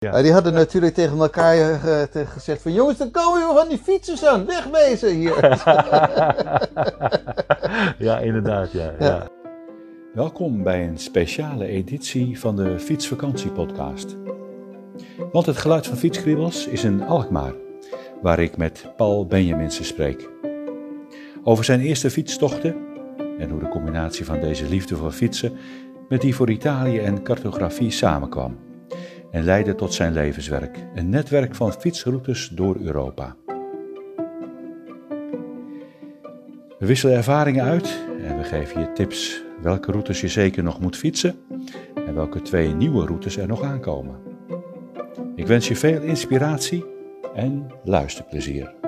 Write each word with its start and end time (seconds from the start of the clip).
een. 0.00 0.16
Ja. 0.16 0.22
die 0.22 0.32
hadden 0.32 0.52
natuurlijk 0.52 0.94
tegen 0.94 1.18
elkaar 1.18 1.56
uh, 1.56 2.26
gezegd 2.26 2.62
van 2.62 2.72
jongens, 2.72 2.98
dan 2.98 3.10
komen 3.10 3.48
we 3.48 3.54
van 3.54 3.68
die 3.68 3.78
fietsers 3.78 4.24
aan, 4.24 4.46
wegwezen 4.46 5.14
hier. 5.14 5.58
ja, 8.06 8.18
inderdaad, 8.18 8.72
ja, 8.72 8.92
ja. 8.98 9.28
Welkom 10.14 10.62
bij 10.62 10.88
een 10.88 10.98
speciale 10.98 11.66
editie 11.66 12.40
van 12.40 12.56
de 12.56 12.78
Fietsvakantiepodcast. 12.78 14.16
Want 15.32 15.46
het 15.46 15.56
geluid 15.56 15.86
van 15.86 15.96
Fietskribbels 15.96 16.66
is 16.66 16.84
in 16.84 17.02
Alkmaar, 17.02 17.52
waar 18.22 18.38
ik 18.38 18.56
met 18.56 18.86
Paul 18.96 19.26
Benjaminsen 19.26 19.84
spreek. 19.84 20.28
Over 21.44 21.64
zijn 21.64 21.80
eerste 21.80 22.10
fietstochten 22.10 22.76
en 23.38 23.50
hoe 23.50 23.60
de 23.60 23.68
combinatie 23.68 24.24
van 24.24 24.40
deze 24.40 24.68
liefde 24.68 24.96
voor 24.96 25.12
fietsen 25.12 25.56
met 26.08 26.20
die 26.20 26.34
voor 26.34 26.50
Italië 26.50 26.98
en 26.98 27.22
cartografie 27.22 27.90
samenkwam 27.90 28.68
en 29.30 29.44
leidde 29.44 29.74
tot 29.74 29.94
zijn 29.94 30.12
levenswerk, 30.12 30.78
een 30.94 31.08
netwerk 31.08 31.54
van 31.54 31.72
fietsroutes 31.72 32.48
door 32.48 32.76
Europa. 32.80 33.36
We 36.78 36.86
wisselen 36.86 37.16
ervaringen 37.16 37.64
uit 37.64 38.04
en 38.26 38.38
we 38.38 38.44
geven 38.44 38.80
je 38.80 38.92
tips 38.92 39.42
welke 39.62 39.92
routes 39.92 40.20
je 40.20 40.28
zeker 40.28 40.62
nog 40.62 40.80
moet 40.80 40.96
fietsen 40.96 41.34
en 42.06 42.14
welke 42.14 42.42
twee 42.42 42.74
nieuwe 42.74 43.06
routes 43.06 43.36
er 43.36 43.46
nog 43.46 43.62
aankomen. 43.62 44.14
Ik 45.34 45.46
wens 45.46 45.68
je 45.68 45.76
veel 45.76 46.02
inspiratie 46.02 46.84
en 47.34 47.66
luisterplezier. 47.84 48.79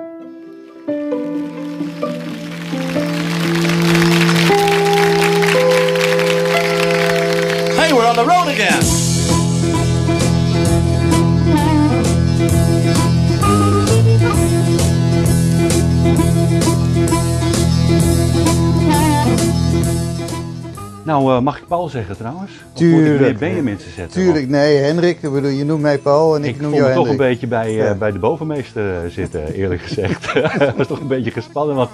Nou, 21.03 21.31
uh, 21.31 21.39
mag 21.39 21.57
ik 21.57 21.67
Paul 21.67 21.89
zeggen 21.89 22.17
trouwens? 22.17 22.51
Tuurlijk. 22.73 23.39
ben 23.39 23.55
je 23.55 23.61
mensen 23.61 23.91
zetten? 23.91 24.21
Tuurlijk, 24.21 24.49
nee, 24.49 24.77
Hendrik. 24.77 25.21
Ik 25.21 25.31
bedoel, 25.31 25.49
je 25.49 25.65
noemt 25.65 25.81
mij 25.81 25.97
Paul 25.97 26.35
en 26.35 26.43
ik, 26.43 26.55
ik 26.55 26.61
noem 26.61 26.73
jou 26.73 26.83
Hendrik. 26.83 27.03
toch 27.03 27.11
een 27.11 27.29
beetje 27.29 27.47
bij, 27.47 27.69
uh, 27.69 27.77
ja. 27.77 27.93
bij 27.93 28.11
de 28.11 28.19
bovenmeester 28.19 29.11
zitten, 29.11 29.53
eerlijk 29.53 29.81
gezegd. 29.81 30.33
Dat 30.59 30.75
was 30.75 30.87
toch 30.87 30.99
een 30.99 31.07
beetje 31.07 31.31
gespannen, 31.31 31.75
want... 31.75 31.89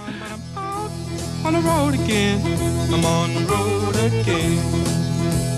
On 1.46 1.54
the 1.54 1.62
road 1.62 1.94
again, 1.94 2.40
I'm 2.92 3.06
on 3.06 3.34
the 3.34 3.46
road 3.48 3.96
again. 3.96 4.60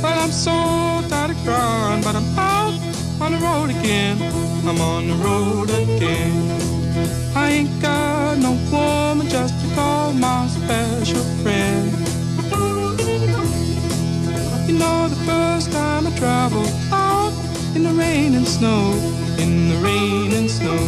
Well, 0.02 0.24
I'm 0.24 0.32
so 0.32 0.52
tired 1.10 1.32
of 1.32 1.44
crying, 1.44 2.04
but 2.04 2.14
I'm 2.16 2.38
out 2.38 2.74
on 3.20 3.32
the 3.32 3.40
road 3.40 3.70
again. 3.70 4.18
I'm 4.68 4.80
on 4.80 5.08
the 5.08 5.16
road 5.24 5.70
again. 5.70 6.32
I 7.36 7.52
ain't 7.52 7.82
got 7.82 8.38
no 8.38 8.58
woman 8.72 9.28
just 9.28 9.60
to 9.62 9.76
call 9.76 10.14
my 10.14 10.48
special 10.48 11.24
friend. 11.42 12.01
Know 14.82 15.08
the 15.08 15.24
first 15.28 15.72
time 15.72 16.08
I 16.08 16.12
traveled 16.18 16.74
out 16.92 17.32
in 17.76 17.84
the 17.84 17.94
rain 17.94 18.34
and 18.34 18.48
snow, 18.48 18.94
in 19.38 19.70
the 19.70 19.76
rain 19.76 20.34
and 20.34 20.50
snow. 20.50 20.82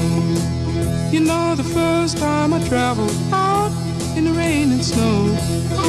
You 1.11 1.19
know 1.19 1.53
the 1.55 1.63
first 1.63 2.17
time 2.17 2.55
I 2.55 2.59
traveled 2.67 3.15
out 3.31 3.71
in 4.17 4.23
the 4.25 4.31
rain 4.31 4.71
and 4.71 4.83
snow, 4.83 5.27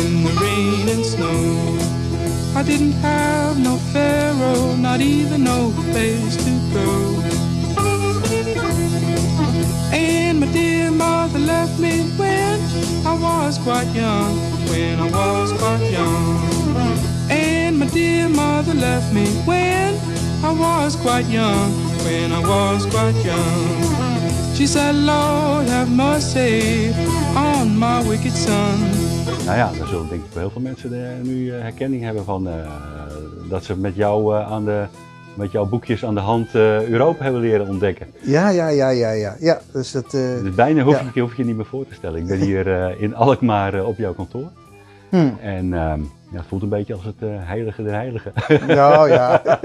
in 0.02 0.22
the 0.22 0.32
rain 0.42 0.86
and 0.94 1.04
snow. 1.06 1.78
I 2.54 2.62
didn't 2.62 2.92
have 3.00 3.58
no 3.58 3.78
pharaoh, 3.94 4.76
not 4.76 5.00
even 5.00 5.44
no 5.44 5.72
place 5.92 6.36
to 6.44 6.52
go. 6.74 6.90
And 9.94 10.40
my 10.40 10.46
dear 10.52 10.90
mother 10.90 11.38
left 11.38 11.80
me 11.80 12.02
when 12.18 12.60
I 13.06 13.14
was 13.18 13.56
quite 13.56 13.88
young, 13.94 14.36
when 14.68 15.00
I 15.00 15.10
was 15.10 15.52
quite 15.52 15.90
young. 15.90 16.53
And 17.74 17.82
my 17.82 17.90
dear 17.90 18.28
mother 18.28 18.74
left 18.74 19.12
me 19.12 19.26
when 19.46 19.94
I 20.44 20.52
was 20.52 20.94
quite 20.94 21.26
young, 21.26 21.72
when 22.04 22.30
I 22.30 22.38
was 22.38 22.86
quite 22.86 23.16
young. 23.24 24.54
She 24.54 24.66
said, 24.66 24.94
Lord, 24.94 25.66
have 25.66 25.90
mercy 25.90 26.94
on 27.34 27.76
my 27.76 28.00
wicked 28.08 28.32
son. 28.32 28.78
Nou 29.44 29.56
ja, 29.56 29.70
daar 29.78 29.86
zullen 29.86 30.08
denk 30.08 30.24
ik 30.24 30.30
heel 30.34 30.50
veel 30.50 30.60
mensen 30.60 30.90
de, 30.90 31.20
nu 31.22 31.34
uh, 31.34 31.60
herkenning 31.60 32.02
hebben 32.02 32.24
van 32.24 32.48
uh, 32.48 32.54
dat 33.48 33.64
ze 33.64 33.78
met 33.78 33.94
jou 33.94 34.34
uh, 34.34 34.52
aan 34.52 34.64
de 34.64 34.84
met 35.34 35.52
jouw 35.52 35.66
boekjes 35.66 36.04
aan 36.04 36.14
de 36.14 36.20
hand 36.20 36.54
uh, 36.54 36.88
Europa 36.88 37.22
hebben 37.24 37.40
leren 37.40 37.68
ontdekken. 37.68 38.06
Ja, 38.20 38.48
ja, 38.48 38.68
ja, 38.68 38.88
ja, 38.88 39.10
ja. 39.10 39.36
ja 39.40 39.60
dus 39.72 39.92
dat, 39.92 40.14
uh, 40.14 40.42
dus 40.42 40.54
bijna 40.54 40.82
hoef, 40.82 41.00
ja. 41.00 41.10
je, 41.14 41.20
hoef 41.20 41.36
je 41.36 41.44
niet 41.44 41.56
meer 41.56 41.66
voor 41.66 41.86
te 41.86 41.94
stellen. 41.94 42.20
Ik 42.20 42.26
ben 42.26 42.40
hier 42.40 42.66
uh, 42.66 43.02
in 43.02 43.14
Alkmaar 43.14 43.84
op 43.84 43.98
jouw 43.98 44.12
kantoor. 44.12 44.48
Hmm. 45.08 45.36
En 45.40 45.74
ehm, 45.74 46.00
ja, 46.34 46.40
het 46.40 46.48
voelt 46.48 46.62
een 46.62 46.68
beetje 46.68 46.94
als 46.94 47.04
het 47.04 47.20
heilige 47.20 47.82
der 47.82 47.92
heiligen. 47.92 48.32
Nou 48.66 49.10
ja. 49.10 49.42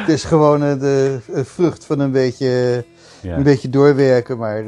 het 0.00 0.08
is 0.08 0.24
gewoon 0.24 0.60
de 0.60 1.18
vrucht 1.44 1.84
van 1.84 2.00
een 2.00 2.10
beetje, 2.10 2.84
ja. 3.22 3.36
een 3.36 3.42
beetje 3.42 3.68
doorwerken, 3.68 4.38
maar... 4.38 4.64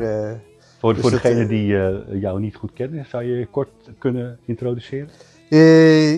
voor 0.78 0.92
dus 0.92 1.02
voor 1.02 1.10
degenen 1.10 1.48
die 1.48 1.66
jou 2.20 2.40
niet 2.40 2.56
goed 2.56 2.72
kennen, 2.72 3.06
zou 3.08 3.24
je 3.24 3.38
je 3.38 3.46
kort 3.46 3.68
kunnen 3.98 4.38
introduceren? 4.44 5.10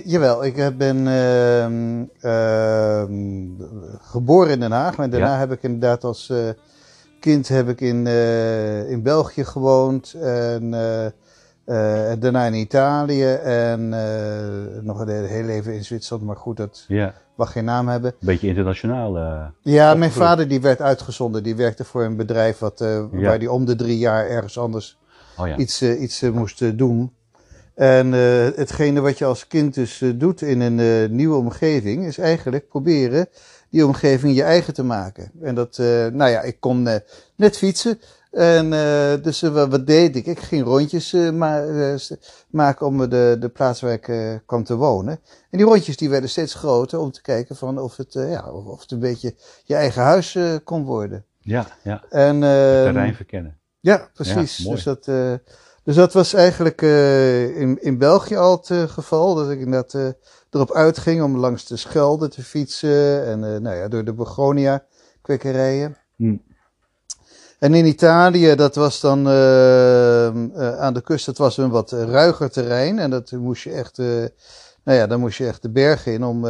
Jawel, 0.05 0.45
ik 0.45 0.77
ben 0.77 1.07
uh, 1.07 1.67
uh, 2.23 3.05
geboren 4.01 4.53
in 4.53 4.61
Den 4.61 4.73
Haag. 4.73 4.97
En 4.97 5.11
daarna 5.11 5.33
ja. 5.33 5.39
heb 5.39 5.53
ik 5.53 5.63
inderdaad 5.63 6.05
als 6.05 6.33
kind 7.21 7.49
heb 7.49 7.69
ik 7.69 7.81
in, 7.81 8.07
in 8.87 9.03
België 9.03 9.45
gewoond. 9.45 10.15
En 10.15 10.75
daarna 12.19 12.45
in 12.45 12.55
Italië. 12.55 13.33
En 13.45 13.89
nog 14.85 15.01
een 15.01 15.25
heel 15.25 15.49
even 15.49 15.75
in 15.75 15.85
Zwitserland. 15.85 16.27
Maar 16.27 16.37
goed, 16.37 16.57
dat 16.57 16.87
mag 17.37 17.53
geen 17.53 17.65
naam 17.65 17.89
hebben. 17.89 18.15
Beetje 18.21 18.49
internationaal. 18.49 19.19
ja, 19.63 19.95
mijn 19.95 20.11
vader 20.11 20.49
die 20.49 20.61
werd 20.61 20.81
uitgezonden. 20.81 21.43
Die 21.43 21.57
werkte 21.57 21.85
voor 21.85 22.05
een 22.05 22.17
bedrijf 22.17 22.59
wat, 22.59 22.79
ja. 22.79 23.09
waar 23.11 23.39
hij 23.39 23.47
om 23.47 23.65
de 23.65 23.77
drie 23.77 23.99
jaar 23.99 24.27
ergens 24.27 24.59
anders 24.59 24.99
oh, 25.37 25.47
ja. 25.47 25.57
iets, 25.57 25.83
iets 25.83 26.21
moest 26.21 26.79
doen. 26.79 27.13
En 27.81 28.13
uh, 28.13 28.49
hetgene 28.55 29.01
wat 29.01 29.19
je 29.19 29.25
als 29.25 29.47
kind 29.47 29.75
dus 29.75 30.01
uh, 30.01 30.13
doet 30.15 30.43
in 30.43 30.61
een 30.61 30.79
uh, 30.79 31.09
nieuwe 31.09 31.37
omgeving, 31.37 32.07
is 32.07 32.19
eigenlijk 32.19 32.69
proberen 32.69 33.29
die 33.71 33.87
omgeving 33.87 34.37
je 34.37 34.43
eigen 34.43 34.75
te 34.75 34.83
maken. 34.83 35.31
En 35.43 35.55
dat, 35.55 35.79
nou 36.13 36.31
ja, 36.31 36.41
ik 36.41 36.57
kon 36.61 36.89
net 37.37 37.57
fietsen. 37.57 38.01
En 38.31 38.71
dus 39.23 39.41
wat 39.41 39.87
deed 39.87 40.17
ik? 40.17 40.27
Ik 40.27 40.39
ging 40.39 40.65
rondjes 40.65 41.13
ma 41.13 41.65
maken 42.51 42.87
om 42.87 43.09
de, 43.09 43.37
de 43.41 43.49
plaats 43.49 43.81
waar 43.81 43.93
ik 43.93 44.41
kwam 44.47 44.65
te 44.65 44.77
wonen. 44.77 45.21
En 45.51 45.59
die 45.59 45.67
rondjes 45.67 45.97
die 45.97 46.11
werden 46.11 46.31
steeds 46.31 46.55
groter 46.55 46.99
om 46.99 47.11
te 47.11 47.23
kijken 47.23 47.57
van 47.57 47.79
of 47.79 47.97
het, 47.97 48.13
ja, 48.13 48.51
of 48.53 48.81
het 48.81 48.91
een 48.91 48.99
beetje 48.99 49.35
je 49.65 49.75
eigen 49.75 50.03
huis 50.03 50.39
kon 50.65 50.85
worden. 50.85 51.25
Ja, 51.41 51.67
ja. 51.83 52.05
En, 52.11 52.41
het 52.41 52.85
terrein 52.85 53.15
verkennen. 53.15 53.59
Ja, 53.81 54.09
precies. 54.15 54.57
Ja, 54.57 54.71
dus 54.71 54.83
dat... 54.83 55.09
Dus 55.85 55.95
dat 55.95 56.13
was 56.13 56.35
eigenlijk 56.35 56.83
uh, 56.83 57.61
in, 57.61 57.83
in 57.83 57.99
België 57.99 58.37
al 58.37 58.57
het 58.57 58.69
uh, 58.69 58.83
geval. 58.83 59.35
Dat 59.35 59.51
ik 59.51 59.59
inderdaad 59.59 59.95
uh, 59.95 60.09
erop 60.51 60.73
uitging 60.73 61.23
om 61.23 61.37
langs 61.37 61.67
de 61.67 61.77
Schelde 61.77 62.29
te 62.29 62.43
fietsen. 62.43 63.27
En 63.27 63.63
nou 63.63 63.77
ja, 63.77 63.89
door 63.89 64.05
de 64.05 64.15
Begonia 64.15 64.85
kwekerijen. 65.23 65.97
Hmm. 66.17 66.43
En 67.61 67.75
in 67.75 67.87
Italië, 67.87 68.55
dat 68.55 68.75
was 68.75 69.01
dan 69.01 69.29
aan 70.79 70.95
de 70.95 71.01
kust, 71.05 71.27
dat 71.27 71.39
was 71.39 71.57
een 71.57 71.71
wat 71.71 71.93
ruiger 71.93 72.51
terrein. 72.51 72.99
En 72.99 73.11
dat 73.11 73.31
moest 73.31 73.63
je 73.63 73.71
echt, 73.71 73.99
nou 74.85 74.99
ja, 74.99 75.07
dan 75.07 75.21
moest 75.21 75.39
je 75.39 75.47
echt 75.47 75.63
de 75.63 75.71
bergen 75.71 76.13
in 76.13 76.25
om, 76.25 76.47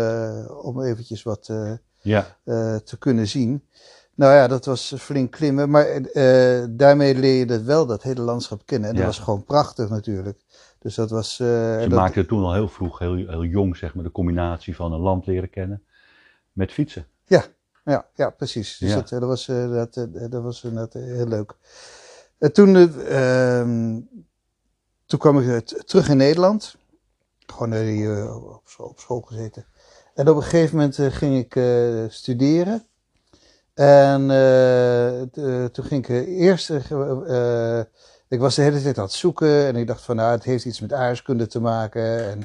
om 0.63 0.83
eventjes 0.83 1.23
wat 1.23 1.51
ja. 2.01 2.27
te 2.85 2.97
kunnen 2.99 3.27
zien. 3.27 3.65
Nou 4.15 4.35
ja, 4.35 4.49
dat 4.49 4.65
was 4.65 4.95
flink 4.99 5.31
klimmen. 5.31 5.71
Maar 5.71 5.87
daarmee 6.71 7.15
leer 7.15 7.39
je 7.39 7.47
dat 7.47 7.63
wel, 7.63 7.87
dat 7.87 8.03
hele 8.03 8.21
landschap 8.21 8.63
kennen. 8.65 8.89
En 8.89 8.95
ja. 8.95 9.01
dat 9.01 9.15
was 9.15 9.25
gewoon 9.25 9.45
prachtig 9.45 9.89
natuurlijk. 9.89 10.39
Dus 10.79 10.95
dat 10.95 11.11
was... 11.11 11.37
Je 11.37 11.87
dat... 11.89 11.99
maakte 11.99 12.27
toen 12.27 12.45
al 12.45 12.55
heel 12.55 12.69
vroeg, 12.69 12.99
heel, 12.99 13.15
heel 13.15 13.45
jong 13.45 13.77
zeg 13.77 13.95
maar, 13.95 14.05
de 14.05 14.11
combinatie 14.11 14.77
van 14.77 14.93
een 14.93 15.01
land 15.01 15.27
leren 15.27 15.51
kennen 15.51 15.83
met 16.53 16.73
fietsen. 16.73 17.07
Ja, 17.91 18.07
ja, 18.15 18.31
precies. 18.31 18.79
Dus 18.79 18.89
Ja. 18.89 18.95
dat, 18.95 19.09
dat 19.09 19.23
was, 19.23 19.49
uh, 19.49 19.73
dat, 19.73 19.95
dat 20.31 20.43
was 20.43 20.63
inderdaad 20.65 20.93
heel 20.93 21.27
leuk. 21.27 21.55
En 22.39 22.53
toen, 22.53 22.77
ehm, 23.07 24.01
toen 25.07 25.19
kwam 25.19 25.41
ik 25.41 25.67
terug 25.67 26.09
in 26.09 26.17
Nederland. 26.17 26.77
gewoon 27.47 27.73
eh, 27.73 28.37
op, 28.55 28.63
school, 28.65 28.87
op 28.87 28.99
school 29.01 29.21
gezeten. 29.21 29.65
En 30.15 30.29
op 30.29 30.37
een 30.37 30.43
gegeven 30.43 30.77
moment 30.77 30.99
eh, 30.99 31.07
ging 31.07 31.39
ik 31.39 31.57
eh, 31.57 32.05
studeren. 32.09 32.85
En 33.75 34.31
eh, 34.31 35.21
eh, 35.23 35.65
toen 35.71 35.85
ging 35.85 36.05
ik 36.05 36.09
eh, 36.09 36.41
eerst. 36.41 36.71
eh, 36.71 37.79
eh, 37.79 37.85
ik 38.29 38.41
was 38.41 38.55
de 38.55 38.63
hele 38.63 38.83
tijd 38.83 38.99
aan 38.99 39.05
het 39.05 39.13
zoeken. 39.13 39.67
En 39.67 39.77
ik 39.77 39.87
dacht 39.87 40.03
van 40.03 40.17
nou, 40.17 40.31
het 40.33 40.45
heeft 40.45 40.65
iets 40.65 40.81
met 40.81 40.93
aardrijkskunde 40.93 41.47
te 41.47 41.61
maken. 41.61 42.31
En 42.31 42.45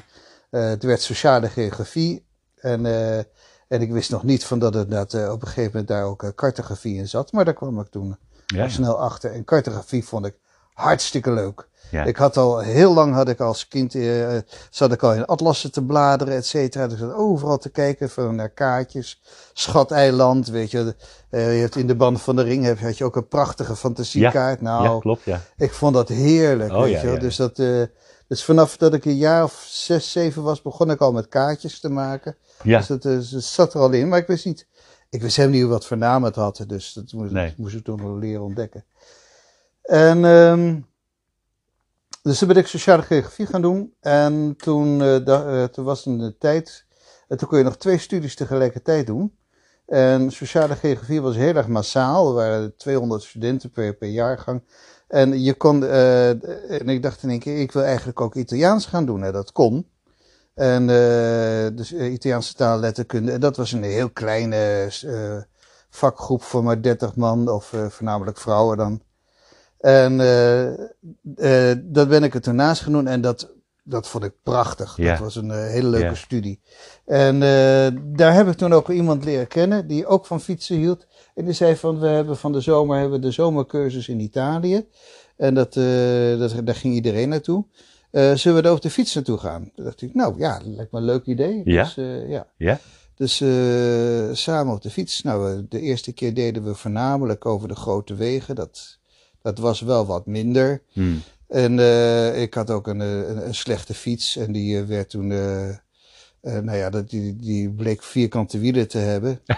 eh, 0.50 0.68
het 0.68 0.82
werd 0.82 1.00
sociale 1.02 1.48
geografie. 1.48 2.26
En, 2.56 2.86
eh, 2.86 3.24
en 3.68 3.80
ik 3.80 3.92
wist 3.92 4.10
nog 4.10 4.22
niet 4.22 4.44
van 4.44 4.58
dat 4.58 4.74
het 4.74 4.90
dat, 4.90 5.14
eh, 5.14 5.30
op 5.32 5.40
een 5.42 5.48
gegeven 5.48 5.70
moment 5.70 5.88
daar 5.88 6.04
ook 6.04 6.22
eh, 6.22 6.30
cartografie 6.34 6.96
in 6.96 7.08
zat. 7.08 7.32
Maar 7.32 7.44
daar 7.44 7.54
kwam 7.54 7.80
ik 7.80 7.86
toen 7.90 8.16
Ja, 8.46 8.62
ja. 8.62 8.68
snel 8.68 8.98
achter. 8.98 9.32
En 9.32 9.44
cartografie 9.44 10.04
vond 10.04 10.26
ik 10.26 10.38
hartstikke 10.74 11.30
leuk. 11.30 11.68
Ja. 11.90 12.04
Ik 12.04 12.16
had 12.16 12.36
al 12.36 12.58
heel 12.58 12.94
lang 12.94 13.14
had 13.14 13.28
ik 13.28 13.40
als 13.40 13.68
kind 13.68 13.94
eh, 13.94 14.36
zat 14.70 14.92
ik 14.92 15.02
al 15.02 15.14
in 15.14 15.24
atlassen 15.26 15.72
te 15.72 15.82
bladeren, 15.82 16.34
et 16.34 16.46
cetera. 16.46 16.84
Dus 16.86 16.92
ik 16.92 17.04
zat 17.04 17.14
overal 17.14 17.58
te 17.58 17.68
kijken 17.68 18.10
van 18.10 18.34
naar 18.34 18.48
kaartjes. 18.48 19.20
Schateiland, 19.52 20.48
weet 20.48 20.70
je. 20.70 20.94
Eh, 21.30 21.54
je 21.54 21.60
hebt 21.60 21.76
in 21.76 21.86
de 21.86 21.94
band 21.96 22.22
van 22.22 22.36
de 22.36 22.42
ring 22.42 22.64
heb, 22.64 22.80
had 22.80 22.98
je 22.98 23.04
ook 23.04 23.16
een 23.16 23.28
prachtige 23.28 23.76
fantasiekaart. 23.76 24.60
nou, 24.60 24.84
ja, 24.84 24.98
klopt, 24.98 25.24
ja. 25.24 25.40
ik 25.56 25.72
vond 25.72 25.94
dat 25.94 26.08
heerlijk. 26.08 26.72
Oh, 26.72 26.80
weet 26.82 26.92
ja, 26.92 27.00
je 27.02 27.10
ja. 27.10 27.18
Dus, 27.18 27.36
dat, 27.36 27.58
eh, 27.58 27.82
dus 28.28 28.44
vanaf 28.44 28.76
dat 28.76 28.94
ik 28.94 29.04
een 29.04 29.16
jaar 29.16 29.42
of 29.44 29.66
zes, 29.68 30.12
zeven 30.12 30.42
was, 30.42 30.62
begon 30.62 30.90
ik 30.90 31.00
al 31.00 31.12
met 31.12 31.28
kaartjes 31.28 31.80
te 31.80 31.88
maken. 31.88 32.36
Ja, 32.62 32.78
Dus 32.78 32.86
dat, 32.86 33.04
eh, 33.04 33.12
het 33.12 33.44
zat 33.44 33.74
er 33.74 33.80
al 33.80 33.90
in. 33.92 34.08
Maar 34.08 34.18
ik 34.18 34.26
wist 34.26 34.44
niet, 34.44 34.66
ik 35.10 35.22
wist 35.22 35.36
helemaal 35.36 35.58
niet 35.60 35.68
wat 35.68 35.86
voor 35.86 35.96
naam 35.96 36.24
het 36.24 36.34
had. 36.34 36.64
Dus 36.66 36.92
dat 36.92 37.12
moest, 37.12 37.32
Nee. 37.32 37.54
moest 37.56 37.74
ik 37.74 37.84
toen 37.84 38.00
nog 38.02 38.18
leren 38.20 38.42
ontdekken. 38.42 38.84
En 39.82 40.24
ehm, 40.24 40.80
dus 42.22 42.38
toen 42.38 42.48
ben 42.48 42.56
ik 42.56 42.66
sociale 42.66 43.02
geografie 43.02 43.46
gaan 43.46 43.62
doen. 43.62 43.94
En 44.00 44.54
toen, 44.56 45.02
eh, 45.02 45.24
da- 45.24 45.46
eh, 45.46 45.64
toen 45.64 45.84
was 45.84 46.06
een 46.06 46.36
tijd, 46.38 46.84
en 47.28 47.36
toen 47.36 47.48
kon 47.48 47.58
je 47.58 47.64
nog 47.64 47.76
twee 47.76 47.98
studies 47.98 48.34
tegelijkertijd 48.34 49.06
doen. 49.06 49.36
En 49.86 50.30
sociale 50.30 50.76
geografie 50.76 51.20
was 51.22 51.36
heel 51.36 51.54
erg 51.54 51.66
massaal. 51.68 52.28
Er 52.28 52.34
waren 52.34 52.76
200 52.76 53.22
studenten 53.22 53.70
per, 53.70 53.94
per 53.94 54.08
jaargang. 54.08 54.62
En 55.06 55.42
je 55.42 55.54
kon, 55.54 55.84
eh, 55.84 56.28
en 56.80 56.88
ik 56.88 57.02
dacht 57.02 57.22
in 57.22 57.30
één 57.30 57.38
keer, 57.38 57.60
ik 57.60 57.72
wil 57.72 57.82
eigenlijk 57.82 58.20
ook 58.20 58.34
Italiaans 58.34 58.86
gaan 58.86 59.06
doen. 59.06 59.24
En 59.24 59.32
dat 59.32 59.52
kon. 59.52 59.86
En 60.54 60.90
eh, 60.90 61.76
dus 61.76 61.92
eh, 61.92 62.12
Italiaanse 62.12 62.54
taal, 62.54 62.78
letterkunde. 62.78 63.32
En 63.32 63.40
dat 63.40 63.56
was 63.56 63.72
een 63.72 63.82
heel 63.82 64.10
kleine 64.10 64.88
vakgroep 65.90 66.42
van 66.42 66.64
maar 66.64 66.82
30 66.82 67.16
man, 67.16 67.48
of 67.48 67.72
voornamelijk 67.88 68.38
vrouwen 68.38 68.76
dan. 68.76 69.00
En 69.80 70.16
dat 71.92 72.08
ben 72.08 72.22
ik 72.22 72.34
er 72.34 72.40
toen 72.40 72.54
naast 72.54 72.86
doen 72.86 73.06
en 73.06 73.20
dat, 73.20 73.55
dat 73.88 74.08
vond 74.08 74.24
ik 74.24 74.32
prachtig. 74.42 74.96
Ja. 74.96 75.10
Dat 75.10 75.18
was 75.18 75.36
een 75.36 75.50
eh, 75.50 75.66
hele 75.66 75.88
leuke 75.88 76.06
Ja. 76.06 76.14
studie. 76.14 76.60
En 77.04 77.34
eh, 77.34 78.00
daar 78.04 78.34
heb 78.34 78.48
ik 78.48 78.56
toen 78.56 78.72
ook 78.72 78.88
iemand 78.88 79.24
leren 79.24 79.46
kennen 79.46 79.86
die 79.86 80.06
ook 80.06 80.26
van 80.26 80.40
fietsen 80.40 80.76
hield. 80.76 81.06
En 81.34 81.44
die 81.44 81.54
zei 81.54 81.76
van, 81.76 81.98
we 82.00 82.06
hebben 82.06 82.36
van 82.36 82.52
de 82.52 82.60
zomer 82.60 82.98
hebben 82.98 83.20
we 83.20 83.26
de 83.26 83.32
zomercursus 83.32 84.08
in 84.08 84.20
Italië. 84.20 84.86
En 85.36 85.54
dat, 85.54 85.76
eh, 85.76 86.38
dat, 86.38 86.66
daar 86.66 86.74
ging 86.74 86.94
iedereen 86.94 87.28
naartoe. 87.28 87.64
Zullen 88.10 88.54
we 88.54 88.62
daar 88.62 88.72
op 88.72 88.82
de 88.82 88.90
fiets 88.90 89.14
naartoe 89.14 89.38
gaan? 89.38 89.70
Toen 89.74 89.84
dacht 89.84 90.02
ik, 90.02 90.14
nou 90.14 90.38
ja, 90.38 90.58
dat 90.58 90.66
lijkt 90.66 90.92
me 90.92 90.98
een 90.98 91.04
leuk 91.04 91.26
idee. 91.26 91.62
Ja? 91.64 91.82
Dus, 91.82 91.94
ja. 92.28 92.46
Ja? 92.56 92.80
Dus 93.14 93.36
samen 94.40 94.74
op 94.74 94.82
de 94.82 94.90
fiets. 94.90 95.22
Nou, 95.22 95.66
de 95.68 95.80
eerste 95.80 96.12
keer 96.12 96.34
deden 96.34 96.64
we 96.64 96.74
voornamelijk 96.74 97.46
over 97.46 97.68
de 97.68 97.74
grote 97.74 98.14
wegen. 98.14 98.54
Dat, 98.54 98.98
dat 99.42 99.58
was 99.58 99.80
wel 99.80 100.06
wat 100.06 100.26
minder. 100.26 100.82
Hm. 100.92 101.14
En 101.48 101.78
eh, 101.78 102.42
ik 102.42 102.54
had 102.54 102.70
ook 102.70 102.86
een, 102.86 103.00
eh, 103.00 103.28
een, 103.28 103.46
een 103.46 103.54
slechte 103.54 103.94
fiets. 103.94 104.36
En 104.36 104.52
die 104.52 104.78
eh, 104.78 104.86
werd 104.86 105.10
toen. 105.10 105.28
nou 106.62 106.76
ja, 106.76 106.90
dat, 106.90 107.10
die, 107.10 107.36
die 107.36 107.70
bleek 107.70 108.02
vierkante 108.02 108.58
wielen 108.58 108.88
te 108.88 108.98
hebben. 108.98 109.40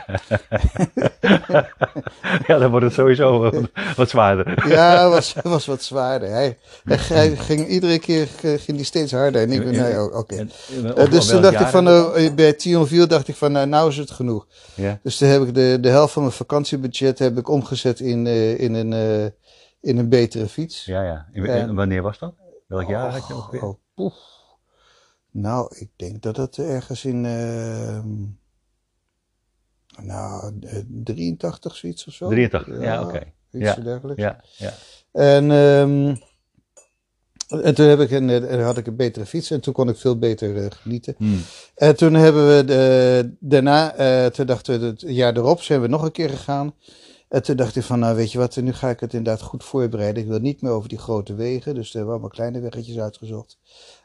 ja, 2.46 2.58
dan 2.58 2.70
wordt 2.70 2.84
het 2.84 2.94
sowieso 2.94 3.38
wat, 3.38 3.54
wat 3.96 4.08
zwaarder. 4.08 4.68
Ja, 4.68 5.08
was, 5.08 5.34
was 5.42 5.66
wat 5.66 5.82
zwaarder. 5.82 6.30
Hij, 6.30 6.58
hij, 6.84 7.36
ging 7.36 7.68
iedere 7.68 7.98
keer 7.98 8.28
ging 8.42 8.76
die 8.76 8.84
steeds 8.84 9.12
harder. 9.12 9.42
En 9.42 9.52
ik 9.52 9.64
ben, 9.64 9.74
nou 9.74 10.14
oké. 10.14 10.46
Dus 11.10 11.26
toen 11.26 11.42
dacht 11.42 11.60
ik 11.60 11.66
van, 11.66 11.84
bij 12.34 12.52
Thionville 12.52 13.06
dacht 13.06 13.28
ik 13.28 13.36
van, 13.36 13.52
nou, 13.52 13.66
nou 13.66 13.88
is 13.88 13.96
het 13.96 14.10
genoeg. 14.10 14.46
Ja. 14.74 14.98
Dus 15.02 15.16
toen 15.16 15.28
heb 15.28 15.42
ik 15.42 15.54
de, 15.54 15.78
de 15.80 15.88
helft 15.88 16.12
van 16.12 16.22
mijn 16.22 16.34
vakantiebudget 16.34 17.18
heb 17.18 17.38
ik 17.38 17.48
omgezet 17.48 18.00
in, 18.00 18.26
in, 18.56 18.74
een, 18.74 19.32
in 19.80 19.98
een 19.98 20.08
betere 20.08 20.48
fiets. 20.48 20.84
Ja, 20.84 21.02
ja. 21.02 21.28
En, 21.32 21.74
wanneer 21.74 22.02
was 22.02 22.18
dat? 22.18 22.34
Welk 22.66 22.88
jaar 22.88 23.12
had 23.12 23.26
je 23.26 23.34
ongeveer? 23.34 23.62
Oh, 23.62 23.78
poef. 23.94 24.14
Nou, 25.30 25.76
ik 25.76 25.90
denk 25.96 26.22
dat 26.22 26.36
het 26.36 26.58
ergens 26.58 27.04
in, 27.04 27.24
ehm, 27.24 28.24
nou, 30.06 30.58
eh, 30.60 30.78
83 30.88 31.76
zoiets 31.76 32.06
of 32.06 32.14
zo. 32.14 32.28
83, 32.28 32.80
ja, 32.80 33.02
oké. 33.02 33.32
Iets 33.50 33.64
Ja, 33.64 33.74
dergelijks. 33.74 34.22
Ja, 34.22 34.40
ja. 34.56 34.72
En, 35.12 35.50
ehm, 35.50 36.14
en 37.48 37.74
toen 37.74 37.86
heb 37.86 38.00
ik 38.00 38.10
een, 38.10 38.30
eh, 38.30 38.64
had 38.64 38.76
ik 38.76 38.86
een 38.86 38.96
betere 38.96 39.26
fiets 39.26 39.50
en 39.50 39.60
toen 39.60 39.72
kon 39.72 39.88
ik 39.88 39.96
veel 39.96 40.18
beter 40.18 40.56
eh, 40.56 40.66
genieten. 40.70 41.14
Hm. 41.18 41.24
En 41.74 41.96
toen 41.96 42.14
hebben 42.14 42.56
we 42.56 42.64
de, 42.64 43.36
daarna, 43.40 43.94
eh, 43.94 44.26
toen 44.26 44.46
dachten 44.46 44.80
we, 44.80 44.86
het 44.86 45.04
jaar 45.06 45.36
erop 45.36 45.62
zijn 45.62 45.80
we 45.80 45.86
nog 45.86 46.02
een 46.02 46.12
keer 46.12 46.30
gegaan. 46.30 46.74
En 47.28 47.42
toen 47.42 47.56
dacht 47.56 47.76
ik 47.76 47.82
van, 47.82 47.98
nou 47.98 48.16
weet 48.16 48.32
je 48.32 48.38
wat, 48.38 48.56
nu 48.56 48.72
ga 48.72 48.88
ik 48.90 49.00
het 49.00 49.14
inderdaad 49.14 49.42
goed 49.42 49.64
voorbereiden. 49.64 50.22
Ik 50.22 50.28
wil 50.28 50.38
niet 50.38 50.62
meer 50.62 50.72
over 50.72 50.88
die 50.88 50.98
grote 50.98 51.34
wegen, 51.34 51.74
dus 51.74 51.88
er 51.88 51.94
hebben 51.94 52.12
allemaal 52.12 52.30
kleine 52.30 52.60
weggetjes 52.60 52.98
uitgezocht. 52.98 53.58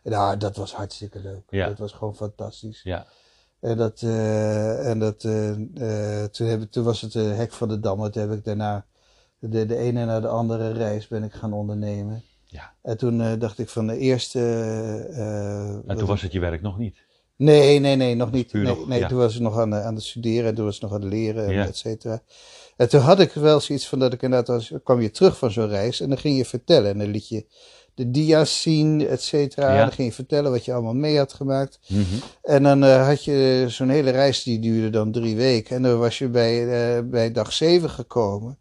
En 0.03 0.11
nou, 0.11 0.37
dat 0.37 0.55
was 0.55 0.73
hartstikke 0.73 1.19
leuk. 1.19 1.43
Ja. 1.49 1.67
Dat 1.67 1.77
was 1.77 1.91
gewoon 1.91 2.15
fantastisch. 2.15 2.81
Ja. 2.83 3.05
En, 3.59 3.77
dat, 3.77 4.01
eh, 4.01 4.89
en 4.89 4.99
dat, 4.99 5.23
eh, 5.23 5.49
eh, 5.51 6.29
toen, 6.29 6.47
heb 6.47 6.61
ik, 6.61 6.71
toen 6.71 6.83
was 6.83 7.01
het 7.01 7.13
hek 7.13 7.51
van 7.51 7.67
de 7.67 7.79
Dam. 7.79 8.11
Toen 8.11 8.21
heb 8.21 8.31
ik 8.31 8.43
daarna 8.43 8.85
de, 9.39 9.65
de 9.65 9.77
ene 9.77 10.05
naar 10.05 10.21
de 10.21 10.27
andere 10.27 10.71
reis 10.71 11.07
ben 11.07 11.23
ik 11.23 11.33
gaan 11.33 11.53
ondernemen. 11.53 12.23
Ja. 12.45 12.73
En 12.81 12.97
toen 12.97 13.39
dacht 13.39 13.59
ik 13.59 13.69
van 13.69 13.87
de 13.87 13.97
eerste... 13.97 14.39
En 15.87 15.97
toen 15.97 16.07
was 16.07 16.21
het 16.21 16.31
je 16.31 16.39
werk 16.39 16.61
nog 16.61 16.77
niet. 16.77 16.97
Nee, 17.35 17.79
nee, 17.79 17.95
nee, 17.95 18.15
nog 18.15 18.31
niet. 18.31 18.53
Nee, 18.53 18.63
nog, 18.63 18.87
nee 18.87 18.99
ja. 18.99 19.07
toen 19.07 19.17
was 19.17 19.35
ik 19.35 19.41
nog 19.41 19.59
aan, 19.59 19.75
aan 19.75 19.95
het 19.95 20.03
studeren 20.03 20.49
en 20.49 20.55
toen 20.55 20.65
was 20.65 20.75
ik 20.75 20.81
nog 20.81 20.93
aan 20.93 21.01
het 21.01 21.09
leren, 21.09 21.45
en 21.45 21.53
Ja. 21.53 21.65
et 21.65 21.77
cetera. 21.77 22.21
En 22.77 22.89
toen 22.89 23.01
had 23.01 23.19
ik 23.19 23.31
wel 23.33 23.59
zoiets 23.59 23.87
van 23.87 23.99
dat 23.99 24.13
ik 24.13 24.21
inderdaad, 24.21 24.55
als, 24.55 24.71
kwam 24.83 25.01
je 25.01 25.11
terug 25.11 25.37
van 25.37 25.51
zo'n 25.51 25.67
reis 25.67 25.99
en 25.99 26.09
dan 26.09 26.17
ging 26.17 26.37
je 26.37 26.45
vertellen. 26.45 26.91
En 26.91 26.97
dan 26.97 27.11
liet 27.11 27.27
je 27.27 27.45
de 27.95 28.11
dia's 28.11 28.61
zien, 28.61 29.07
et 29.07 29.21
cetera. 29.21 29.73
Ja. 29.73 29.79
Dan 29.79 29.91
ging 29.91 30.07
je 30.07 30.13
vertellen 30.13 30.51
wat 30.51 30.65
je 30.65 30.73
allemaal 30.73 30.93
mee 30.93 31.17
had 31.17 31.33
gemaakt. 31.33 31.79
Mhm. 31.87 32.03
En 32.41 32.63
dan 32.63 32.83
eh, 32.83 33.07
had 33.07 33.23
je 33.23 33.65
zo'n 33.67 33.89
hele 33.89 34.11
reis, 34.11 34.43
die 34.43 34.59
duurde 34.59 34.89
dan 34.89 35.11
drie 35.11 35.35
weken. 35.35 35.75
En 35.75 35.81
dan 35.81 35.99
was 35.99 36.17
je 36.17 36.27
bij, 36.27 36.67
eh, 36.97 37.03
bij 37.03 37.31
dag 37.31 37.53
zeven 37.53 37.89
gekomen. 37.89 38.57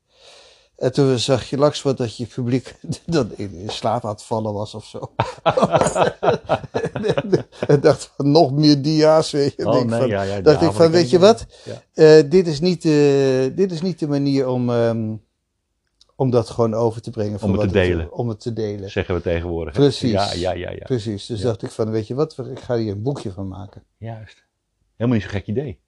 En 0.76 0.92
toen 0.92 1.18
zag 1.18 1.50
je 1.50 1.58
langs 1.58 1.82
wat 1.82 1.96
dat 1.96 2.16
je 2.16 2.26
publiek 2.26 2.74
dan 3.06 3.30
in, 3.36 3.54
in 3.54 3.68
slaap 3.68 4.04
aan 4.04 4.10
het 4.10 4.22
vallen 4.22 4.52
was 4.52 4.74
of 4.74 4.84
zo. 4.84 4.98
en 7.66 7.80
dacht 7.80 8.12
van 8.16 8.30
nog 8.30 8.52
meer 8.52 8.82
dia's, 8.82 9.30
weet 9.30 9.54
je. 9.56 9.66
Oh 9.66 9.84
nee, 9.84 9.98
van, 9.98 10.08
ja, 10.08 10.40
dacht 10.40 10.62
ik 10.62 10.72
van, 10.72 10.90
weet 10.90 11.10
je 11.10 11.18
wat? 11.18 11.46
Eh, 11.94 12.22
dit, 12.28 12.46
is 12.46 12.60
niet 12.60 12.82
de, 12.82 13.52
dit 13.54 13.72
is 13.72 13.82
niet 13.82 13.98
de 13.98 14.08
manier 14.08 14.48
om, 14.48 14.70
ehm, 14.70 15.14
om 16.16 16.30
dat 16.30 16.50
gewoon 16.50 16.74
over 16.74 17.02
te 17.02 17.10
brengen. 17.10 17.38
van 17.38 17.50
Om 17.50 17.58
het 17.58 17.68
te 17.68 17.74
delen. 17.74 18.12
om 18.12 18.28
het 18.28 18.40
te 18.40 18.52
delen. 18.52 18.90
Zeggen 18.90 19.14
we 19.14 19.20
tegenwoordig. 19.20 19.74
Precies. 19.74 20.10
Ja, 20.10 20.32
ja, 20.32 20.52
ja, 20.52 20.70
ja. 20.70 20.84
Precies. 20.84 21.26
Dus 21.26 21.40
dacht 21.40 21.62
ik 21.62 21.70
van, 21.70 21.90
weet 21.90 22.06
je 22.06 22.14
wat, 22.14 22.38
ik 22.38 22.60
ga 22.60 22.76
hier 22.76 22.92
een 22.92 23.02
boekje 23.02 23.32
van 23.32 23.48
maken. 23.48 23.84
Juist. 23.98 24.44
Helemaal 24.96 25.18
niet 25.18 25.22
zo'n 25.22 25.38
gek 25.38 25.46
idee. 25.46 25.80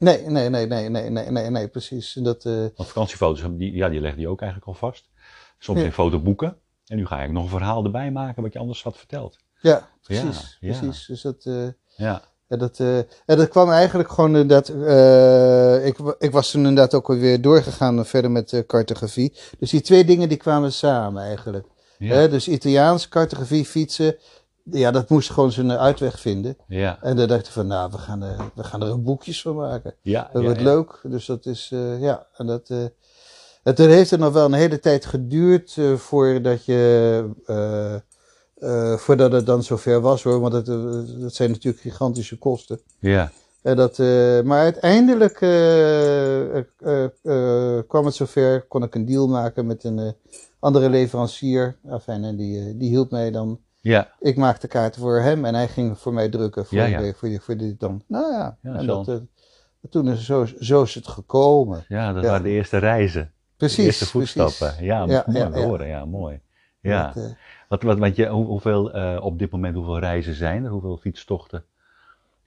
Nee, 0.00 0.26
nee, 0.26 0.48
nee, 0.48 0.66
nee, 0.66 0.88
nee, 0.88 1.10
nee, 1.10 1.30
nee, 1.30 1.50
nee 1.50 1.68
precies. 1.68 2.12
Dat, 2.12 2.44
eh, 2.44 2.52
Want 2.52 2.88
vakantiefoto's, 2.88 3.42
die, 3.50 3.72
ja, 3.74 3.88
die 3.88 4.00
legde 4.00 4.20
je 4.20 4.28
ook 4.28 4.40
eigenlijk 4.40 4.70
al 4.70 4.76
vast. 4.88 5.08
Soms 5.58 5.78
Ja. 5.78 5.84
in 5.84 5.92
fotoboeken. 5.92 6.56
En 6.86 6.96
nu 6.96 7.06
ga 7.06 7.22
ik 7.22 7.30
nog 7.32 7.42
een 7.42 7.48
verhaal 7.50 7.84
erbij 7.84 8.10
maken 8.10 8.42
wat 8.42 8.52
je 8.52 8.58
anders 8.58 8.82
had 8.82 8.96
verteld. 8.98 9.38
ja, 9.60 9.88
precies. 10.02 10.56
Ja, 10.60 10.72
ja. 10.72 10.78
precies. 10.78 11.06
Dus 11.06 11.22
dat, 11.22 11.44
eh, 11.44 11.68
Ja. 11.96 12.22
en 12.48 12.58
dat, 12.58 12.80
eh, 12.80 12.98
en 12.98 13.06
dat 13.36 13.48
kwam 13.48 13.70
eigenlijk 13.70 14.10
gewoon 14.10 14.36
inderdaad, 14.36 14.68
eh, 14.68 15.86
ik, 15.86 15.98
ik 16.18 16.30
was 16.32 16.50
toen 16.50 16.66
inderdaad 16.66 16.94
ook 16.94 17.06
weer 17.06 17.40
doorgegaan 17.40 18.06
verder 18.06 18.30
met 18.30 18.52
eh, 18.52 18.60
cartografie. 18.66 19.34
Dus 19.58 19.70
die 19.70 19.80
twee 19.80 20.04
dingen 20.04 20.28
die 20.28 20.38
kwamen 20.38 20.72
samen 20.72 21.22
eigenlijk. 21.22 21.66
Ja. 21.98 22.26
Dus 22.26 22.48
Italiaans, 22.48 23.08
cartografie, 23.08 23.64
fietsen. 23.64 24.16
Ja, 24.64 24.90
dat 24.90 25.08
moest 25.08 25.30
gewoon 25.30 25.52
zijn 25.52 25.72
uitweg 25.72 26.20
vinden. 26.20 26.56
Ja. 26.68 26.98
En 27.02 27.16
dan 27.16 27.28
dacht 27.28 27.46
ik 27.46 27.52
van, 27.52 27.66
nou, 27.66 27.90
we 27.90 27.98
gaan, 27.98 28.22
er, 28.22 28.36
we 28.54 28.64
gaan 28.64 28.82
er 28.82 28.92
ook 28.92 29.02
boekjes 29.02 29.42
van 29.42 29.54
maken. 29.54 29.94
Ja. 30.02 30.30
Dat 30.32 30.42
ja, 30.42 30.46
wordt 30.48 30.60
ja. 30.60 30.74
leuk. 30.74 31.00
Dus 31.02 31.26
dat 31.26 31.46
is, 31.46 31.70
eh, 31.72 32.00
ja. 32.00 32.26
En 32.36 32.46
dat, 32.46 32.70
en 33.62 33.74
toen 33.74 33.88
heeft 33.88 34.10
het 34.10 34.20
nog 34.20 34.32
wel 34.32 34.44
een 34.44 34.52
hele 34.52 34.78
tijd 34.78 35.06
geduurd 35.06 35.74
eh, 35.76 35.94
voordat 35.94 36.64
je, 36.64 37.24
voordat 38.96 39.32
het 39.32 39.46
dan 39.46 39.62
zover 39.62 40.00
was 40.00 40.22
hoor. 40.22 40.40
Want 40.40 40.52
het, 40.52 40.68
eh, 40.68 41.20
dat 41.20 41.34
zijn 41.34 41.50
natuurlijk 41.50 41.82
gigantische 41.82 42.38
kosten. 42.38 42.80
Ja. 42.98 43.32
En 43.62 43.76
dat, 43.76 43.98
maar 44.44 44.60
uiteindelijk 44.60 45.34
kwam 47.88 48.04
het 48.04 48.14
zover, 48.14 48.62
kon 48.68 48.82
ik 48.82 48.94
een 48.94 49.06
deal 49.06 49.28
maken 49.28 49.66
met 49.66 49.84
een 49.84 50.14
andere 50.58 50.90
leverancier. 50.90 51.76
Enfin, 51.88 52.24
en 52.24 52.36
die, 52.36 52.76
die 52.76 52.88
hielp 52.88 53.10
mij 53.10 53.30
dan 53.30 53.60
Ja. 53.80 54.12
Ik 54.18 54.36
maakte 54.36 54.68
kaarten 54.68 55.00
voor 55.00 55.20
hem 55.20 55.44
en 55.44 55.54
hij 55.54 55.68
ging 55.68 55.98
voor 55.98 56.12
mij 56.12 56.28
drukken 56.28 56.66
voor, 56.66 56.78
Ja, 56.78 56.84
ja. 56.84 56.98
de- 57.00 57.14
voor, 57.16 57.28
die- 57.28 57.40
voor 57.40 57.56
dit 57.56 57.80
dan. 57.80 58.02
Nou 58.06 58.32
ja, 58.32 58.56
Ja, 58.62 58.74
en 58.74 58.84
zo. 58.84 59.04
dat, 59.04 59.08
eh, 59.08 59.90
toen 59.90 60.08
is 60.08 60.24
zo, 60.24 60.46
zo 60.58 60.82
is 60.82 60.94
het 60.94 61.08
gekomen. 61.08 61.84
Ja, 61.88 62.12
dat 62.12 62.24
waren 62.24 62.42
de 62.42 62.48
eerste 62.48 62.76
reizen. 62.78 63.32
Precies. 63.56 63.76
de 63.76 63.82
eerste 63.82 64.06
voetstappen. 64.06 64.56
precies. 64.56 64.80
Ja, 64.84 65.06
mooi 65.06 65.64
horen. 65.64 65.86
Ja, 65.86 66.04
mooi. 66.04 66.40
Ja. 66.80 67.06
Dat, 67.14 67.24
eh, 67.24 67.30
Wat, 67.68 67.82
wat, 67.82 67.98
wat 67.98 68.16
je, 68.16 68.26
hoe- 68.26 68.46
hoeveel, 68.46 68.92
eh, 68.92 69.18
op 69.24 69.38
dit 69.38 69.50
moment, 69.50 69.74
hoeveel 69.74 69.98
reizen 69.98 70.34
zijn 70.34 70.64
er? 70.64 70.70
Hoeveel 70.70 70.96
fietstochten 70.96 71.64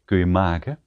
kun 0.05 0.17
je 0.17 0.25
maken? 0.25 0.77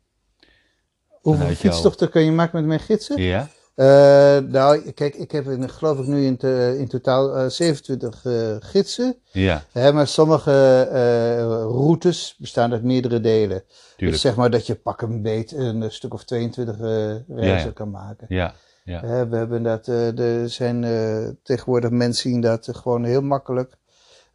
hoeveel 1.21 1.47
fietstochten 1.55 2.11
kun 2.11 2.23
je 2.23 2.33
maken 2.33 2.57
met 2.59 2.67
mijn 2.67 2.81
gidsen? 2.81 3.23
Ja? 3.23 3.49
Eh, 3.77 4.39
nou, 4.39 4.91
kijk, 4.93 5.15
ik 5.15 5.31
heb 5.31 5.47
in, 5.47 5.69
geloof 5.71 5.99
ik 5.99 6.07
nu 6.07 6.25
in, 6.25 6.37
te- 6.37 6.77
in 6.79 6.89
totaal 6.89 7.37
eh, 7.37 7.49
27 7.49 8.25
eh, 8.25 8.57
gidsen. 8.61 9.17
Ja, 9.33 9.65
Hè, 9.73 9.93
maar 9.93 10.07
sommige 10.07 10.89
eh, 10.93 11.41
routes 11.63 12.35
bestaan 12.39 12.73
uit 12.73 12.83
meerdere 12.83 13.21
delen. 13.21 13.63
Dus 13.67 13.95
tuurlijk. 13.97 14.21
zeg 14.21 14.37
maar 14.37 14.51
dat 14.51 14.67
je 14.67 14.75
pak 14.75 15.03
een 15.03 15.23
beet 15.23 15.53
een 15.53 15.91
stuk 15.91 16.15
of 16.15 16.25
22 16.25 16.75
eh, 16.81 17.15
reizen 17.37 17.67
ja. 17.67 17.73
kan 17.75 17.91
maken. 17.91 18.27
Ja, 18.29 18.55
ja. 18.85 19.01
We 19.29 19.37
hebben 19.37 19.63
dat, 19.63 19.89
eh, 19.89 20.19
er 20.19 20.49
zijn 20.51 20.85
eh, 20.85 21.29
tegenwoordig 21.43 21.91
mensen 21.91 22.31
die 22.33 22.41
dat 22.41 22.69
gewoon 22.73 23.05
heel 23.05 23.23
makkelijk 23.23 23.77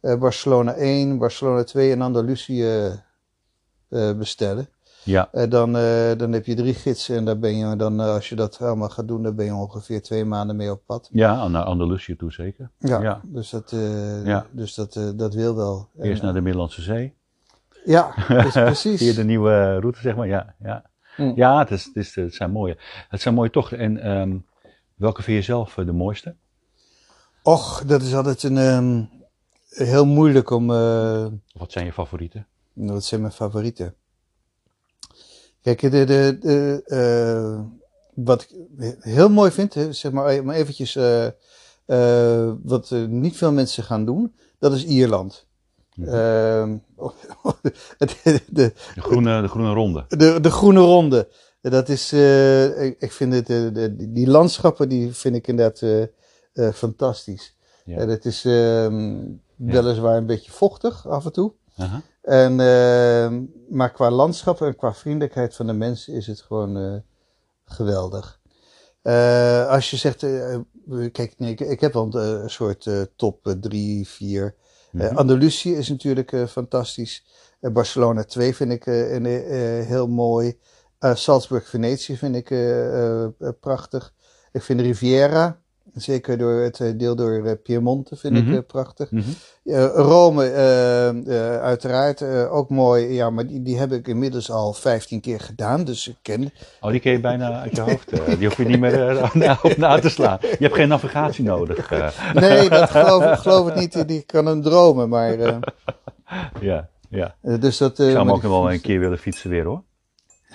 eh, 0.00 0.14
Barcelona 0.18 0.74
1, 0.74 1.18
Barcelona 1.18 1.64
2 1.64 1.92
en 1.92 2.00
Andalusië 2.02 2.62
eh, 2.64 2.86
eh, 3.88 4.16
bestellen. 4.16 4.68
Ja, 5.04 5.28
En 5.32 5.48
dan, 5.50 5.76
eh, 5.76 6.16
dan 6.16 6.32
heb 6.32 6.46
je 6.46 6.54
drie 6.54 6.74
gidsen 6.74 7.16
en 7.16 7.24
daar 7.24 7.38
ben 7.38 7.56
je 7.56 7.76
dan, 7.76 8.00
eh, 8.00 8.06
als 8.06 8.28
je 8.28 8.34
dat 8.34 8.60
allemaal 8.60 8.88
gaat 8.88 9.08
doen, 9.08 9.22
dan 9.22 9.34
ben 9.34 9.44
je 9.44 9.54
ongeveer 9.54 10.02
twee 10.02 10.24
maanden 10.24 10.56
mee 10.56 10.70
op 10.70 10.82
pad. 10.86 11.08
ja 11.12 11.48
naar 11.48 11.62
Andalusië 11.64 12.16
toe 12.16 12.32
zeker. 12.32 12.70
Ja, 12.78 13.00
Ja. 13.02 13.20
dus, 13.24 13.50
dat, 13.50 13.72
eh, 13.72 14.26
Ja. 14.26 14.46
dus 14.50 14.74
dat, 14.74 14.96
eh, 14.96 15.08
dat 15.16 15.34
wil 15.34 15.56
wel. 15.56 15.88
En, 15.98 16.04
Eerst 16.04 16.22
naar 16.22 16.32
de 16.32 16.40
Middellandse 16.40 16.82
Zee. 16.82 17.14
Ja, 17.84 18.14
dus 18.42 18.52
precies. 18.52 18.98
Via 19.00 19.14
de 19.14 19.24
nieuwe 19.24 19.78
route, 19.78 20.00
zeg 20.00 20.16
maar. 20.16 20.26
Ja, 20.26 20.54
ja. 20.62 20.90
Mm. 21.16 21.32
ja 21.36 21.58
het, 21.58 21.70
is, 21.70 21.84
het, 21.84 21.96
is, 21.96 22.14
het 22.14 22.34
zijn 22.34 22.50
mooie. 22.50 22.76
Het 23.08 23.20
zijn 23.20 23.34
mooie 23.34 23.50
tochten. 23.50 23.78
En 23.78 23.98
ehm, 24.02 24.36
welke 24.94 25.22
vind 25.22 25.36
je 25.38 25.42
zelf 25.44 25.78
eh, 25.78 25.86
de 25.86 25.92
mooiste? 25.92 26.34
Och, 27.42 27.84
dat 27.86 28.02
is 28.02 28.14
altijd 28.14 28.42
een, 28.42 28.58
ehm, 28.58 29.02
heel 29.68 30.06
moeilijk 30.06 30.50
om. 30.50 30.70
eh, 30.70 31.26
wat 31.52 31.72
zijn 31.72 31.84
je 31.84 31.92
favorieten? 31.92 32.46
Wat 32.72 33.04
zijn 33.04 33.20
mijn 33.20 33.32
favorieten? 33.32 33.94
Kijk, 35.62 35.80
de, 35.80 36.04
de, 36.04 36.38
de, 36.40 36.82
eh, 36.86 37.60
wat 38.24 38.42
ik 38.42 38.48
heel 39.00 39.28
mooi 39.28 39.50
vind, 39.50 39.76
zeg 39.90 40.12
maar, 40.12 40.44
maar 40.44 40.56
eventjes, 40.56 40.96
eh, 40.96 41.26
eh, 41.84 42.52
wat 42.62 42.90
niet 43.08 43.36
veel 43.36 43.52
mensen 43.52 43.84
gaan 43.84 44.04
doen, 44.04 44.34
dat 44.58 44.72
is 44.72 44.84
Ierland. 44.84 45.46
Mhm. 45.94 46.08
Ehm, 46.08 46.76
de, 47.98 48.40
de, 48.50 48.72
groene, 48.96 49.42
de 49.42 49.48
groene 49.48 49.72
ronde. 49.72 50.04
de, 50.08 50.40
de 50.40 50.50
groene 50.50 50.80
ronde. 50.80 51.28
Dat 51.60 51.88
is, 51.88 52.12
ik, 52.12 52.96
ik 52.98 53.12
vind 53.12 53.32
het, 53.32 53.46
de, 53.46 53.94
die 54.12 54.26
landschappen, 54.26 54.88
die 54.88 55.14
vind 55.14 55.36
ik 55.36 55.48
inderdaad 55.48 56.08
fantastisch. 56.74 57.56
Ja. 57.84 58.06
Het 58.06 58.24
is 58.24 58.44
ehm, 58.44 59.20
weliswaar 59.56 60.16
een 60.16 60.26
beetje 60.26 60.52
vochtig 60.52 61.08
af 61.08 61.24
en 61.24 61.32
toe. 61.32 61.52
En, 62.22 62.60
ehm, 62.60 63.42
maar 63.68 63.92
qua 63.92 64.10
landschap 64.10 64.60
en 64.62 64.76
qua 64.76 64.94
vriendelijkheid 64.94 65.56
van 65.56 65.66
de 65.66 65.72
mensen 65.72 66.14
is 66.14 66.26
het 66.26 66.40
gewoon 66.40 66.76
eh, 66.76 66.94
geweldig. 67.64 68.40
Eh, 69.02 69.68
als 69.68 69.90
je 69.90 69.96
zegt, 69.96 70.22
eh, 70.22 70.58
kijk, 71.12 71.34
nee, 71.38 71.50
ik, 71.50 71.60
ik 71.60 71.80
heb 71.80 71.92
wel 71.92 72.14
een, 72.14 72.50
soort 72.50 72.88
top 73.16 73.46
eh, 73.46 73.52
drie, 73.52 74.08
vier. 74.08 74.54
Eh, 74.92 75.00
Mhm. 75.00 75.16
Andalusië 75.16 75.74
is 75.74 75.88
natuurlijk 75.88 76.34
fantastisch. 76.48 77.24
Barcelona 77.60 78.24
2 78.24 78.54
vind 78.54 78.72
ik 78.72 78.86
een, 78.86 79.24
heel 79.84 80.06
mooi. 80.06 80.58
Eh, 80.98 81.14
Salzburg, 81.14 81.68
Venetië 81.68 82.16
vind 82.16 82.36
ik 82.36 82.48
prachtig. 83.60 84.14
Ik 84.52 84.62
vind 84.62 84.80
Riviera, 84.80 85.61
zeker 85.94 86.38
door 86.38 86.52
het 86.60 86.80
eh, 86.80 86.88
deel 86.96 87.16
door 87.16 87.44
eh, 87.46 87.52
Piemonte, 87.62 88.16
vind 88.16 88.34
Mhm. 88.34 88.50
ik 88.52 88.58
eh, 88.58 88.66
prachtig. 88.66 89.10
Mhm. 89.10 89.22
Rome, 89.94 90.50
uiteraard, 91.62 92.22
ook 92.48 92.68
mooi. 92.70 93.12
Ja, 93.12 93.30
maar 93.30 93.46
die, 93.46 93.62
die 93.62 93.78
heb 93.78 93.92
ik 93.92 94.08
inmiddels 94.08 94.50
al 94.50 94.72
15 94.72 95.20
keer 95.20 95.40
gedaan, 95.40 95.84
dus 95.84 96.08
ik 96.08 96.16
ken. 96.22 96.52
Oh, 96.80 96.90
die 96.90 97.00
ken 97.00 97.12
je 97.12 97.20
bijna 97.20 97.60
uit 97.60 97.76
je 97.76 97.80
hoofd. 97.82 98.10
die 98.38 98.46
hoef 98.46 98.56
je 98.56 98.64
niet 98.64 98.80
meer 98.80 99.30
na, 99.34 99.58
op 99.62 99.76
na 99.76 99.98
te 99.98 100.08
slaan. 100.08 100.38
Je 100.40 100.56
hebt 100.58 100.74
geen 100.74 100.88
navigatie 100.88 101.44
nodig. 101.44 101.90
Nee, 102.34 102.68
dat 102.68 102.90
geloof, 102.90 103.24
ik- 103.24 103.38
geloof 103.38 103.68
ik 103.68 103.74
niet. 103.74 104.08
Die 104.08 104.22
kan 104.22 104.46
hem 104.46 104.62
dromen, 104.62 105.08
maar. 105.08 105.36
ja, 106.60 106.88
ja. 107.08 107.34
dus 107.40 107.76
dat. 107.78 107.90
Ik 107.90 107.96
zou 107.96 108.16
hem 108.18 108.30
ook 108.30 108.42
nog 108.42 108.52
wel 108.52 108.72
een 108.72 108.80
keer 108.80 108.98
willen 109.00 109.18
fietsen 109.18 109.50
weer 109.50 109.64
hoor. 109.64 109.82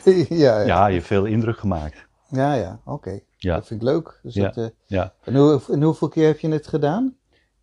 ja, 0.03 0.25
ja, 0.29 0.61
Ja, 0.65 0.87
je 0.87 0.93
hebt 0.95 1.07
veel 1.07 1.25
indruk 1.25 1.57
gemaakt. 1.57 2.05
ja, 2.29 2.53
ja, 2.53 2.79
oké. 2.85 3.19
Ja. 3.37 3.55
Dat 3.55 3.67
vind 3.67 3.81
ik 3.81 3.87
leuk. 3.87 4.19
Dus 4.23 4.33
Ja. 4.33 4.43
dat, 4.43 4.57
eh, 4.57 4.65
Ja. 4.85 5.13
en, 5.23 5.35
hoe, 5.35 5.61
en 5.71 5.81
hoeveel 5.81 6.07
keer 6.07 6.27
heb 6.27 6.39
je 6.39 6.49
het 6.49 6.67
gedaan? 6.67 7.15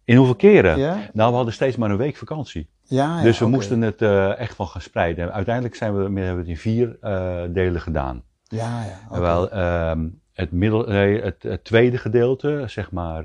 In 0.04 0.16
hoeveel 0.16 0.35
keren? 0.35 0.78
Ja, 0.78 0.97
Nou, 1.12 1.31
we 1.31 1.37
hadden 1.37 1.54
steeds 1.54 1.76
maar 1.76 1.90
een 1.90 1.97
week 1.97 2.16
vakantie. 2.16 2.69
ja, 2.83 3.16
ja 3.16 3.23
dus 3.23 3.38
we 3.38 3.47
moesten 3.47 3.81
het 3.81 4.02
eh, 4.02 4.38
echt 4.38 4.54
van 4.54 4.66
gaan 4.66 4.81
spreiden. 4.81 5.33
Uiteindelijk 5.33 5.75
zijn 5.75 5.93
we, 5.97 6.02
hebben 6.02 6.33
we 6.35 6.38
het 6.38 6.49
in 6.49 6.57
vier 6.57 6.97
eh, 7.00 7.43
delen 7.49 7.81
gedaan. 7.81 8.23
Ja, 8.43 8.85
ja. 9.11 9.21
Wel, 9.21 9.50
ehm, 9.50 10.09
het, 10.33 10.52
middel, 10.52 10.85
nee, 10.87 11.23
het, 11.23 11.43
het 11.43 11.64
tweede 11.64 11.99
gedeelte, 11.99 12.64
zeg 12.66 12.90
maar, 12.90 13.25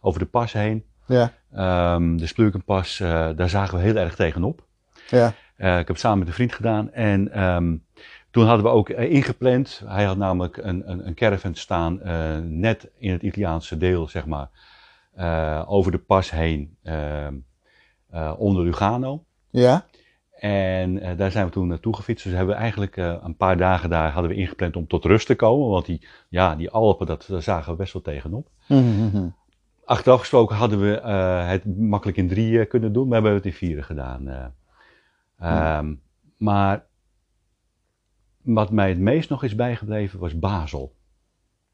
over 0.00 0.20
de 0.20 0.26
pas 0.26 0.52
heen. 0.52 0.84
Ja, 1.06 1.32
Ehm, 1.52 2.16
de 2.16 2.26
Splukenpas, 2.26 2.98
daar 3.36 3.48
zagen 3.48 3.78
we 3.78 3.84
heel 3.84 3.96
erg 3.96 4.14
tegenop. 4.14 4.64
ja, 5.08 5.26
ik 5.56 5.64
heb 5.64 5.88
het 5.88 5.98
samen 6.00 6.18
met 6.18 6.28
een 6.28 6.34
vriend 6.34 6.52
gedaan. 6.54 6.92
En 6.92 7.32
ehm, 7.32 7.76
toen 8.36 8.46
hadden 8.46 8.64
we 8.66 8.70
ook 8.72 8.88
eh, 8.88 9.10
ingepland. 9.12 9.82
Hij 9.86 10.04
had 10.04 10.16
namelijk 10.16 10.56
een, 10.56 10.90
een, 10.90 11.06
een 11.06 11.14
caravan 11.14 11.54
staan 11.54 12.02
eh, 12.02 12.36
net 12.42 12.90
in 12.98 13.10
het 13.12 13.22
Italiaanse 13.22 13.76
deel, 13.76 14.08
zeg 14.08 14.26
maar. 14.26 14.48
eh, 15.14 15.62
over 15.66 15.92
de 15.92 15.98
pas 15.98 16.30
heen, 16.30 16.76
ehm, 16.82 17.34
eh, 18.10 18.32
onder 18.38 18.64
Lugano. 18.64 19.24
ja. 19.50 19.84
En 20.40 21.16
daar 21.16 21.30
zijn 21.30 21.46
we 21.46 21.52
toen 21.52 21.66
naartoe 21.68 21.96
gefietst. 21.96 22.24
Dus 22.24 22.32
hebben 22.34 22.54
we 22.54 22.60
eigenlijk 22.60 22.96
een 22.96 23.36
paar 23.36 23.56
dagen 23.56 23.90
daar 23.90 24.10
hadden 24.12 24.30
we 24.30 24.36
ingepland 24.36 24.76
om 24.76 24.86
tot 24.86 25.04
rust 25.04 25.26
te 25.26 25.34
komen. 25.34 25.68
Want 25.68 25.86
die, 25.86 26.06
ja, 26.28 26.54
die 26.54 26.70
Alpen, 26.70 27.06
dat, 27.06 27.26
daar 27.28 27.42
zagen 27.42 27.70
we 27.72 27.78
best 27.78 27.92
wel 27.92 28.02
tegenop. 28.02 28.48
Mhm, 28.68 29.04
mhm. 29.06 29.26
Achteraf 29.84 30.20
gesproken 30.20 30.56
hadden 30.56 30.80
we 30.80 31.00
het 31.46 31.78
makkelijk 31.78 32.18
in 32.18 32.28
drie 32.28 32.60
eh, 32.60 32.68
kunnen 32.68 32.92
doen, 32.92 33.08
maar 33.08 33.22
we 33.22 33.28
hebben 33.28 33.42
het 33.44 33.52
in 33.52 33.66
vieren 33.66 33.84
gedaan. 33.84 34.28
eh. 34.28 34.44
Ehm, 35.38 35.94
Maar 36.36 36.84
wat 38.54 38.70
mij 38.70 38.88
het 38.88 38.98
meest 38.98 39.28
nog 39.30 39.42
is 39.42 39.54
bijgebleven 39.54 40.18
was 40.18 40.38
Basel. 40.38 40.94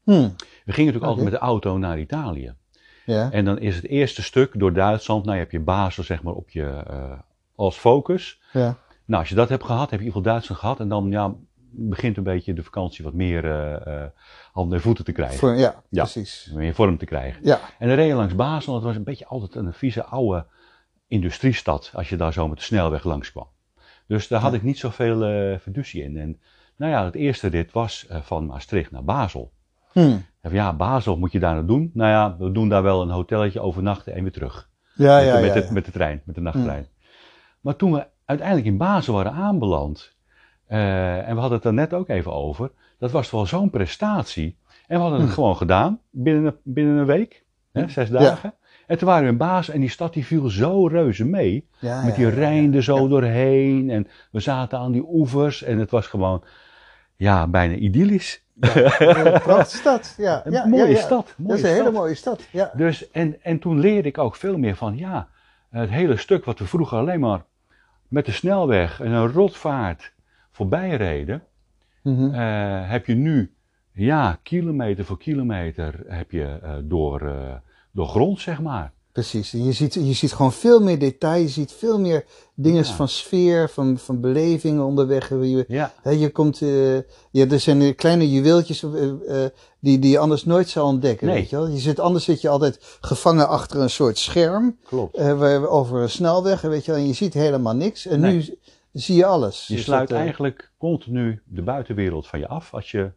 Hm, 0.03 0.11
We 0.11 0.71
gingen 0.71 0.93
natuurlijk 0.93 1.03
altijd 1.05 1.23
met 1.23 1.33
de 1.33 1.39
auto 1.39 1.77
naar 1.77 1.99
Italië. 1.99 2.53
Ja, 3.05 3.31
En 3.31 3.45
dan 3.45 3.59
is 3.59 3.75
het 3.75 3.85
eerste 3.87 4.21
stuk 4.23 4.59
door 4.59 4.73
Duitsland, 4.73 5.23
nou 5.23 5.35
je 5.35 5.41
hebt 5.41 5.51
je 5.53 5.59
Basel 5.59 6.03
zeg 6.03 6.23
maar 6.23 6.33
op 6.33 6.49
je, 6.49 6.83
eh, 6.87 7.19
als 7.55 7.77
focus. 7.77 8.41
ja. 8.53 8.77
Nou, 9.05 9.19
als 9.19 9.29
je 9.29 9.35
dat 9.35 9.49
hebt 9.49 9.63
gehad, 9.63 9.89
heb 9.89 9.99
je 9.99 10.05
in 10.05 10.05
ieder 10.05 10.17
geval 10.17 10.31
Duitsland 10.33 10.61
gehad. 10.61 10.79
En 10.79 10.87
dan 10.89 11.11
ja, 11.11 11.33
begint 11.71 12.17
een 12.17 12.23
beetje 12.23 12.53
de 12.53 12.63
vakantie 12.63 13.03
wat 13.03 13.13
meer 13.13 13.45
eh, 13.85 14.03
handen 14.51 14.77
en 14.77 14.83
voeten 14.83 15.05
te 15.05 15.11
krijgen. 15.11 15.57
Ja, 15.57 15.83
Ja. 15.89 16.03
precies. 16.03 16.51
Meer 16.55 16.73
vorm 16.73 16.97
te 16.97 17.05
krijgen. 17.05 17.41
Ja, 17.45 17.59
En 17.79 17.87
dan 17.87 17.95
reed 17.97 18.07
je 18.07 18.13
langs 18.13 18.35
Basel. 18.35 18.73
Het 18.75 18.83
was 18.83 18.95
een 18.95 19.03
beetje 19.03 19.25
altijd 19.25 19.55
een 19.55 19.73
vieze 19.73 20.03
oude 20.05 20.45
industriestad. 21.07 21.91
Als 21.93 22.09
je 22.09 22.15
daar 22.15 22.33
zo 22.33 22.47
met 22.47 22.57
de 22.57 22.63
snelweg 22.63 23.03
langs 23.03 23.31
kwam. 23.31 23.47
Dus 24.07 24.27
daar 24.27 24.41
had 24.41 24.53
ik 24.53 24.63
niet 24.63 24.77
zoveel 24.77 25.23
eh 25.23 25.59
fiducie 25.59 26.03
in. 26.03 26.17
En 26.17 26.39
nou 26.83 26.95
ja, 26.95 27.05
het 27.05 27.15
eerste 27.15 27.47
rit 27.47 27.71
was 27.71 28.07
eh, 28.07 28.21
van 28.21 28.45
Maastricht 28.45 28.91
naar 28.91 29.03
Basel. 29.03 29.51
hm. 29.91 29.99
Zei, 30.41 30.53
Ja, 30.53 30.73
Basel 30.73 31.17
moet 31.17 31.31
je 31.31 31.39
daar 31.39 31.53
nou 31.53 31.65
doen. 31.65 31.91
Nou 31.93 32.09
ja, 32.09 32.35
we 32.39 32.51
doen 32.51 32.69
daar 32.69 32.83
wel 32.83 33.01
een 33.01 33.09
hotelletje 33.09 33.59
overnachten 33.59 34.13
en 34.13 34.21
weer 34.21 34.31
terug. 34.31 34.69
ja, 34.93 35.15
met, 35.15 35.25
ja, 35.25 35.35
de, 35.35 35.41
met, 35.41 35.53
ja, 35.53 35.61
de, 35.61 35.73
met 35.73 35.85
de 35.85 35.91
trein, 35.91 36.21
met 36.25 36.35
de 36.35 36.41
nachttrein. 36.41 36.87
Maar 37.61 37.75
toen 37.75 37.91
we 37.91 38.05
uiteindelijk 38.25 38.67
in 38.67 38.77
Basel 38.77 39.13
waren 39.13 39.31
aanbeland, 39.31 40.15
eh, 40.67 41.27
en 41.27 41.33
we 41.35 41.39
hadden 41.39 41.57
het 41.57 41.67
er 41.67 41.73
net 41.73 41.93
ook 41.93 42.09
even 42.09 42.33
over, 42.33 42.71
dat 42.99 43.11
was 43.11 43.31
wel 43.31 43.45
zo'n 43.45 43.69
prestatie. 43.69 44.57
En 44.87 44.95
we 44.97 45.01
hadden 45.01 45.19
het 45.19 45.29
Hm. 45.29 45.35
gewoon 45.35 45.55
gedaan, 45.57 45.99
binnen 46.09 46.45
een, 46.45 46.55
binnen 46.63 46.97
een 46.97 47.05
week, 47.05 47.43
hè, 47.71 47.87
zes 47.89 48.09
dagen. 48.09 48.53
En 48.87 48.97
toen 48.97 49.07
waren 49.07 49.23
we 49.23 49.29
in 49.31 49.37
Basel 49.37 49.73
en 49.73 49.79
die 49.79 49.89
stad 49.89 50.13
die 50.13 50.25
viel 50.25 50.49
zo 50.49 50.87
reuze 50.87 51.25
mee. 51.25 51.67
Ja, 51.79 52.03
met 52.05 52.15
die 52.15 52.29
Rijn 52.29 52.73
er 52.73 52.83
zo 52.83 53.07
doorheen 53.07 53.89
en 53.89 54.07
we 54.31 54.39
zaten 54.39 54.79
aan 54.79 54.91
die 54.91 55.05
oevers 55.07 55.63
en 55.63 55.77
het 55.79 55.91
was 55.91 56.07
gewoon, 56.07 56.43
ja, 57.23 57.47
bijna 57.47 57.73
idyllisch. 57.75 58.41
Een 58.59 59.39
prachtige 59.41 59.77
stad. 59.77 60.15
Ja, 60.17 60.41
Een 60.45 60.51
ja, 60.51 60.65
mooie 60.65 60.83
ja, 60.83 60.89
ja. 60.89 60.97
stad. 61.01 61.33
Mooie 61.37 61.49
dat 61.49 61.57
is 61.57 61.63
een 61.63 61.69
stad. 61.69 61.83
hele 61.85 61.91
mooie 61.97 62.15
stad. 62.15 62.47
Ja. 62.51 62.71
Dus, 62.75 63.11
en, 63.11 63.43
en 63.43 63.59
toen 63.59 63.79
leerde 63.79 64.07
ik 64.07 64.17
ook 64.17 64.35
veel 64.35 64.57
meer 64.57 64.75
van, 64.75 64.97
ja, 64.97 65.27
het 65.69 65.89
hele 65.89 66.17
stuk 66.17 66.45
wat 66.45 66.59
we 66.59 66.65
vroeger 66.65 66.97
alleen 66.97 67.19
maar 67.19 67.41
met 68.07 68.25
de 68.25 68.31
snelweg 68.31 68.99
en 69.01 69.11
een 69.11 69.31
rotvaart 69.31 70.13
voorbij 70.51 70.95
reden, 70.95 71.43
Mhm. 72.03 72.33
eh, 72.33 72.89
heb 72.89 73.05
je 73.05 73.15
nu, 73.15 73.53
ja, 73.91 74.39
kilometer 74.43 75.05
voor 75.05 75.17
kilometer 75.17 75.99
heb 76.07 76.31
je 76.31 76.59
eh, 76.61 76.71
door, 76.83 77.21
eh, 77.27 77.53
door 77.91 78.07
grond, 78.07 78.39
zeg 78.39 78.61
maar. 78.61 78.91
Precies. 79.13 79.53
En 79.53 79.63
je 79.63 79.71
ziet, 79.71 79.93
je 79.93 80.13
ziet 80.13 80.33
gewoon 80.33 80.51
veel 80.53 80.79
meer 80.79 80.99
detail. 80.99 81.41
Je 81.41 81.47
ziet 81.49 81.71
veel 81.71 81.99
meer 81.99 82.25
dingen 82.55 82.83
Ja. 82.83 82.93
van 82.93 83.07
sfeer, 83.07 83.69
van, 83.69 83.97
van 83.97 84.21
belevingen 84.21 84.83
onderweg. 84.83 85.29
Je, 85.29 85.65
Ja, 85.67 85.93
hè, 86.01 86.09
je 86.11 86.29
komt, 86.29 86.61
eh, 86.61 86.95
ja, 87.31 87.47
er 87.49 87.59
zijn 87.59 87.95
kleine 87.95 88.31
juweeltjes 88.31 88.83
eh, 88.83 89.43
eh, 89.43 89.49
die, 89.79 89.99
die 89.99 90.11
je 90.11 90.17
anders 90.19 90.45
nooit 90.45 90.69
zou 90.69 90.85
ontdekken. 90.87 91.27
Nee. 91.27 91.35
Weet 91.35 91.49
je, 91.49 91.55
wel? 91.55 91.67
je 91.67 91.77
zit, 91.79 91.99
anders 91.99 92.23
zit 92.25 92.41
je 92.41 92.49
altijd 92.49 92.97
gevangen 93.01 93.47
achter 93.47 93.79
een 93.79 93.89
soort 93.89 94.17
scherm 94.17 94.77
klopt. 94.85 95.15
eh, 95.17 95.39
waar- 95.39 95.67
over 95.67 96.01
een 96.01 96.09
snelweg. 96.09 96.61
Weet 96.61 96.85
je, 96.85 96.91
wel, 96.91 96.99
en 96.99 97.07
je 97.07 97.13
ziet 97.13 97.33
helemaal 97.33 97.75
niks. 97.75 98.05
En 98.05 98.19
Nee. 98.19 98.33
nu 98.33 98.57
zie 98.93 99.15
je 99.15 99.25
alles. 99.25 99.67
Je 99.67 99.75
Dus 99.75 99.83
sluit 99.83 100.09
dat, 100.09 100.17
eigenlijk 100.17 100.71
continu 100.77 101.41
de 101.45 101.61
buitenwereld 101.61 102.27
van 102.27 102.39
je 102.39 102.47
af. 102.47 102.73
Als 102.73 102.91
je, 102.91 103.11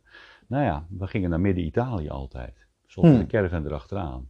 nou 0.46 0.64
ja, 0.64 0.86
we 0.98 1.06
gingen 1.06 1.30
naar 1.30 1.40
midden-Italië 1.40 2.08
altijd. 2.08 2.54
Stond 2.86 3.06
Hmm. 3.06 3.18
de 3.18 3.26
caravan 3.26 3.66
erachteraan. 3.66 4.28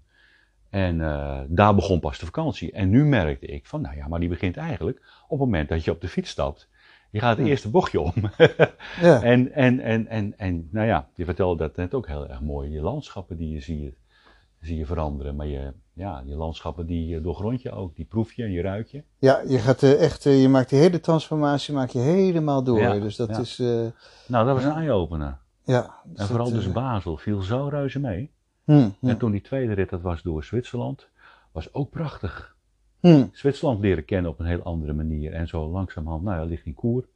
En 0.76 1.00
eh, 1.00 1.40
daar 1.48 1.74
begon 1.74 2.00
pas 2.00 2.18
de 2.18 2.24
vakantie. 2.24 2.72
En 2.72 2.88
nu 2.88 3.04
merkte 3.04 3.46
ik 3.46 3.66
van, 3.66 3.80
nou 3.80 3.96
ja, 3.96 4.08
maar 4.08 4.20
die 4.20 4.28
begint 4.28 4.56
eigenlijk 4.56 5.02
op 5.22 5.38
het 5.38 5.38
moment 5.38 5.68
dat 5.68 5.84
je 5.84 5.90
op 5.90 6.00
de 6.00 6.08
fiets 6.08 6.30
stapt. 6.30 6.68
Je 7.10 7.20
gaat 7.20 7.36
het 7.36 7.46
eerste 7.46 7.70
bochtje 7.70 8.00
om. 8.00 8.12
ja. 9.00 9.22
en, 9.22 9.52
en, 9.52 9.80
en, 9.80 10.06
en, 10.06 10.38
en, 10.38 10.68
nou 10.70 10.86
ja, 10.86 11.08
je 11.14 11.24
vertelde 11.24 11.62
dat 11.62 11.76
net 11.76 11.94
ook 11.94 12.06
heel 12.06 12.28
erg 12.28 12.40
mooi. 12.40 12.70
Je 12.70 12.80
landschappen 12.80 13.36
die 13.36 13.52
je 13.52 13.60
ziet, 13.60 13.94
zie 14.60 14.78
je 14.78 14.86
veranderen. 14.86 15.36
Maar 15.36 15.46
je, 15.46 15.72
ja, 15.92 16.22
je 16.26 16.34
landschappen 16.34 16.86
die 16.86 17.20
doorgrond 17.20 17.62
je 17.62 17.70
ook. 17.70 17.96
Die 17.96 18.04
proef 18.04 18.32
je 18.32 18.42
en 18.42 18.52
je 18.52 18.62
ruik 18.62 18.88
je. 18.88 19.02
Ja, 19.18 19.42
je 19.46 19.58
gaat 19.58 19.82
eh, 19.82 20.02
echt, 20.02 20.26
eh, 20.26 20.42
je 20.42 20.48
maakt 20.48 20.70
die 20.70 20.78
hele 20.78 21.00
transformatie 21.00 21.74
maak 21.74 21.90
je 21.90 21.98
helemaal 21.98 22.62
door. 22.62 22.80
Ja, 22.80 22.98
dus 22.98 23.16
dat 23.16 23.28
ja. 23.28 23.38
is, 23.38 23.58
Nou, 24.26 24.46
dat 24.46 24.54
was 24.54 24.64
een 24.64 24.72
eye-opener. 24.72 25.38
ja. 25.64 26.00
dus 26.04 26.18
En 26.18 26.26
vooral 26.26 26.50
dat, 26.50 26.54
dus 26.54 26.72
Basel 26.72 27.16
viel 27.16 27.40
zo 27.40 27.68
reuze 27.68 28.00
mee. 28.00 28.34
Hm, 28.66 28.88
hm, 29.00 29.08
En 29.08 29.18
toen 29.18 29.30
die 29.32 29.40
tweede 29.40 29.72
rit, 29.72 29.90
dat 29.90 30.00
was 30.02 30.22
door 30.22 30.44
Zwitserland, 30.44 31.08
was 31.52 31.74
ook 31.74 31.90
prachtig. 31.90 32.56
hm. 33.00 33.26
Zwitserland 33.32 33.80
leren 33.80 34.04
kennen 34.04 34.30
op 34.30 34.38
een 34.40 34.46
heel 34.46 34.62
andere 34.62 34.92
manier. 34.92 35.32
En 35.32 35.48
zo 35.48 35.68
langzamerhand, 35.70 36.22
nou 36.24 36.38
ja, 36.38 36.44
ligt 36.44 36.66
in 36.66 36.74
koer. 36.74 37.08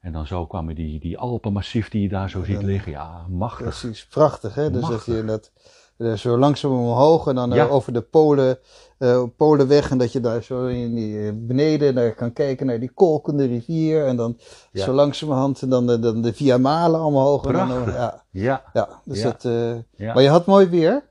En 0.00 0.12
dan 0.12 0.26
zo 0.26 0.46
kwamen 0.46 0.74
die, 0.74 1.00
die 1.00 1.18
Alpenmassief 1.18 1.88
die 1.88 2.02
je 2.02 2.08
daar 2.08 2.30
zo 2.30 2.42
ziet 2.44 2.62
liggen. 2.62 2.92
Ja, 2.92 3.26
machtig. 3.28 3.66
Precies, 3.66 4.06
prachtig 4.06 4.54
hè. 4.54 4.70
Dus 4.70 4.80
dat 4.80 4.90
Machtig. 4.90 5.14
je 5.16 5.24
dat 5.24 5.52
eh, 5.54 5.62
zo 6.16 6.38
langzaam 6.38 6.72
omhoog 6.72 7.26
en 7.26 7.34
dan 7.34 7.50
eh, 7.50 7.56
Ja. 7.56 7.66
over 7.66 7.92
de 7.92 8.00
Polen, 8.00 8.58
eh 8.98 9.22
Polenweg 9.36 9.90
en 9.90 9.98
dat 9.98 10.12
je 10.12 10.20
daar 10.20 10.42
zo 10.42 10.66
in 10.66 10.94
die, 10.94 11.26
eh, 11.26 11.32
beneden 11.34 11.94
naar 11.94 12.14
kan 12.14 12.32
kijken 12.32 12.66
naar 12.66 12.80
die 12.80 12.90
kolkende 12.94 13.44
rivier 13.46 14.06
en 14.06 14.16
dan 14.16 14.38
Ja. 14.72 14.84
zo 14.84 14.92
langzamerhand 14.92 15.62
en 15.62 15.68
dan, 15.68 15.86
de- 15.86 15.98
dan 15.98 16.22
de 16.22 16.32
Via 16.32 16.58
Malen 16.58 17.00
omhoog. 17.04 17.44
En 17.46 17.52
dan, 17.52 17.84
ja, 17.86 18.22
Ja, 18.30 18.62
ja, 18.72 18.88
dus 19.04 19.22
dat, 19.22 19.44
eh, 19.44 19.72
maar 20.14 20.22
je 20.22 20.28
had 20.28 20.46
mooi 20.46 20.66
weer, 20.66 21.02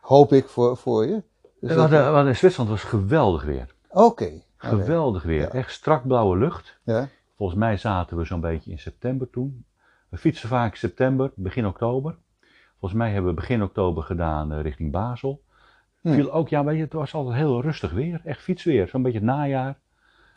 hoop 0.00 0.32
ik 0.32 0.48
voor, 0.48 0.76
voor 0.76 1.06
je. 1.06 1.22
Dus 1.60 1.74
dat- 1.74 2.26
in 2.26 2.36
Zwitserland 2.36 2.70
was 2.70 2.82
geweldig 2.82 3.44
weer. 3.44 3.74
Oké. 3.90 4.30
Geweldig 4.56 5.22
weer. 5.22 5.48
Echt 5.48 5.72
strak 5.72 6.06
blauwe 6.06 6.36
lucht. 6.38 6.78
Ja. 6.84 7.08
Volgens 7.36 7.58
mij 7.58 7.76
zaten 7.76 8.16
we 8.16 8.24
zo'n 8.24 8.40
beetje 8.40 8.70
in 8.70 8.78
september 8.78 9.30
toen. 9.30 9.64
We 10.08 10.16
fietsen 10.16 10.48
vaak 10.48 10.74
september, 10.74 11.30
begin 11.34 11.66
oktober. 11.66 12.16
Volgens 12.80 13.00
mij 13.00 13.10
hebben 13.12 13.30
we 13.30 13.40
begin 13.40 13.62
oktober 13.62 14.02
gedaan 14.02 14.52
eh, 14.52 14.60
richting 14.60 14.90
Basel. 14.92 15.42
Hm. 16.00 16.12
Viel 16.12 16.32
ook, 16.32 16.48
ja, 16.48 16.64
weet 16.64 16.76
je, 16.76 16.82
het 16.82 16.92
was 16.92 17.14
altijd 17.14 17.36
heel 17.36 17.62
rustig 17.62 17.92
weer. 17.92 18.20
Echt 18.24 18.40
fietsweer. 18.40 18.88
Zo'n 18.88 19.02
beetje 19.02 19.18
het 19.18 19.26
najaar. 19.26 19.78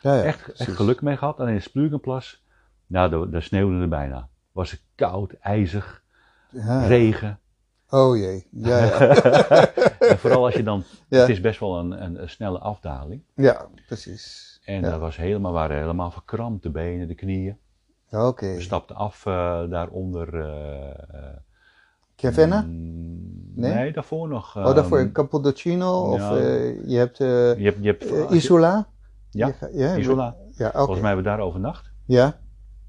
Ja, 0.00 0.14
ja, 0.14 0.22
echt, 0.22 0.52
echt 0.52 0.70
geluk 0.70 1.02
mee 1.02 1.16
gehad. 1.16 1.40
En 1.40 1.48
in 1.48 1.62
Splugenplas, 1.62 2.44
nou, 2.86 3.10
daar, 3.10 3.30
daar 3.30 3.42
sneeuwde 3.42 3.80
het 3.80 3.90
bijna. 3.90 4.28
Was 4.52 4.70
het 4.70 4.82
koud, 4.94 5.32
ijzig, 5.32 6.02
Ja. 6.50 6.86
regen. 6.86 7.38
Oh 7.90 8.16
jee. 8.16 8.46
Ja, 8.50 8.78
ja. 8.84 8.98
en 10.10 10.18
vooral 10.18 10.44
als 10.44 10.54
je 10.54 10.62
dan, 10.62 10.82
het 11.08 11.28
is 11.28 11.40
best 11.40 11.60
wel 11.60 11.78
een, 11.78 12.04
een, 12.04 12.22
een 12.22 12.28
snelle 12.30 12.58
afdaling. 12.58 13.22
ja 13.34 13.66
precies. 13.86 14.60
En 14.64 14.82
dat 14.82 15.00
was 15.00 15.16
helemaal, 15.16 15.52
waren 15.52 15.76
helemaal 15.78 16.10
verkrampt, 16.10 16.62
de 16.62 16.70
benen, 16.70 17.08
de 17.08 17.14
knieën. 17.14 17.58
Oké. 18.10 18.54
We 18.54 18.60
stapten 18.60 18.96
af 18.96 19.26
eh, 19.26 19.32
daaronder. 19.70 20.40
eh, 20.40 21.28
eh, 22.16 22.22
Cavenna? 22.24 22.60
mm, 22.60 23.12
Nee? 23.56 23.74
nee? 23.74 23.92
daarvoor 23.92 24.28
nog. 24.28 24.56
oh, 24.56 24.74
daarvoor 24.74 24.98
ehm, 24.98 25.12
Capodocino 25.12 26.12
of 26.12 26.18
ja. 26.20 26.36
eh, 26.36 26.88
je 26.88 26.96
hebt 26.96 27.20
eh, 27.20 27.26
Je 27.58 27.64
hebt, 27.64 27.78
je 27.80 27.86
hebt 27.86 28.04
eh, 28.04 28.28
je- 28.30 28.36
Isola? 28.36 28.86
Ja, 29.30 29.46
Je 29.46 29.70
ja, 29.72 29.96
Isola. 29.96 30.36
Ja, 30.56 30.66
oké. 30.66 30.76
Volgens 30.76 31.00
mij 31.00 31.06
hebben 31.14 31.24
we 31.24 31.36
daar 31.36 31.46
overnacht. 31.46 31.92
Ja, 32.06 32.38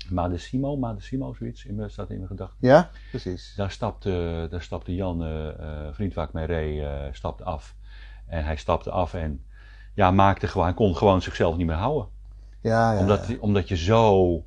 Madesimo, 0.09 0.75
Madesimo, 0.77 1.33
zoiets, 1.33 1.65
in, 1.65 1.83
staat 1.89 2.09
in 2.09 2.15
mijn 2.15 2.27
gedachten. 2.27 2.57
ja, 2.59 2.89
precies. 3.09 3.53
Daar 3.57 3.71
stapte, 3.71 4.47
daar 4.49 4.61
stapte 4.61 4.95
Jan, 4.95 5.23
eh 5.23 5.47
eh, 5.47 5.93
vriend 5.93 6.13
waar 6.13 6.27
ik 6.27 6.33
mee 6.33 6.45
reed, 6.45 6.81
eh, 6.83 7.01
stapte 7.11 7.43
af. 7.43 7.75
En 8.27 8.43
hij 8.45 8.55
stapte 8.55 8.91
af 8.91 9.13
en 9.13 9.43
ja, 9.93 10.11
maakte 10.11 10.47
gewoon, 10.47 10.65
hij 10.65 10.75
kon 10.75 10.95
gewoon 10.95 11.21
zichzelf 11.21 11.57
niet 11.57 11.67
meer 11.67 11.75
houden. 11.75 12.07
Ja, 12.61 12.91
ja. 12.93 12.99
omdat, 12.99 13.37
omdat 13.39 13.67
je 13.67 13.77
zo, 13.77 14.33
ja, 14.33 14.43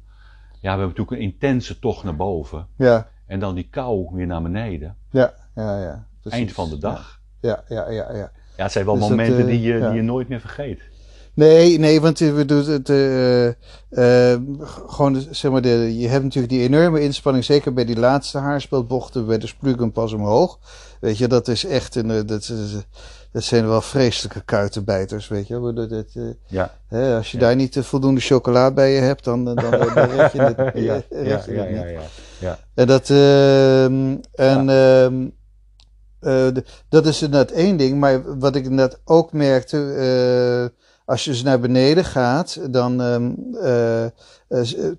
we 0.61 0.69
hebben 0.69 0.87
natuurlijk 0.89 1.11
een 1.11 1.19
intense 1.33 1.79
tocht 1.79 2.05
naar 2.05 2.17
boven. 2.17 2.67
Ja, 2.77 3.09
En 3.29 3.41
dan 3.41 3.55
die 3.55 3.69
kou 3.71 4.09
weer 4.13 4.27
naar 4.27 4.43
beneden. 4.43 4.97
ja, 5.11 5.35
ja, 5.55 5.81
ja. 5.83 6.07
Precies. 6.21 6.39
Eind 6.39 6.53
van 6.53 6.71
de 6.71 6.79
dag. 6.79 7.21
Ja, 7.41 7.65
ja, 7.69 7.91
ja, 7.91 8.13
ja. 8.13 8.31
Ja, 8.57 8.63
het 8.63 8.73
zijn 8.73 8.85
wel 8.85 8.95
Dus 8.95 9.03
dat, 9.03 9.11
momenten 9.11 9.39
eh, 9.39 9.47
die, 9.47 9.61
je, 9.61 9.75
ja. 9.79 9.87
die 9.89 9.97
je 9.97 10.03
nooit 10.03 10.29
meer 10.29 10.41
vergeet. 10.41 10.83
Nee, 11.39 11.79
nee, 11.79 12.01
want 12.01 12.19
we 12.19 12.45
doen 12.45 12.65
het, 12.65 12.89
eh, 12.89 13.47
eh, 14.33 14.41
gewoon, 14.87 15.27
zeg 15.31 15.51
maar, 15.51 15.63
de, 15.63 15.99
je 15.99 16.09
hebt 16.09 16.25
natuurlijk 16.25 16.53
die 16.53 16.63
enorme 16.63 17.01
inspanning, 17.01 17.45
zeker 17.45 17.73
bij 17.73 17.85
die 17.85 17.99
laatste 17.99 18.39
haarspeldbochten, 18.39 19.27
bij 19.27 19.39
de 19.39 19.47
Splugen 19.47 19.93
pas 19.93 20.13
omhoog. 20.13 20.59
Weet 21.01 21.19
je, 21.19 21.29
dat 21.29 21.49
is 21.49 21.65
echt 21.65 21.95
een, 21.95 22.11
eh, 22.11 22.21
dat, 22.27 22.41
is, 22.43 22.51
dat 23.33 23.43
zijn 23.45 23.69
wel 23.69 23.81
vreselijke 23.81 24.41
kuitenbijters, 24.45 25.29
weet 25.29 25.47
je. 25.47 25.73
Dat, 25.75 25.91
dat, 25.91 26.07
Ja, 26.47 26.75
hè, 26.89 27.17
als 27.17 27.31
je 27.31 27.39
Ja. 27.39 27.45
daar 27.45 27.57
niet 27.57 27.79
voldoende 27.81 28.21
chocola 28.21 28.71
bij 28.71 28.93
je 28.95 29.01
hebt, 29.01 29.25
dan, 29.25 29.45
dan, 29.45 29.55
dan, 29.55 29.71
dan 29.71 30.11
red 30.17 30.33
je 30.33 30.41
het, 30.43 30.57
ja, 30.75 30.95
red 31.11 31.25
ja, 31.27 31.43
je 31.47 31.53
ja, 31.53 31.63
het 31.65 31.75
ja, 31.75 31.85
niet. 31.85 31.93
ja, 31.93 32.01
ja. 32.39 32.59
En 32.75 32.87
dat, 32.87 33.11
ehm, 33.11 34.17
en, 34.35 34.69
ehm, 34.69 35.29
eh, 36.21 36.55
de- 36.55 36.65
dat 36.89 37.07
is 37.07 37.23
inderdaad 37.23 37.51
één 37.57 37.77
ding. 37.77 37.99
Maar 38.01 38.39
wat 38.39 38.57
ik 38.57 38.65
inderdaad 38.65 39.01
ook 39.05 39.33
merkte, 39.33 39.77
eh, 39.93 40.77
als 41.09 41.25
je 41.25 41.31
dus 41.31 41.43
naar 41.43 41.61
beneden 41.61 42.05
gaat, 42.05 42.59
dan, 42.73 43.01
ehm, 43.03 43.31
eh, 43.63 44.05
eh, 44.05 44.11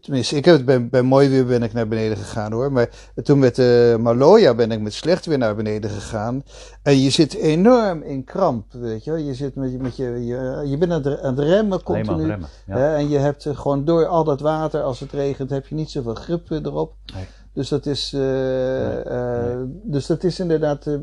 tenminste, 0.01 0.35
ik 0.35 0.45
heb 0.45 0.55
het 0.55 0.65
bij, 0.65 0.87
bij 0.87 1.01
mooi 1.01 1.29
weer 1.29 1.45
ben 1.45 1.63
ik 1.63 1.73
naar 1.73 1.87
beneden 1.87 2.17
gegaan 2.17 2.51
hoor. 2.51 2.71
Maar 2.71 2.89
toen 3.23 3.39
met 3.39 3.55
de 3.55 3.97
Maloja 3.99 4.53
ben 4.53 4.71
ik 4.71 4.81
met 4.81 4.93
slecht 4.93 5.25
weer 5.25 5.37
naar 5.37 5.55
beneden 5.55 5.89
gegaan. 5.89 6.43
En 6.83 6.99
je 6.99 7.09
zit 7.09 7.33
enorm 7.33 8.01
in 8.01 8.23
kramp, 8.23 8.65
weet 8.73 9.03
je 9.03 9.11
wel. 9.11 9.19
Je 9.19 9.33
zit 9.33 9.55
met, 9.55 9.71
je- 9.71 9.77
met 9.77 9.95
je, 9.95 10.25
je, 10.25 10.63
je 10.65 10.77
bent 10.77 10.91
aan 10.91 11.03
het, 11.03 11.21
aan 11.21 11.35
het 11.35 11.45
remmen 11.45 11.83
continu. 11.83 12.25
remmen. 12.25 12.49
Ja. 12.65 12.77
Hè, 12.77 12.95
en 12.95 13.09
je 13.09 13.17
hebt 13.17 13.45
eh, 13.45 13.57
gewoon 13.57 13.85
door 13.85 14.05
al 14.05 14.23
dat 14.23 14.39
water, 14.41 14.81
als 14.81 14.99
het 14.99 15.11
regent, 15.11 15.49
heb 15.49 15.67
je 15.67 15.75
niet 15.75 15.89
zoveel 15.91 16.13
grip 16.15 16.51
eh, 16.51 16.57
erop. 16.57 16.93
Nee. 17.13 17.27
Dus 17.53 17.69
dat 17.69 17.85
is, 17.85 18.13
eh, 18.13 18.19
Nee, 18.21 19.01
eh, 19.01 19.61
dus 19.83 20.05
dat 20.05 20.23
is 20.23 20.39
inderdaad, 20.39 20.87
eh, 20.87 20.99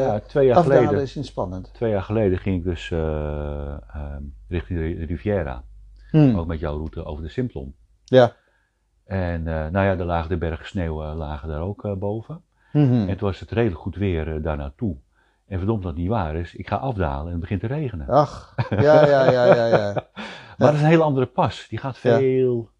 Ja, 0.00 0.20
twee 0.20 0.46
jaar 0.46 0.62
geleden, 0.62 1.00
is 1.00 1.16
inspannend. 1.16 1.70
twee 1.74 1.90
jaar 1.90 2.02
geleden 2.02 2.38
ging 2.38 2.56
ik 2.56 2.64
dus 2.64 2.90
eh, 2.90 3.72
ehm, 3.94 4.22
richting 4.48 4.78
de 4.78 5.04
Riviera. 5.04 5.64
Hmm. 6.10 6.38
Ook 6.38 6.46
met 6.46 6.60
jouw 6.60 6.76
route 6.76 7.04
over 7.04 7.22
de 7.22 7.28
Simplon. 7.28 7.74
Ja. 8.04 8.32
En 9.04 9.42
nou 9.42 9.72
ja, 9.72 9.98
er 9.98 10.04
lagen 10.04 10.28
de 10.28 10.36
bergen 10.36 10.66
sneeuw 10.66 11.14
lagen 11.14 11.48
daar 11.48 11.60
ook 11.60 11.98
boven. 11.98 12.42
Mhm. 12.72 13.08
En 13.08 13.16
toen 13.16 13.28
was 13.28 13.40
het 13.40 13.50
redelijk 13.50 13.80
goed 13.80 13.96
weer 13.96 14.42
daar 14.42 14.56
naartoe. 14.56 14.96
En 15.46 15.58
verdomd 15.58 15.82
dat 15.82 15.90
het 15.90 16.00
niet 16.00 16.10
waar 16.10 16.36
is, 16.36 16.54
ik 16.54 16.68
ga 16.68 16.76
afdalen 16.76 17.24
en 17.24 17.30
het 17.30 17.40
begint 17.40 17.60
te 17.60 17.66
regenen. 17.66 18.08
Ach, 18.08 18.54
ja, 18.70 19.06
ja, 19.06 19.30
ja, 19.30 19.54
ja, 19.54 19.66
ja. 19.66 19.92
Maar 20.58 20.68
dat 20.68 20.74
is 20.74 20.80
een 20.80 20.86
hele 20.86 21.02
andere 21.02 21.26
pas. 21.26 21.66
Die 21.68 21.78
gaat 21.78 21.98
veel 21.98 22.70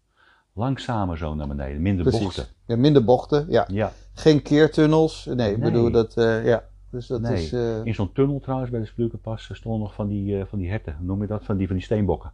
langzamer 0.53 1.17
zo 1.17 1.35
naar 1.35 1.47
beneden. 1.47 1.81
Minder 1.81 2.03
Precies. 2.03 2.23
bochten. 2.23 2.45
Ja, 2.65 2.75
minder 2.77 3.03
bochten, 3.03 3.45
ja. 3.49 3.65
Ja. 3.71 3.91
Geen 4.13 4.41
keertunnels. 4.41 5.25
Nee, 5.25 5.51
ik 5.51 5.57
Nee. 5.57 5.71
bedoel 5.71 5.91
dat, 5.91 6.17
eh, 6.17 6.45
ja. 6.45 6.63
Dus 6.89 7.07
dat 7.07 7.21
Nee. 7.21 7.33
is, 7.43 7.53
eh, 7.53 7.85
In 7.85 7.93
zo'n 7.95 8.11
tunnel 8.13 8.39
trouwens, 8.39 8.71
bij 8.71 8.79
de 8.79 8.85
Splukenpas, 8.85 9.49
er 9.49 9.55
stonden 9.55 9.81
nog 9.81 9.93
van 9.93 10.07
die, 10.07 10.39
eh, 10.39 10.45
van 10.45 10.59
die 10.59 10.69
herten. 10.69 10.97
Noem 10.99 11.21
je 11.21 11.27
dat? 11.27 11.45
Van 11.45 11.57
die, 11.57 11.67
van 11.67 11.75
die 11.75 11.85
steenbokken. 11.85 12.31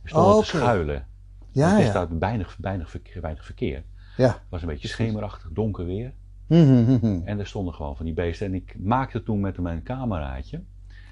Die 0.00 0.08
stonden 0.08 0.32
Oh, 0.32 0.38
te 0.38 0.44
schuilen. 0.46 1.06
ja, 1.50 1.78
er 1.78 1.84
is 1.86 1.92
daar 1.92 2.18
weinig, 2.18 2.56
weinig, 2.60 2.90
verkeer, 2.90 3.22
weinig 3.22 3.44
verkeer. 3.44 3.82
Ja. 4.16 4.26
Het 4.26 4.40
was 4.48 4.62
een 4.62 4.68
beetje 4.68 4.88
schemerachtig, 4.88 5.50
donker 5.52 5.84
weer. 5.86 6.12
Mhm, 6.46 6.82
mhm. 6.92 7.20
En 7.24 7.38
er 7.38 7.46
stonden 7.46 7.74
gewoon 7.74 7.96
van 7.96 8.04
die 8.04 8.14
beesten. 8.14 8.46
En 8.46 8.54
ik 8.54 8.76
maakte 8.78 9.22
toen 9.22 9.40
met 9.40 9.58
mijn 9.58 9.82
cameraatje, 9.82 10.62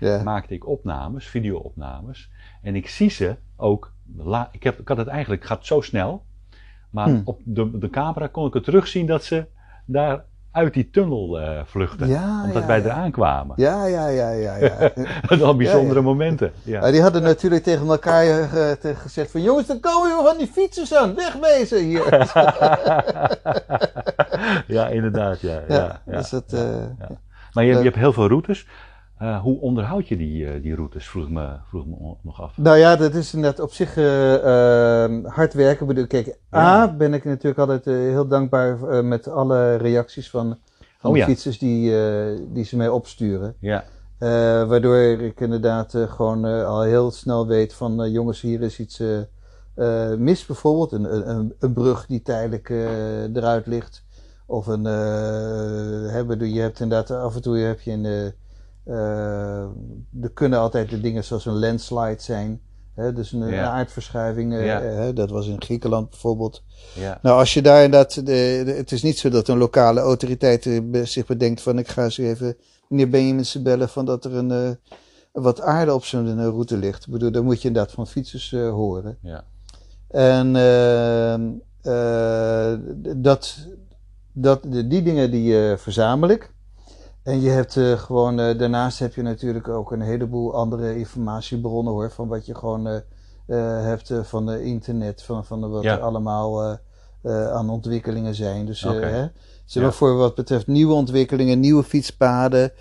Ja. 0.00 0.22
maakte 0.22 0.54
ik 0.54 0.66
opnames, 0.66 1.26
video-opnames. 1.26 2.30
En 2.62 2.74
ik 2.76 2.88
zie 2.88 3.10
ze 3.10 3.36
ook, 3.56 3.92
la- 4.16 4.48
ik, 4.52 4.62
heb, 4.62 4.78
ik 4.80 4.88
had 4.88 4.96
het 4.96 5.06
eigenlijk, 5.06 5.42
het 5.42 5.50
gaat 5.50 5.66
zo 5.66 5.80
snel. 5.80 6.24
Maar 6.90 7.06
Hmm. 7.06 7.22
op 7.24 7.40
de, 7.44 7.78
de 7.78 7.90
camera 7.90 8.26
kon 8.26 8.46
ik 8.46 8.54
het 8.54 8.64
terugzien 8.64 9.06
dat 9.06 9.24
ze 9.24 9.46
daar 9.84 10.24
uit 10.52 10.74
die 10.74 10.90
tunnel 10.90 11.40
eh, 11.40 11.60
vluchtten. 11.64 12.08
Ja, 12.08 12.42
omdat 12.44 12.62
ja, 12.62 12.68
wij 12.68 12.78
ja. 12.78 12.84
eraan 12.84 13.10
kwamen. 13.10 13.54
Ja, 13.56 13.86
ja, 13.86 14.08
ja, 14.08 14.30
ja, 14.30 14.56
ja. 14.56 14.78
Dat 15.28 15.38
waren 15.38 15.56
bijzondere 15.56 16.00
momenten. 16.00 16.52
Ja. 16.62 16.90
Die 16.90 17.02
hadden 17.02 17.22
natuurlijk 17.22 17.62
tegen 17.62 17.88
elkaar 17.88 18.24
eh, 18.24 18.96
gezegd 18.96 19.30
van... 19.30 19.42
Jongens, 19.42 19.66
dan 19.66 19.80
komen 19.80 20.16
we 20.16 20.22
van 20.24 20.38
die 20.38 20.46
fietsers 20.46 20.94
aan. 20.94 21.14
Wegwezen 21.14 21.84
hier. 21.84 22.14
ja, 24.76 24.86
inderdaad, 24.88 25.40
ja. 25.40 25.62
ja, 25.68 26.00
dus 26.04 26.30
dat... 26.30 26.44
ja, 26.46 26.58
eh, 26.58 26.80
ja. 26.98 27.08
Maar 27.52 27.64
je, 27.64 27.72
je 27.76 27.82
hebt 27.82 27.96
heel 27.96 28.12
veel 28.12 28.28
routes. 28.28 28.66
Eh, 29.18 29.40
hoe 29.40 29.60
onderhoud 29.60 30.08
je 30.08 30.16
die, 30.16 30.46
eh, 30.46 30.62
die 30.62 30.74
routes, 30.74 31.08
vroeg 31.08 31.30
me, 31.30 31.48
vroeg 31.68 31.86
me 31.86 32.14
nog 32.22 32.42
af. 32.42 32.56
Nou 32.56 32.76
ja, 32.76 32.96
dat 32.96 33.14
is 33.14 33.34
inderdaad 33.34 33.60
op 33.60 33.72
zich 33.72 33.96
eh, 33.96 34.34
eh, 35.04 35.24
hard 35.24 35.54
werken. 35.54 35.80
Ik 35.80 35.86
bedoel, 35.86 36.06
Kijk, 36.06 36.38
Ja. 36.50 36.82
A, 36.82 36.92
ben 36.96 37.14
ik 37.14 37.24
natuurlijk 37.24 37.58
altijd 37.58 37.84
heel 37.84 38.28
dankbaar 38.28 39.04
met 39.04 39.28
alle 39.28 39.74
reacties 39.76 40.30
van, 40.30 40.58
van 40.98 41.10
Oh 41.10 41.12
de 41.12 41.18
ja. 41.18 41.26
fietsers 41.26 41.58
die, 41.58 41.94
die 42.52 42.64
ze 42.64 42.76
mij 42.76 42.88
opsturen. 42.88 43.54
Ja, 43.60 43.84
waardoor 44.66 44.96
ik 44.96 45.40
inderdaad 45.40 45.94
gewoon 46.08 46.44
al 46.44 46.82
heel 46.82 47.10
snel 47.10 47.46
weet 47.46 47.74
van 47.74 48.10
jongens, 48.10 48.40
hier 48.40 48.60
is 48.60 48.78
iets 48.78 49.02
mis 50.18 50.46
bijvoorbeeld. 50.46 50.92
Een, 50.92 51.28
een, 51.30 51.54
een 51.58 51.72
brug 51.72 52.06
die 52.06 52.22
tijdelijk 52.22 52.68
eruit 53.34 53.66
ligt. 53.66 54.04
Of 54.46 54.66
een, 54.66 54.84
hè, 54.84 56.24
bedoel, 56.24 56.48
je 56.48 56.60
hebt 56.60 56.80
inderdaad 56.80 57.10
af 57.10 57.34
en 57.34 57.42
toe 57.42 57.56
heb 57.56 57.80
je 57.80 57.92
een, 57.92 58.32
er 60.22 60.30
kunnen 60.34 60.58
altijd 60.58 60.90
de 60.90 61.00
dingen 61.00 61.24
zoals 61.24 61.46
een 61.46 61.58
landslide 61.58 62.20
zijn. 62.22 62.60
Hè, 62.94 63.12
dus 63.12 63.32
een, 63.32 63.48
Ja. 63.48 63.70
aardverschuiving, 63.70 64.52
eh, 64.54 64.66
Ja. 64.66 64.80
hè, 64.80 65.12
dat 65.12 65.30
was 65.30 65.46
in 65.48 65.62
Griekenland 65.62 66.10
bijvoorbeeld. 66.10 66.62
ja, 66.94 67.18
Nou, 67.22 67.38
als 67.38 67.54
je 67.54 67.62
daar 67.62 67.84
inderdaad, 67.84 68.14
de, 68.14 68.62
de- 68.64 68.72
het 68.76 68.92
is 68.92 69.02
niet 69.02 69.18
zo 69.18 69.28
dat 69.28 69.48
een 69.48 69.58
lokale 69.58 70.00
autoriteit 70.00 70.66
eh, 70.66 70.80
zich 71.04 71.26
bedenkt 71.26 71.60
van 71.62 71.78
ik 71.78 71.88
ga 71.88 72.04
eens 72.04 72.18
even 72.18 72.56
meneer 72.88 73.08
Benjaminsen 73.08 73.62
bellen 73.62 73.88
van 73.88 74.04
dat 74.04 74.24
er 74.24 74.34
een, 74.34 74.50
eh, 74.50 74.70
wat 75.32 75.60
aarde 75.60 75.94
op 75.94 76.04
zijn 76.04 76.38
eh, 76.38 76.44
route 76.44 76.76
ligt. 76.76 77.06
Ik 77.06 77.12
bedoel, 77.12 77.30
dan 77.30 77.44
moet 77.44 77.62
je 77.62 77.68
inderdaad 77.68 77.92
van 77.92 78.06
fietsers 78.06 78.52
eh, 78.52 78.70
horen. 78.70 79.18
ja. 79.22 79.44
En 80.08 80.56
ehm, 80.56 81.50
eh, 81.82 82.74
dat, 83.16 83.56
dat, 84.32 84.62
die 84.62 85.02
dingen 85.02 85.30
die 85.30 85.70
eh, 85.70 85.76
verzamel 85.76 86.28
ik. 86.28 86.52
En 87.28 87.40
je 87.40 87.50
hebt 87.50 87.76
eh, 87.76 87.92
gewoon, 87.98 88.40
eh, 88.40 88.58
daarnaast 88.58 88.98
heb 88.98 89.14
je 89.14 89.22
natuurlijk 89.22 89.68
ook 89.68 89.92
een 89.92 90.00
heleboel 90.00 90.54
andere 90.54 90.98
informatiebronnen 90.98 91.92
hoor. 91.92 92.10
Van 92.10 92.28
wat 92.28 92.46
je 92.46 92.54
gewoon 92.54 92.86
eh, 92.86 93.00
hebt 93.82 94.12
van 94.22 94.46
de 94.46 94.64
internet, 94.64 95.22
van, 95.22 95.44
van 95.44 95.60
de, 95.60 95.66
wat 95.66 95.82
Ja. 95.82 95.96
er 95.96 96.02
allemaal 96.02 96.78
aan 97.52 97.70
ontwikkelingen 97.70 98.34
zijn. 98.34 98.66
Dus 98.66 98.84
Oké. 98.84 99.06
hè, 99.06 99.26
zeg 99.64 99.82
maar 99.82 99.92
Ja. 99.92 99.98
voor 99.98 100.16
wat 100.16 100.34
betreft 100.34 100.66
nieuwe 100.66 100.94
ontwikkelingen, 100.94 101.60
nieuwe 101.60 101.82
fietspaden. 101.82 102.72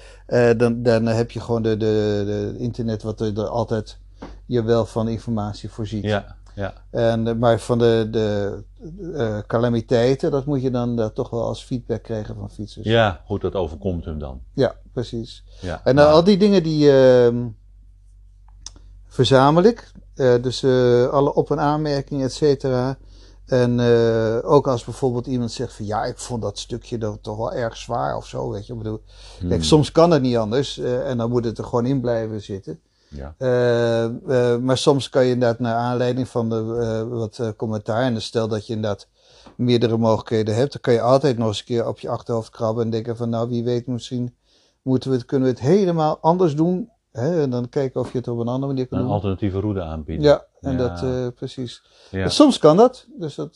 dan, 0.58 0.84
dan 0.84 1.06
heb 1.06 1.32
je 1.32 1.40
gewoon 1.40 1.62
de, 1.62 1.78
de, 1.78 2.24
de 2.26 2.56
internet 2.58 3.04
wat 3.04 3.20
er, 3.22 3.40
er 3.40 3.48
altijd 3.48 3.98
je 4.46 4.64
wel 4.64 4.86
van 4.86 5.08
informatie 5.08 5.70
voorziet. 5.70 6.04
ja, 6.04 6.36
ja. 6.58 6.74
En, 6.92 7.28
eh, 7.28 7.36
maar 7.36 7.60
van 7.60 7.78
de, 7.78 8.08
de 8.12 8.58
eh, 9.14 9.38
calamiteiten, 9.48 10.32
dat 10.32 10.46
moet 10.46 10.62
je 10.62 10.72
dan 10.72 10.96
daar 10.96 11.14
toch 11.14 11.30
wel 11.30 11.44
als 11.44 11.64
feedback 11.64 12.04
krijgen 12.04 12.36
van 12.36 12.50
fietsers. 12.50 12.86
Ja, 12.86 13.22
goed, 13.26 13.42
dat 13.42 13.54
overkomt 13.56 14.06
hem 14.06 14.20
dan. 14.20 14.42
Ja, 14.54 14.76
precies. 14.94 15.44
Ja, 15.62 15.82
En 15.84 15.98
eh, 15.98 16.12
al 16.12 16.24
die 16.24 16.38
dingen 16.38 16.64
die 16.64 16.92
ehm, 16.92 17.46
verzamel 19.08 19.64
ik. 19.64 19.92
Eh, 20.16 20.34
dus 20.42 20.64
eh, 20.64 21.08
alle 21.10 21.34
op- 21.34 21.52
en 21.52 21.60
aanmerkingen, 21.60 22.26
et 22.26 22.34
cetera. 22.34 22.98
En 23.46 23.80
eh, 23.80 24.38
ook 24.52 24.68
als 24.68 24.84
bijvoorbeeld 24.84 25.28
iemand 25.28 25.52
zegt 25.52 25.74
van 25.74 25.86
ja, 25.86 26.04
ik 26.06 26.18
vond 26.18 26.42
dat 26.42 26.60
stukje 26.60 26.98
dan 26.98 27.22
toch 27.22 27.38
wel 27.38 27.54
erg 27.54 27.78
zwaar 27.78 28.16
of 28.18 28.26
zo, 28.28 28.50
weet 28.50 28.66
je. 28.68 28.74
Ik 28.74 28.78
bedoel, 28.80 29.02
Hmm. 29.40 29.50
kijk, 29.50 29.64
soms 29.64 29.92
kan 29.92 30.12
het 30.12 30.22
niet 30.22 30.38
anders 30.38 30.78
eh, 30.78 31.10
en 31.10 31.18
dan 31.18 31.30
moet 31.30 31.46
het 31.46 31.58
er 31.58 31.64
gewoon 31.64 31.86
in 31.86 32.02
blijven 32.02 32.42
zitten. 32.42 32.80
Ja, 33.10 33.36
Eh, 33.38 34.04
eh, 34.04 34.60
maar 34.62 34.78
soms 34.78 35.10
kan 35.10 35.26
je 35.26 35.32
inderdaad 35.34 35.60
naar 35.60 35.76
aanleiding 35.76 36.28
van 36.28 36.50
de, 36.50 36.78
eh, 36.82 37.18
wat 37.18 37.54
commentaar, 37.56 38.02
en 38.04 38.14
dus 38.14 38.26
stel 38.26 38.48
dat 38.48 38.68
je 38.68 38.74
inderdaad 38.74 39.08
meerdere 39.56 39.98
mogelijkheden 39.98 40.56
hebt, 40.56 40.72
dan 40.72 40.82
kan 40.82 40.94
je 40.94 41.02
altijd 41.02 41.38
nog 41.38 41.48
eens 41.48 41.60
een 41.60 41.66
keer 41.66 41.88
op 41.88 42.00
je 42.00 42.10
achterhoofd 42.10 42.50
krabben 42.50 42.84
en 42.84 42.90
denken 42.90 43.18
van 43.18 43.30
nou 43.30 43.50
wie 43.50 43.64
weet 43.64 43.88
misschien 43.88 44.36
moeten 44.82 45.10
we 45.10 45.16
het, 45.16 45.26
kunnen 45.26 45.48
we 45.48 45.54
het 45.54 45.64
helemaal 45.64 46.18
anders 46.22 46.56
doen. 46.56 46.90
Hè? 47.12 47.42
En 47.42 47.50
dan 47.50 47.70
kijken 47.70 48.00
of 48.02 48.12
je 48.12 48.18
het 48.18 48.28
op 48.28 48.40
een 48.40 48.48
andere 48.48 48.68
manier 48.74 48.88
kan 48.88 48.98
een 48.98 49.04
doen. 49.04 49.14
alternatieve 49.14 49.60
route 49.60 49.82
aanbieden. 49.82 50.26
Ja, 50.26 50.46
en 50.62 50.78
Ja. 50.78 50.78
dat 51.02 51.36
precies. 51.36 51.84
Ja, 52.12 52.24
En 52.24 52.32
soms 52.32 52.58
kan 52.58 52.78
dat. 52.78 53.06
Dus 53.18 53.36
dat, 53.36 53.56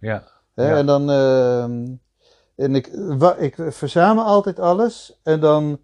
ja, 0.00 0.24
Hè, 0.54 0.70
Ja. 0.70 0.76
En 0.76 0.86
dan, 0.86 1.10
ehm, 1.10 1.86
en 2.56 2.74
ik, 2.74 2.86
ik 3.38 3.56
verzamel 3.68 4.24
altijd 4.24 4.58
alles 4.60 5.18
en 5.22 5.40
dan 5.40 5.78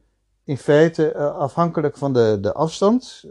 in 0.46 0.58
feite 0.58 1.12
eh, 1.12 1.36
afhankelijk 1.36 1.96
van 1.96 2.12
de, 2.12 2.38
de 2.40 2.52
afstand 2.52 3.24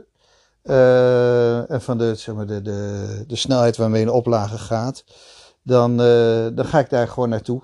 eh, 0.62 1.72
en 1.72 1.82
van 1.82 1.98
de, 1.98 2.16
zeg 2.16 2.36
maar, 2.36 2.48
de, 2.48 2.62
de, 2.62 3.24
de 3.28 3.36
snelheid 3.36 3.78
waarmee 3.78 4.02
een 4.02 4.10
oplage 4.10 4.58
gaat, 4.58 5.04
dan, 5.62 6.02
eh, 6.02 6.48
dan 6.54 6.66
ga 6.66 6.80
ik 6.80 6.90
daar 6.90 7.08
gewoon 7.08 7.30
naartoe. 7.30 7.62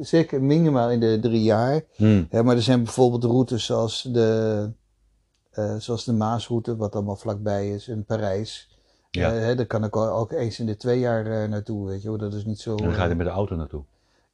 Zeker 0.00 0.42
minimaal 0.42 0.90
in 0.90 1.00
de 1.00 1.18
drie 1.20 1.42
jaar. 1.42 1.82
Hmm. 1.94 2.26
Hè, 2.30 2.42
maar 2.42 2.56
er 2.56 2.62
zijn 2.62 2.82
bijvoorbeeld 2.84 3.24
routes 3.24 3.64
zoals 3.64 4.08
de, 4.12 4.70
zoals 5.78 6.04
de 6.04 6.12
Maasroute, 6.12 6.76
wat 6.76 6.94
allemaal 6.94 7.16
vlakbij 7.16 7.70
is, 7.70 7.88
in 7.88 8.04
Parijs. 8.04 8.78
Ja. 9.10 9.30
Hè, 9.30 9.54
daar 9.54 9.66
kan 9.66 9.84
ik 9.84 9.96
ook 9.96 10.32
eens 10.32 10.58
in 10.58 10.66
de 10.66 10.76
twee 10.76 10.98
jaar 10.98 11.48
naartoe, 11.48 11.86
weet 11.86 12.02
je 12.02 12.08
wel. 12.08 12.18
Dat 12.18 12.34
is 12.34 12.44
niet 12.44 12.60
zo... 12.60 12.76
En 12.76 12.84
dan 12.84 12.92
ga 12.92 13.04
je 13.04 13.14
met 13.14 13.26
de 13.26 13.32
auto 13.32 13.56
naartoe. 13.56 13.84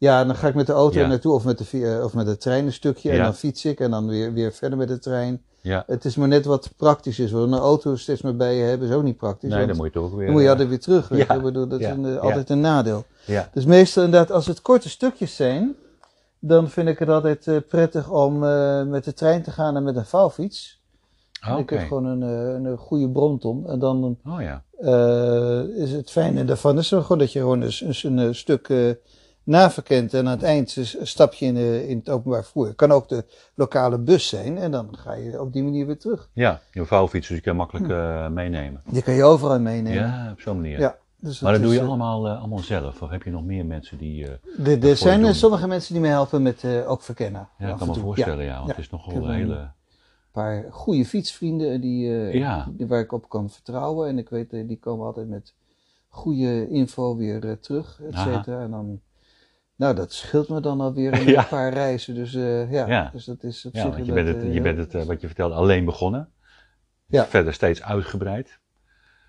Ja, 0.01 0.25
dan 0.25 0.35
ga 0.35 0.49
ik 0.49 0.55
met 0.55 0.67
de 0.67 0.73
auto 0.73 0.99
Ja. 0.99 1.07
naartoe 1.07 1.33
of 1.35 1.45
met 1.45 1.59
de, 1.59 2.01
of 2.05 2.15
met 2.15 2.27
de 2.27 2.37
trein 2.37 2.67
een 2.67 2.73
stukje. 2.73 3.11
En 3.11 3.17
Ja. 3.17 3.23
dan 3.25 3.35
fiets 3.35 3.65
ik 3.65 3.81
en 3.81 3.91
dan 3.91 4.09
weer, 4.09 4.33
weer 4.33 4.53
verder 4.53 4.79
met 4.79 4.89
de 4.89 4.99
trein. 4.99 5.43
Ja, 5.61 5.85
Het 5.87 6.05
is 6.05 6.17
maar 6.17 6.29
net 6.29 6.45
wat 6.45 6.71
praktisch 6.77 7.19
is. 7.19 7.31
Want 7.31 7.53
een 7.53 7.59
auto 7.59 7.97
steeds 7.97 8.23
maar 8.23 8.37
bij 8.37 8.55
je 8.57 8.63
hebben 8.63 8.89
is 8.89 8.95
ook 8.95 9.03
niet 9.03 9.17
praktisch. 9.17 9.51
nee, 9.51 9.67
dan 9.67 9.77
moet 9.77 9.87
je 9.87 9.93
toch 9.93 10.05
ook 10.05 10.15
weer... 10.17 10.25
dan 10.25 10.31
moet 10.33 10.41
je 10.41 10.47
eh, 10.47 10.53
altijd 10.53 10.69
weer 10.69 10.81
terug. 10.81 11.09
Weet 11.09 11.27
ja. 11.27 11.41
bedoel, 11.41 11.69
dat 11.69 11.81
is 11.81 11.87
een, 11.87 12.05
eh, 12.07 12.17
altijd 12.17 12.51
een 12.51 12.61
nadeel. 12.61 13.05
Ja, 13.25 13.49
Dus 13.53 13.65
meestal 13.65 14.05
inderdaad, 14.05 14.31
als 14.31 14.47
het 14.47 14.63
korte 14.63 14.89
stukjes 14.89 15.37
zijn, 15.37 15.75
dan 16.39 16.69
vind 16.71 16.89
ik 16.89 16.99
het 16.99 17.09
altijd 17.09 17.47
eh, 17.47 17.57
prettig 17.69 18.11
om 18.11 18.39
met 18.89 19.05
de 19.05 19.15
trein 19.15 19.43
te 19.43 19.51
gaan 19.51 19.77
en 19.77 19.83
met 19.83 19.97
een 19.97 20.07
vouwfiets. 20.07 20.81
oké. 21.51 21.61
Ik 21.61 21.71
heb 21.71 21.87
gewoon 21.89 22.05
een, 22.05 22.23
een 22.65 22.77
goede 22.79 23.11
bromton. 23.11 23.69
En 23.69 23.79
dan 23.79 24.19
Oh 24.27 24.41
ja, 24.41 24.63
is 25.75 25.93
het 25.93 26.11
fijne 26.11 26.45
daarvan 26.45 26.79
is 26.79 26.89
gewoon 26.89 27.19
dat 27.19 27.33
je 27.33 27.39
gewoon 27.39 27.61
een, 27.61 27.73
een, 28.03 28.17
een 28.19 28.35
stuk 28.35 28.69
naven 29.45 29.83
kent 29.83 30.15
en 30.15 30.27
aan 30.27 30.33
het 30.33 30.43
eind 30.43 30.77
stap 31.03 31.33
je 31.33 31.47
in, 31.47 31.57
in 31.89 31.99
het 31.99 32.09
openbaar 32.09 32.43
vervoer. 32.43 32.67
Het 32.67 32.77
kan 32.77 32.93
ook 32.93 33.09
de 33.09 33.25
lokale 33.55 33.99
bus 33.99 34.29
zijn 34.29 34.59
en 34.59 34.71
dan 34.71 34.97
ga 34.97 35.15
je 35.15 35.41
op 35.41 35.53
die 35.53 35.63
manier 35.63 35.87
weer 35.87 35.99
terug. 35.99 36.29
ja, 36.33 36.61
je 36.73 36.87
vouwfiets, 36.87 37.29
dus 37.29 37.37
je 37.37 37.43
kan 37.43 37.57
makkelijk 37.57 37.89
eh, 37.89 38.29
meenemen. 38.29 38.83
Die 38.87 39.03
kan 39.03 39.15
je 39.15 39.25
overal 39.25 39.61
meenemen. 39.61 40.03
Ja, 40.03 40.29
op 40.33 40.41
zo'n 40.41 40.57
manier. 40.57 40.81
Ja, 40.81 40.99
dus 41.17 41.41
Maar 41.41 41.53
dat 41.53 41.63
doe 41.63 41.73
je 41.73 41.81
eh, 41.81 41.87
allemaal, 41.87 42.29
eh, 42.29 42.39
allemaal 42.39 42.59
zelf? 42.59 43.03
Of 43.03 43.11
heb 43.11 43.23
je 43.23 43.31
nog 43.31 43.45
meer 43.45 43.67
mensen 43.67 43.99
die... 43.99 44.27
Er, 44.27 44.85
er 44.85 44.97
zijn 44.97 45.21
doen? 45.21 45.35
sommige 45.35 45.67
mensen 45.67 45.93
die 45.93 46.03
me 46.03 46.09
helpen 46.09 46.43
met 46.43 46.65
ook 46.87 47.03
verkennen. 47.03 47.49
ja, 47.59 47.69
ik 47.69 47.77
kan 47.77 47.89
me 47.89 47.95
voorstellen, 47.95 48.45
ja. 48.45 48.55
want 48.55 48.67
ja. 48.67 48.75
het 48.75 48.85
is 48.85 48.91
nogal 48.91 49.15
een 49.15 49.35
hele... 49.35 49.55
Een 49.55 50.43
paar 50.43 50.67
goede 50.71 51.05
fietsvrienden 51.05 51.81
die, 51.81 52.09
Ja. 52.39 52.69
die, 52.71 52.87
waar 52.87 53.01
ik 53.01 53.13
op 53.13 53.29
kan 53.29 53.51
vertrouwen. 53.51 54.09
En 54.09 54.19
ik 54.19 54.29
weet, 54.29 54.51
die 54.51 54.79
komen 54.79 55.07
altijd 55.07 55.29
met 55.29 55.55
goede 56.09 56.69
info 56.69 57.17
weer 57.17 57.59
terug, 57.61 58.01
et 58.09 58.19
cetera. 58.19 58.63
En 58.63 58.71
dan, 58.71 59.01
nou, 59.81 59.95
dat 59.95 60.13
scheelt 60.13 60.49
me 60.49 60.61
dan 60.61 60.81
alweer 60.81 61.13
een 61.21 61.27
Ja. 61.29 61.43
paar 61.43 61.73
reizen. 61.73 62.15
Dus 62.15 62.35
eh, 62.35 62.73
ja, 62.73 62.87
Ja. 62.87 63.11
dus 63.13 63.25
dat 63.25 63.43
is 63.43 63.67
op 63.67 63.75
Ja, 63.75 63.83
zich 63.83 63.93
want 63.95 64.07
je 64.07 64.13
bent 64.13 64.29
het, 64.29 64.43
eh, 64.43 64.55
je 64.55 64.61
bent 64.61 64.79
het 64.79 64.95
eh, 64.95 65.03
wat 65.03 65.21
je 65.21 65.27
vertelde, 65.27 65.55
alleen 65.55 65.85
begonnen. 65.85 66.29
Ja. 67.07 67.25
Verder 67.27 67.53
steeds 67.55 67.83
uitgebreid. 67.83 68.59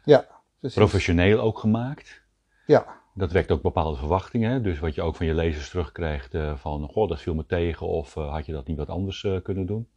Ja, 0.03 0.25
precies. 0.59 0.77
Professioneel 0.77 1.39
ook 1.39 1.59
gemaakt. 1.59 2.21
Ja, 2.65 2.85
Dat 3.13 3.31
wekt 3.31 3.51
ook 3.51 3.61
bepaalde 3.61 3.97
verwachtingen. 3.97 4.51
hè. 4.51 4.61
Dus 4.61 4.79
wat 4.79 4.95
je 4.95 5.01
ook 5.01 5.15
van 5.15 5.25
je 5.25 5.33
lezers 5.33 5.69
terugkrijgt 5.69 6.33
eh, 6.33 6.55
van, 6.55 6.87
goh, 6.91 7.09
dat 7.09 7.21
viel 7.21 7.35
me 7.35 7.45
tegen. 7.45 7.87
Of 7.87 8.17
eh, 8.17 8.31
had 8.33 8.45
je 8.45 8.51
dat 8.51 8.67
niet 8.67 8.77
wat 8.77 8.89
anders 8.89 9.23
eh, 9.23 9.41
kunnen 9.43 9.65
doen. 9.65 9.87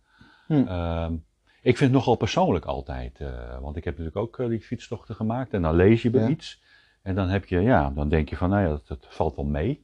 Hm. 0.47 0.53
Ehm, 0.67 1.13
ik 1.63 1.77
vind 1.77 1.91
het 1.91 1.93
nogal 1.93 2.15
persoonlijk 2.17 2.65
altijd. 2.65 3.21
eh, 3.21 3.59
want 3.61 3.77
ik 3.77 3.85
heb 3.85 3.99
natuurlijk 3.99 4.27
ook 4.27 4.39
eh, 4.39 4.49
die 4.49 4.61
fietstochten 4.61 5.15
gemaakt. 5.15 5.53
En 5.53 5.63
dan 5.63 5.75
lees 5.75 6.03
je 6.03 6.11
bij 6.11 6.29
iets. 6.29 6.63
En 7.03 7.15
dan 7.15 7.29
heb 7.29 7.45
je, 7.45 7.61
ja, 7.61 7.91
dan 7.91 8.09
denk 8.09 8.29
je 8.29 8.37
van, 8.37 8.51
nou 8.51 8.63
ja, 8.63 8.69
dat, 8.69 8.87
dat 8.87 9.07
valt 9.09 9.37
wel 9.37 9.45
mee. 9.45 9.84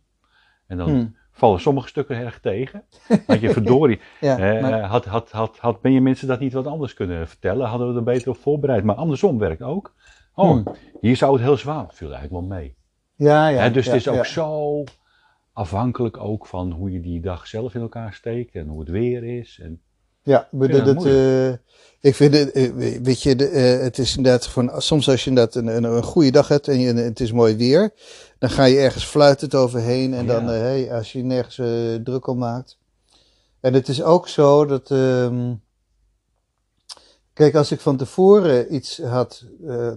En 0.71 0.77
dan 0.77 0.89
Hm. 0.89 1.07
vallen 1.31 1.61
sommige 1.61 1.89
stukken 1.89 2.17
erg 2.17 2.41
tegen. 2.41 2.85
Had 3.27 3.41
je 3.41 3.51
verdorie, 3.61 4.01
ja 4.21 4.37
Hè, 4.37 4.61
maar, 4.61 4.81
had, 4.81 5.05
had, 5.05 5.31
had, 5.31 5.59
had 5.59 5.81
ben 5.81 5.93
je 5.93 6.01
mensen 6.01 6.29
dat 6.29 6.41
niet 6.41 6.53
wat 6.53 6.67
anders 6.67 6.95
kunnen 6.95 7.29
vertellen? 7.29 7.67
Hadden 7.69 7.89
we 7.93 7.97
er 7.99 8.03
beter 8.05 8.29
op 8.31 8.37
voorbereid. 8.37 8.85
Maar 8.85 8.95
andersom 8.97 9.39
werkt 9.39 9.63
ook. 9.63 9.95
Oh, 10.35 10.51
Hmm. 10.51 10.65
hier 11.01 11.17
zou 11.17 11.33
het 11.33 11.43
heel 11.43 11.57
zwaar. 11.57 11.87
viel 11.89 12.13
eigenlijk 12.13 12.49
wel 12.49 12.59
mee. 12.59 12.77
ja, 13.17 13.49
ja. 13.49 13.69
Dus 13.69 13.85
ja, 13.85 13.91
het 13.93 14.01
is 14.01 14.09
ook 14.09 14.15
ja. 14.15 14.25
zo 14.25 14.85
afhankelijk 15.53 16.17
ook 16.17 16.47
van 16.47 16.71
hoe 16.73 16.91
je 16.91 17.01
die 17.01 17.21
dag 17.21 17.47
zelf 17.47 17.75
in 17.75 17.81
elkaar 17.81 18.13
steekt. 18.13 18.55
En 18.55 18.69
hoe 18.69 18.81
het 18.81 18.89
weer 18.89 19.25
is. 19.39 19.61
En, 19.63 19.81
Ja, 20.23 20.49
maar 20.51 20.69
dat, 20.69 20.85
dat 20.85 21.05
eh, 21.05 21.49
ik 22.01 22.15
vind 22.15 22.35
het, 22.35 22.53
eh, 22.53 22.73
weet 23.03 23.23
je, 23.23 23.37
de, 23.37 23.49
eh, 23.49 23.81
het 23.81 23.99
is 23.99 24.17
inderdaad 24.17 24.47
van, 24.47 24.83
soms 24.83 25.09
als 25.09 25.25
je 25.25 25.31
inderdaad 25.31 25.55
een, 25.55 25.67
een, 25.67 25.85
een 25.85 26.03
goede 26.03 26.31
dag 26.31 26.49
hebt 26.49 26.69
en, 26.69 26.81
je, 26.81 26.95
het 26.95 27.21
is 27.21 27.33
mooi 27.33 27.57
weer, 27.57 27.93
dan 28.39 28.51
ga 28.51 28.65
je 28.65 28.79
ergens 28.79 29.05
fluitend 29.05 29.55
overheen 29.55 30.15
en 30.15 30.27
dan, 30.27 30.47
hey, 30.47 30.93
als 30.93 31.13
je 31.13 31.23
nergens 31.23 31.57
druk 32.05 32.27
om 32.27 32.39
maakt. 32.39 32.79
En 33.61 33.75
het 33.75 33.89
is 33.89 34.03
ook 34.03 34.29
zo 34.29 34.67
dat, 34.67 34.91
ehm, 34.91 35.55
kijk, 37.33 37.55
als 37.55 37.73
ik 37.73 37.81
van 37.81 37.97
tevoren 37.97 38.75
iets 38.75 38.99
had, 38.99 39.45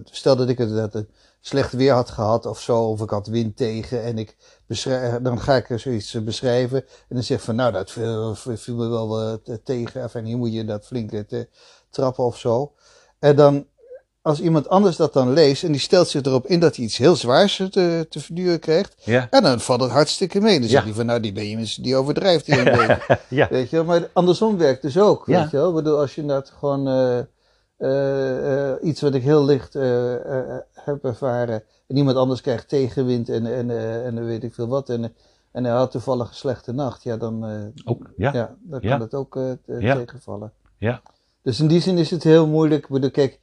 stel 0.04 0.36
dat 0.36 0.48
ik 0.48 0.58
eh, 0.58 1.02
slecht 1.46 1.72
weer 1.72 1.92
had 1.92 2.10
gehad 2.10 2.46
of 2.46 2.60
zo, 2.60 2.78
of 2.78 3.00
ik 3.00 3.10
had 3.10 3.26
wind 3.26 3.56
tegen 3.56 4.02
en 4.02 4.18
ik 4.18 4.36
beschrijf, 4.66 5.22
dan 5.22 5.40
ga 5.40 5.54
ik 5.56 5.70
er 5.70 5.78
zoiets 5.78 6.14
eh, 6.14 6.22
beschrijven 6.22 6.78
en 6.80 7.14
dan 7.14 7.22
zeg 7.22 7.38
ik 7.38 7.44
van 7.44 7.54
nou 7.56 7.72
dat 7.72 7.90
viel, 7.90 8.34
viel 8.34 8.74
me 8.76 8.88
wel 8.88 9.08
wat 9.08 9.58
tegen, 9.64 10.02
enfin 10.02 10.24
hier 10.24 10.36
moet 10.36 10.52
je 10.52 10.64
dat 10.64 10.86
flink 10.86 11.12
eh, 11.12 11.40
trappen 11.90 12.24
of 12.24 12.38
zo. 12.38 12.72
En 13.18 13.36
dan 13.36 13.66
als 14.22 14.40
iemand 14.40 14.68
anders 14.68 14.96
dat 14.96 15.12
dan 15.12 15.32
leest 15.32 15.64
en 15.64 15.72
die 15.72 15.80
stelt 15.80 16.08
zich 16.08 16.22
erop 16.22 16.46
in 16.46 16.60
dat 16.60 16.76
hij 16.76 16.84
iets 16.84 16.96
heel 16.96 17.16
zwaars 17.16 17.56
te, 17.70 18.06
te 18.10 18.20
verduren 18.20 18.58
krijgt, 18.58 18.94
Ja. 19.04 19.26
en 19.30 19.42
dan 19.42 19.60
valt 19.60 19.80
het 19.80 19.90
hartstikke 19.90 20.40
mee. 20.40 20.54
Dan 20.54 20.62
Ja. 20.62 20.68
zegt 20.68 20.84
hij 20.84 20.92
van 20.94 21.06
nou 21.06 21.20
die 21.20 21.32
Benjamin 21.32 21.68
die 21.80 21.96
overdrijft 21.96 22.46
hier 22.46 22.58
een 22.66 22.76
beetje. 22.78 23.18
ja. 23.28 23.48
Weet 23.50 23.70
je 23.70 23.76
wel, 23.76 23.84
maar 23.84 24.08
andersom 24.12 24.58
werkt 24.58 24.82
dus 24.82 24.98
ook. 24.98 25.26
Ja. 25.26 25.40
Weet 25.40 25.50
je 25.50 25.56
wel, 25.56 25.68
Ik 25.68 25.74
bedoel, 25.74 25.98
als 25.98 26.14
je 26.14 26.20
inderdaad 26.20 26.52
gewoon 26.58 26.88
eh, 26.88 27.18
eh, 27.76 28.70
eh, 28.70 28.76
iets 28.82 29.00
wat 29.00 29.14
ik 29.14 29.22
heel 29.22 29.44
licht 29.44 29.74
eh, 29.74 30.14
eh, 30.14 30.56
heb 30.84 31.04
ervaren 31.04 31.62
en 31.86 31.96
iemand 31.96 32.16
anders 32.16 32.40
krijgt 32.40 32.68
tegenwind 32.68 33.28
en, 33.28 33.46
en, 33.46 33.70
eh, 33.70 34.06
en 34.06 34.24
weet 34.24 34.44
ik 34.44 34.54
veel 34.54 34.68
wat 34.68 34.88
en, 34.88 35.14
en 35.52 35.64
hij 35.64 35.72
had 35.72 35.90
toevallig 35.90 36.28
een 36.28 36.34
slechte 36.34 36.72
nacht, 36.72 37.02
ja 37.02 37.16
dan, 37.16 37.46
eh, 37.46 37.64
Ook, 37.84 38.12
ja. 38.16 38.32
ja, 38.32 38.56
dan 38.62 38.80
kan 38.80 39.00
het 39.00 39.14
ook 39.14 39.36
eh, 39.36 39.52
tegenvallen. 39.94 40.52
Ja. 40.78 41.02
Dus 41.42 41.60
in 41.60 41.66
die 41.66 41.80
zin 41.80 41.98
is 41.98 42.10
het 42.10 42.22
heel 42.22 42.46
moeilijk. 42.46 42.82
Ik 42.82 42.90
bedoel, 42.90 43.10
kijk, 43.10 43.40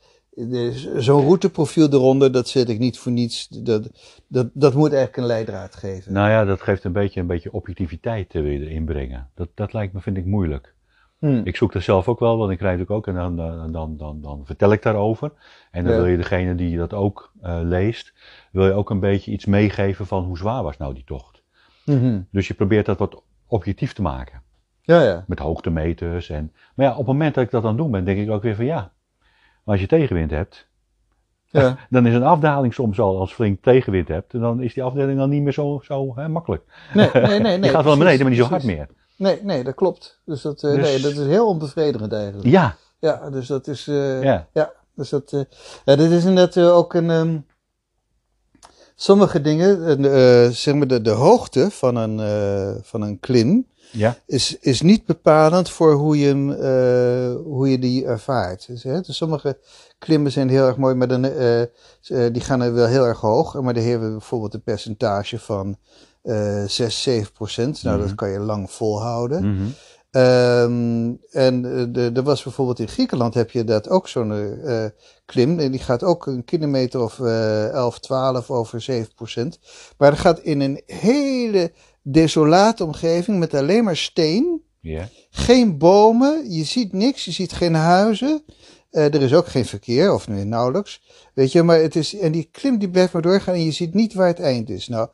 zo'n 0.97 1.25
routeprofiel 1.25 1.89
eronder, 1.89 2.31
dat 2.31 2.47
zet 2.47 2.69
ik 2.69 2.79
niet 2.79 2.99
voor 2.99 3.11
niets. 3.11 3.47
Dat, 3.47 3.89
dat, 4.27 4.49
dat 4.53 4.73
moet 4.73 4.89
eigenlijk 4.93 5.17
een 5.17 5.25
leidraad 5.25 5.75
geven. 5.75 6.13
Nou 6.13 6.29
ja, 6.29 6.45
dat 6.45 6.61
geeft 6.61 6.83
een 6.83 6.91
beetje, 6.91 7.19
een 7.19 7.27
beetje 7.27 7.53
objectiviteit 7.53 8.35
eh, 8.35 8.41
weer 8.41 8.61
erin 8.61 8.85
brengen. 8.85 9.29
Dat, 9.35 9.49
dat 9.55 9.73
lijkt 9.73 9.93
me, 9.93 10.01
vind 10.01 10.17
ik, 10.17 10.25
moeilijk. 10.25 10.73
Hm. 11.21 11.41
Ik 11.43 11.55
zoek 11.55 11.73
dat 11.73 11.81
zelf 11.81 12.07
ook 12.07 12.19
wel, 12.19 12.37
want 12.37 12.51
ik 12.51 12.57
krijg 12.57 12.77
natuurlijk 12.77 13.07
ook 13.07 13.15
en 13.15 13.21
dan, 13.21 13.35
dan, 13.35 13.71
dan, 13.71 13.97
dan, 13.97 14.21
dan 14.21 14.45
vertel 14.45 14.71
ik 14.71 14.81
daarover. 14.81 15.31
En 15.71 15.83
dan 15.83 15.93
Ja. 15.93 15.99
wil 15.99 16.07
je 16.07 16.17
degene 16.17 16.55
die 16.55 16.77
dat 16.77 16.93
ook 16.93 17.31
eh, 17.41 17.59
leest, 17.63 18.13
wil 18.51 18.65
je 18.65 18.73
ook 18.73 18.89
een 18.89 18.99
beetje 18.99 19.31
iets 19.31 19.45
meegeven 19.45 20.05
van 20.05 20.23
hoe 20.23 20.37
zwaar 20.37 20.63
was 20.63 20.77
nou 20.77 20.93
die 20.93 21.03
tocht. 21.03 21.43
Mhm. 21.85 22.21
Dus 22.31 22.47
je 22.47 22.53
probeert 22.53 22.85
dat 22.85 22.97
wat 22.97 23.23
objectief 23.47 23.93
te 23.93 24.01
maken. 24.01 24.41
Ja, 24.81 25.01
ja. 25.01 25.23
Met 25.27 25.39
hoogtemeters. 25.39 26.29
En, 26.29 26.53
maar 26.75 26.85
ja, 26.85 26.91
op 26.91 26.97
het 26.97 27.07
moment 27.07 27.35
dat 27.35 27.43
ik 27.43 27.51
dat 27.51 27.61
aan 27.63 27.69
het 27.69 27.77
doen 27.77 27.91
ben, 27.91 28.05
denk 28.05 28.19
ik 28.19 28.29
ook 28.29 28.43
weer 28.43 28.55
van 28.55 28.65
ja. 28.65 28.91
Maar 29.63 29.73
als 29.73 29.79
je 29.81 29.87
tegenwind 29.87 30.31
hebt, 30.31 30.67
ja. 31.45 31.77
dan 31.89 32.07
is 32.07 32.13
een 32.13 32.23
afdaling 32.23 32.73
soms 32.73 32.99
al 32.99 33.19
als 33.19 33.33
flink 33.33 33.61
tegenwind 33.61 34.07
hebt. 34.07 34.33
En 34.33 34.39
dan 34.39 34.61
is 34.61 34.73
die 34.73 34.83
afdaling 34.83 35.17
dan 35.17 35.29
niet 35.29 35.41
meer 35.41 35.53
zo, 35.53 35.79
zo 35.83 36.15
hè, 36.15 36.27
makkelijk. 36.27 36.63
Nee, 36.93 37.09
nee, 37.13 37.23
nee. 37.23 37.39
nee 37.57 37.63
je 37.63 37.69
gaat 37.69 37.83
wel 37.83 37.97
beneden, 37.97 38.19
maar 38.21 38.29
niet 38.29 38.39
zo 38.39 38.47
hard 38.47 38.63
meer. 38.63 38.87
Nee, 39.21 39.39
nee, 39.43 39.63
dat 39.63 39.75
klopt. 39.75 40.19
Dus 40.25 40.41
dat, 40.41 40.63
eh, 40.63 40.71
Dus- 40.75 40.81
nee, 40.81 40.99
dat 41.01 41.11
is 41.11 41.17
heel 41.17 41.47
onbevredigend 41.47 42.13
eigenlijk. 42.13 42.47
Ja, 42.47 42.75
Ja, 42.99 43.29
dus 43.29 43.47
dat 43.47 43.67
is. 43.67 43.87
eh, 43.87 44.23
ja. 44.23 44.47
Ja, 44.53 44.71
dus 44.95 45.09
dat. 45.09 45.31
eh 45.33 45.41
ja, 45.85 45.95
dit 45.95 46.11
is 46.11 46.25
inderdaad 46.25 46.63
ook 46.63 46.93
een. 46.93 47.09
ehm, 47.09 47.37
sommige 48.95 49.41
dingen, 49.41 50.53
zeg 50.55 50.73
maar 50.75 50.87
de, 50.87 51.01
de 51.01 51.09
hoogte 51.09 51.71
van 51.71 51.95
een, 51.95 52.19
van 52.83 53.01
een 53.01 53.19
klim. 53.19 53.67
ja. 53.91 54.17
is, 54.25 54.57
is 54.59 54.81
niet 54.81 55.05
bepalend 55.05 55.69
voor 55.69 55.93
hoe 55.93 56.19
je, 56.19 56.27
hem, 56.27 56.51
hoe 57.43 57.69
je 57.69 57.79
die 57.79 58.05
ervaart. 58.05 58.67
Dus, 58.67 58.83
hè, 58.83 59.01
dus 59.01 59.17
sommige 59.17 59.57
klimmen 59.97 60.31
zijn 60.31 60.49
heel 60.49 60.67
erg 60.67 60.77
mooi, 60.77 60.95
maar 60.95 61.07
dan, 61.07 61.21
die 62.31 62.41
gaan 62.41 62.61
er 62.61 62.73
wel 62.73 62.87
heel 62.87 63.05
erg 63.05 63.19
hoog. 63.19 63.61
Maar 63.61 63.73
dan 63.73 63.83
hebben 63.83 64.07
we 64.07 64.17
bijvoorbeeld 64.17 64.53
een 64.53 64.63
percentage 64.63 65.39
van 65.39 65.77
eh 66.21 66.63
6, 66.67 67.01
7 67.01 67.31
procent. 67.33 67.83
Nou, 67.83 67.97
Mhm. 67.97 68.07
dat 68.07 68.15
kan 68.15 68.29
je 68.29 68.39
lang 68.39 68.71
volhouden. 68.71 69.55
Mhm. 69.55 69.63
Ehm, 70.11 71.13
en 71.31 71.65
eh, 71.95 72.15
er 72.17 72.23
was 72.23 72.43
bijvoorbeeld 72.43 72.79
in 72.79 72.87
Griekenland 72.87 73.33
heb 73.33 73.51
je 73.51 73.63
dat 73.63 73.89
ook 73.89 74.07
zo'n 74.07 74.31
eh, 74.63 74.85
klim. 75.25 75.59
En 75.59 75.71
die 75.71 75.79
gaat 75.79 76.03
ook 76.03 76.25
een 76.25 76.43
kilometer 76.43 77.01
of 77.01 77.19
eh 77.19 77.67
11, 77.69 77.99
12 77.99 78.51
over 78.51 78.81
7 78.81 79.13
procent. 79.13 79.59
Maar 79.97 80.09
dat 80.09 80.19
gaat 80.19 80.39
in 80.39 80.61
een 80.61 80.81
hele 80.85 81.71
desolate 82.01 82.83
omgeving 82.83 83.39
met 83.39 83.53
alleen 83.53 83.83
maar 83.83 83.97
steen. 83.97 84.61
Geen 85.29 85.77
bomen, 85.77 86.51
je 86.51 86.63
ziet 86.63 86.93
niks, 86.93 87.25
je 87.25 87.31
ziet 87.31 87.51
geen 87.53 87.73
huizen. 87.73 88.43
Eh, 88.89 89.13
er 89.13 89.21
is 89.21 89.33
ook 89.33 89.47
geen 89.47 89.65
verkeer, 89.65 90.13
of 90.13 90.27
nee, 90.27 90.43
nauwelijks. 90.43 91.01
Weet 91.33 91.51
je, 91.51 91.63
maar 91.63 91.79
het 91.79 91.95
is, 91.95 92.17
en 92.17 92.31
die 92.31 92.49
klim 92.51 92.77
die 92.79 92.89
blijft 92.89 93.13
maar 93.13 93.21
doorgaan 93.21 93.53
en 93.53 93.63
je 93.63 93.71
ziet 93.71 93.93
niet 93.93 94.13
waar 94.13 94.27
het 94.27 94.39
eind 94.39 94.69
is. 94.69 94.87
Nou, 94.87 95.09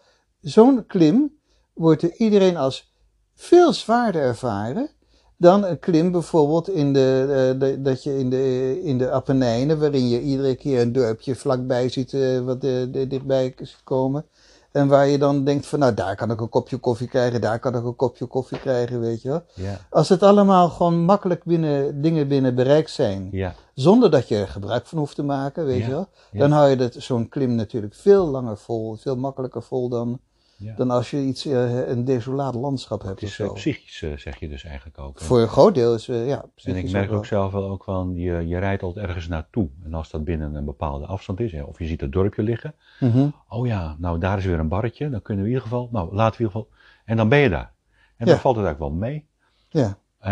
zo'n 0.49 0.85
klim 0.87 1.31
wordt 1.73 2.01
door 2.01 2.13
iedereen 2.17 2.57
als 2.57 2.93
veel 3.35 3.73
zwaarder 3.73 4.21
ervaren 4.21 4.89
dan 5.37 5.63
een 5.65 5.79
klim 5.79 6.11
bijvoorbeeld 6.11 6.69
in 6.69 6.93
de, 6.93 7.25
eh, 7.53 7.59
de- 7.59 7.81
dat 7.81 8.03
je 8.03 8.17
in 8.19 8.29
de, 8.29 8.79
in 8.83 8.97
de 8.97 9.11
Apennijnen, 9.11 9.79
waarin 9.79 10.07
je 10.09 10.21
iedere 10.21 10.55
keer 10.55 10.81
een 10.81 10.91
dorpje 10.93 11.35
vlakbij 11.35 11.89
ziet 11.89 12.13
eh, 12.13 12.39
wat 12.39 12.55
eh, 12.63 12.71
de- 12.91 13.05
dichtbij 13.07 13.53
ziet 13.57 13.81
komen. 13.83 14.25
En 14.71 14.87
waar 14.87 15.07
je 15.07 15.17
dan 15.17 15.43
denkt 15.43 15.65
van, 15.67 15.79
nou 15.79 15.93
daar 15.93 16.15
kan 16.15 16.31
ik 16.31 16.41
een 16.41 16.49
kopje 16.49 16.77
koffie 16.77 17.07
krijgen, 17.07 17.41
daar 17.41 17.59
kan 17.59 17.75
ik 17.75 17.83
een 17.83 17.95
kopje 17.95 18.25
koffie 18.25 18.59
krijgen, 18.59 18.99
weet 18.99 19.21
je 19.21 19.29
wel. 19.29 19.43
Ja. 19.53 19.79
Als 19.89 20.09
het 20.09 20.23
allemaal 20.23 20.69
gewoon 20.69 20.99
makkelijk 21.03 21.43
binnen, 21.43 22.01
dingen 22.01 22.27
binnen 22.27 22.55
bereik 22.55 22.87
zijn, 22.87 23.27
Ja. 23.31 23.53
zonder 23.73 24.11
dat 24.11 24.27
je 24.27 24.35
er 24.37 24.47
gebruik 24.47 24.85
van 24.85 24.97
hoeft 24.97 25.15
te 25.15 25.23
maken, 25.23 25.65
weet 25.65 25.79
Ja, 25.79 25.85
je 25.85 25.91
wel. 25.91 26.07
Dan 26.31 26.51
hou 26.51 26.69
je 26.69 26.75
dat- 26.75 26.95
zo'n 26.97 27.29
klim 27.29 27.55
natuurlijk 27.55 27.93
veel 27.93 28.25
langer 28.27 28.57
vol, 28.57 28.95
veel 28.95 29.15
makkelijker 29.15 29.61
vol 29.63 29.89
dan, 29.89 30.19
Ja. 30.59 30.73
dan 30.75 30.91
als 30.91 31.09
je 31.11 31.17
iets, 31.21 31.45
eh, 31.45 31.87
een 31.87 32.05
desolaat 32.05 32.55
landschap 32.55 33.01
hebt 33.01 33.19
Het 33.19 33.23
of 33.23 33.29
is 33.29 33.39
eh, 33.39 33.45
zo. 33.47 33.53
psychisch, 33.53 34.01
eh, 34.01 34.17
zeg 34.17 34.39
je 34.39 34.49
dus 34.49 34.63
eigenlijk 34.63 34.99
ook. 34.99 35.19
Voor 35.21 35.39
een 35.41 35.47
groot 35.47 35.75
deel 35.75 35.93
is, 35.93 36.07
eh, 36.07 36.27
ja, 36.27 36.45
en 36.63 36.75
ik 36.75 36.91
merk 36.91 37.11
ook 37.11 37.25
zelf 37.25 37.51
wel 37.51 37.69
ook 37.69 37.83
van, 37.83 38.13
je, 38.15 38.47
je 38.47 38.57
rijdt 38.57 38.83
altijd 38.83 39.05
ergens 39.07 39.27
naartoe. 39.27 39.69
En 39.83 39.93
als 39.93 40.09
dat 40.09 40.23
binnen 40.23 40.55
een 40.55 40.65
bepaalde 40.65 41.05
afstand 41.05 41.39
is, 41.39 41.51
hè, 41.51 41.61
of 41.63 41.79
je 41.79 41.85
ziet 41.85 42.01
het 42.01 42.11
dorpje 42.11 42.43
liggen. 42.43 42.73
Mhm. 42.99 43.27
Oh 43.49 43.67
ja, 43.67 43.95
nou 43.99 44.19
daar 44.19 44.37
is 44.37 44.45
weer 44.45 44.59
een 44.59 44.67
barretje. 44.67 45.09
Dan 45.09 45.21
kunnen 45.21 45.43
we 45.43 45.49
in 45.49 45.55
ieder 45.55 45.69
geval, 45.71 45.89
nou 45.91 46.15
laten 46.15 46.37
we 46.37 46.43
in 46.43 46.49
ieder 46.49 46.61
geval. 46.61 46.67
En 47.05 47.17
dan 47.17 47.29
ben 47.29 47.39
je 47.39 47.49
daar. 47.49 47.71
En 48.17 48.25
dan 48.25 48.37
valt 48.37 48.55
het 48.55 48.65
eigenlijk 48.65 48.93
wel 48.99 49.09
mee. 49.09 49.25
Ja, 49.69 49.97
Eh, 50.19 50.31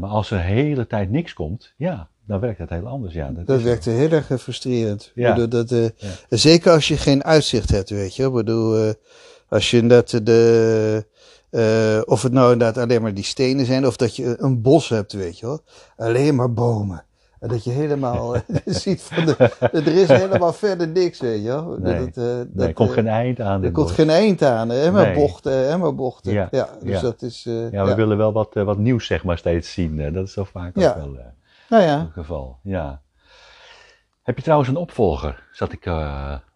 maar 0.00 0.10
als 0.10 0.30
er 0.30 0.40
hele 0.40 0.86
tijd 0.86 1.10
niks 1.10 1.32
komt, 1.32 1.72
ja, 1.76 2.08
dan 2.26 2.40
werkt 2.40 2.58
het 2.58 2.70
heel 2.70 2.86
anders. 2.86 3.14
Ja, 3.14 3.30
dat 3.30 3.46
dat 3.46 3.62
werkt 3.62 3.84
heel 3.84 4.10
erg 4.10 4.30
eh, 4.30 4.38
frustrerend. 4.38 5.12
Ja. 5.14 5.34
Bedoel, 5.34 5.48
dat, 5.48 5.70
eh, 5.72 5.82
Ja. 5.96 6.08
Zeker 6.28 6.72
als 6.72 6.88
je 6.88 6.96
geen 6.96 7.24
uitzicht 7.24 7.70
hebt, 7.70 7.90
weet 7.90 8.16
je. 8.16 8.24
Ik 8.24 8.32
bedoel, 8.32 8.76
eh, 8.76 8.92
als 9.50 9.70
je 9.70 9.76
inderdaad 9.76 10.26
de, 10.26 11.06
eh, 11.50 12.00
of 12.04 12.22
het 12.22 12.32
nou 12.32 12.52
inderdaad 12.52 12.84
alleen 12.84 13.02
maar 13.02 13.14
die 13.14 13.24
stenen 13.24 13.66
zijn, 13.66 13.86
of 13.86 13.96
dat 13.96 14.16
je 14.16 14.34
een 14.38 14.62
bos 14.62 14.88
hebt, 14.88 15.12
weet 15.12 15.38
je 15.38 15.46
wel. 15.46 15.60
Alleen 15.96 16.34
maar 16.34 16.52
bomen. 16.52 17.04
En 17.40 17.48
dat 17.48 17.64
je 17.64 17.70
helemaal 17.70 18.34
eh, 18.36 18.40
ziet 18.64 19.02
van, 19.02 19.26
de, 19.26 19.36
er 19.72 19.86
is 19.86 20.08
helemaal 20.08 20.52
verder 20.52 20.88
niks, 20.88 21.20
weet 21.20 21.42
je 21.42 21.48
wel. 21.48 21.76
Nee. 21.78 21.98
Dat, 21.98 22.16
eh, 22.16 22.24
Nee, 22.24 22.46
dat, 22.48 22.66
er 22.66 22.72
komt 22.72 22.90
geen 22.90 23.08
eind 23.08 23.40
aan. 23.40 23.64
er 23.64 23.70
komt 23.72 23.86
bos. 23.86 23.94
geen 23.94 24.10
eind 24.10 24.42
aan, 24.42 24.68
hè, 24.68 24.90
maar 24.90 25.06
Nee. 25.06 25.14
bochten, 25.14 25.52
hè, 25.68 25.78
maar 25.78 25.94
bochten. 25.94 26.32
Ja, 26.32 26.48
Ja, 26.50 26.68
dus 26.82 26.92
ja. 26.92 27.00
dat 27.00 27.22
is, 27.22 27.42
Ja, 27.42 27.52
we 27.82 27.88
ja. 27.88 27.94
willen 27.94 28.16
wel 28.16 28.32
wat, 28.32 28.54
wat 28.54 28.78
nieuws 28.78 29.06
zeg 29.06 29.24
maar 29.24 29.38
steeds 29.38 29.72
zien. 29.72 30.12
dat 30.12 30.26
is 30.26 30.32
zo 30.32 30.44
vaak 30.44 30.78
ook 30.78 30.94
wel 30.94 31.16
Nou 31.68 31.82
het 31.82 32.12
geval. 32.12 32.58
Ja. 32.62 33.00
Heb 34.22 34.36
je 34.36 34.42
trouwens 34.42 34.68
een 34.70 34.76
opvolger? 34.76 35.48
Zat 35.52 35.72
ik. 35.72 35.84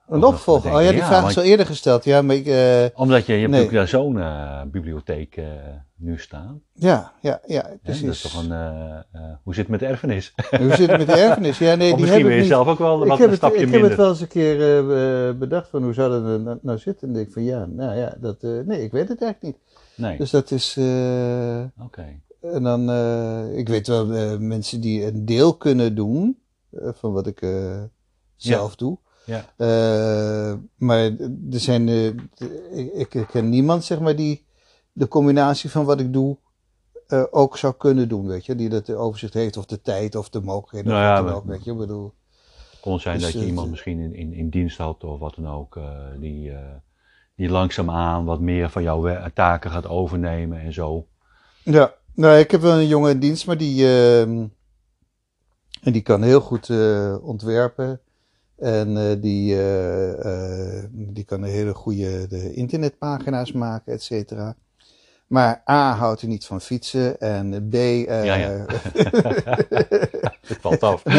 Een 0.09 0.23
ook 0.25 0.33
opvolger. 0.33 0.75
Oh 0.75 0.83
ja, 0.83 0.91
die 0.91 1.03
vraag 1.03 1.19
want- 1.21 1.31
is 1.31 1.37
al 1.37 1.43
eerder 1.43 1.67
gesteld. 1.67 2.05
Ja, 2.05 2.23
maar 2.23 2.37
ik, 2.37 2.47
eh, 2.47 2.85
Omdat 2.95 3.27
je, 3.27 3.33
je 3.33 3.39
hebt 3.39 3.51
Nee. 3.53 3.61
natuurlijk 3.61 3.73
daar 3.73 3.89
zo'n 3.89 4.19
eh, 4.19 4.63
bibliotheek 4.71 5.37
eh, 5.37 5.45
nu 5.97 6.19
staan. 6.19 6.61
ja, 6.73 7.13
ja, 7.21 7.41
ja, 7.47 7.71
precies. 7.83 8.03
Dat 8.07 8.15
is 8.15 8.21
toch 8.23 8.43
een, 8.45 8.53
hoe 9.43 9.55
zit 9.55 9.63
het 9.63 9.69
met 9.69 9.81
de 9.81 9.87
erfenis? 9.87 10.35
Hoe 10.61 10.75
zit 10.75 10.89
het 10.91 10.99
met 10.99 11.07
de 11.07 11.13
erfenis? 11.21 11.59
Ja, 11.59 11.75
nee, 11.75 11.91
of 11.91 11.97
die 11.97 12.05
misschien 12.07 12.27
wil 12.27 12.37
ik 12.37 12.43
je 12.43 12.49
zelf 12.49 12.69
ook 12.69 12.79
wel 12.79 13.03
ik 13.03 13.09
wat 13.09 13.21
een 13.21 13.29
het, 13.29 13.37
stapje 13.37 13.57
ik 13.61 13.63
minder. 13.71 13.81
heb 13.81 13.91
het 13.91 13.99
wel 13.99 14.09
eens 14.09 14.21
een 14.21 14.29
keer 14.29 15.37
bedacht 15.39 15.69
van 15.69 15.83
hoe 15.83 15.93
zou 15.93 16.11
dat 16.11 16.41
nou, 16.43 16.59
nou 16.63 16.79
zitten. 16.79 17.09
En 17.09 17.15
denk 17.15 17.27
ik 17.27 17.33
van 17.33 17.45
ja, 17.45 17.67
nou 17.67 17.97
ja, 17.97 18.17
dat, 18.21 18.43
nee, 18.43 18.83
ik 18.83 18.93
weet 18.93 19.09
het 19.09 19.23
eigenlijk 19.23 19.43
niet. 19.43 19.57
Nee, 19.97 20.17
Dus 20.17 20.31
dat 20.31 20.51
is, 20.51 20.77
oké. 21.85 22.21
en 22.41 22.63
dan, 22.63 22.91
ik 23.57 23.69
weet 23.69 23.87
wel 23.87 24.07
mensen 24.39 24.81
die 24.81 25.07
een 25.07 25.25
deel 25.25 25.55
kunnen 25.57 25.95
doen 25.95 26.39
van 26.95 27.13
wat 27.13 27.27
ik 27.27 27.43
zelf 28.37 28.77
doe. 28.77 28.99
Ja. 29.25 29.45
Eh, 29.57 30.55
maar 30.77 31.01
er 31.51 31.61
zijn, 31.61 31.89
eh, 31.89 32.07
ik, 32.95 33.15
ik- 33.15 33.27
ken 33.31 33.49
niemand 33.49 33.85
zeg 33.85 34.01
maar 34.01 34.17
die 34.17 34.45
de 34.93 35.09
combinatie 35.09 35.71
van 35.71 35.85
wat 35.85 36.01
ik 36.01 36.13
doe 36.13 36.37
eh, 37.07 37.25
ook 37.31 37.57
zou 37.59 37.75
kunnen 37.75 38.09
doen, 38.09 38.27
weet 38.27 38.47
je. 38.47 38.55
Die 38.55 38.69
dat 38.69 38.87
de 38.87 38.97
overzicht 38.97 39.35
heeft 39.35 39.57
of 39.57 39.67
de 39.67 39.81
tijd 39.81 40.15
of 40.17 40.29
de 40.29 40.41
mogelijkheden 40.41 40.93
Nou 40.93 41.11
of 41.13 41.17
wat 41.19 41.27
dan 41.27 41.37
ook, 41.37 41.45
weet 41.45 41.65
je. 41.65 41.71
Ik 41.73 41.77
bedoel, 41.79 42.13
Kon 42.81 43.01
zijn 43.01 43.19
Dus, 43.19 43.33
dat 43.33 43.41
je 43.41 43.47
iemand 43.47 43.71
misschien 43.71 43.99
in, 43.99 44.15
in, 44.15 44.33
in 44.33 44.49
dienst 44.49 44.79
had 44.79 45.05
of 45.05 45.19
wat 45.19 45.35
dan 45.35 45.49
ook, 45.49 45.79
die, 46.21 46.53
die 47.37 47.49
langzaamaan 47.49 48.25
wat 48.25 48.41
meer 48.41 48.71
van 48.71 48.83
jouw 48.83 49.31
taken 49.35 49.71
gaat 49.71 49.87
overnemen 49.87 50.61
en 50.61 50.73
zo. 50.73 51.07
Ja, 51.63 51.95
nou, 52.15 52.39
ik 52.39 52.51
heb 52.51 52.61
wel 52.61 52.77
een 52.77 52.87
jongen 52.87 53.11
in 53.11 53.19
dienst, 53.19 53.47
maar 53.47 53.57
die, 53.59 53.87
ehm, 53.87 54.47
en 55.83 55.93
die 55.93 56.03
kan 56.03 56.23
heel 56.23 56.41
goed 56.41 56.71
ontwerpen. 57.23 58.01
En 58.59 58.97
eh, 58.97 59.21
die, 59.21 59.55
eh, 59.55 60.79
eh, 60.79 60.85
die 60.91 61.25
kan 61.25 61.43
een 61.43 61.49
hele 61.51 61.75
goede 61.75 62.27
de 62.27 62.53
internetpagina's 62.55 63.53
maken, 63.53 63.93
et 63.93 64.03
cetera. 64.03 64.55
Maar 65.27 65.63
A 65.71 65.95
houdt 65.95 66.21
hij 66.21 66.31
niet 66.31 66.47
van 66.47 66.61
fietsen 66.61 67.21
en 67.21 67.69
B. 67.69 67.75
eh, 67.75 68.25
Ja, 68.25 68.35
ja. 68.35 68.65
Het 70.47 70.59
valt 70.61 70.83
af. 70.83 71.03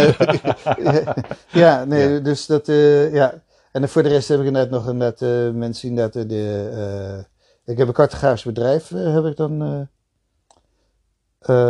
ja, 1.51 1.85
nee, 1.85 2.09
Ja. 2.09 2.19
dus 2.19 2.45
dat, 2.45 2.65
ja. 3.11 3.43
En 3.71 3.89
voor 3.89 4.03
de 4.03 4.09
rest 4.09 4.27
heb 4.27 4.39
ik 4.39 4.45
inderdaad 4.45 4.71
nog 4.71 4.89
inderdaad, 4.89 5.21
eh, 5.21 5.51
mensen 5.51 5.89
inderdaad 5.89 6.15
eh, 6.15 6.29
de... 6.29 7.25
ik 7.65 7.77
heb 7.77 7.87
een 7.87 7.93
cartografisch 7.93 8.43
bedrijf 8.43 8.89
heb 8.89 9.25
ik 9.25 9.35
dan 9.35 9.61
eh, 9.61 9.81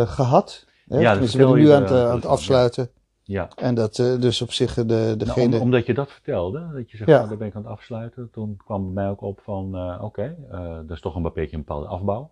eh, 0.02 0.10
gehad. 0.10 0.66
Hè? 0.88 0.98
Ja, 1.00 1.02
dat 1.02 1.12
Tenminste, 1.12 1.38
ben 1.38 1.48
ik 1.48 1.54
vertel 1.54 1.54
nu 1.56 1.70
aan 1.72 1.84
het, 1.84 2.10
aan 2.10 2.30
afsluiten. 2.30 2.90
Ja. 3.28 3.50
En 3.56 3.76
dat 3.76 4.00
eh, 4.00 4.20
dus 4.20 4.42
op 4.42 4.52
zich 4.52 4.74
de, 4.74 4.84
Nou, 4.84 5.16
degene... 5.18 5.56
om- 5.56 5.62
omdat 5.62 5.86
je 5.86 5.94
dat 5.94 6.12
vertelde, 6.12 6.70
dat 6.74 6.92
je 6.92 6.98
zegt, 6.98 7.10
Ja. 7.10 7.16
nou, 7.18 7.30
daar 7.30 7.38
ben 7.38 7.48
ik 7.48 7.56
aan 7.56 7.62
het 7.62 7.72
afsluiten, 7.72 8.30
toen 8.32 8.58
kwam 8.66 8.84
bij 8.84 9.04
mij 9.04 9.12
ook 9.12 9.22
op 9.22 9.40
van, 9.44 9.76
eh, 9.76 10.04
oké, 10.04 10.36
eh, 10.52 10.60
dat 10.76 10.90
is 10.92 11.02
toch 11.02 11.16
een 11.16 11.22
beetje 11.34 11.56
een 11.58 11.64
bepaalde 11.64 11.88
afbouw. 11.88 12.32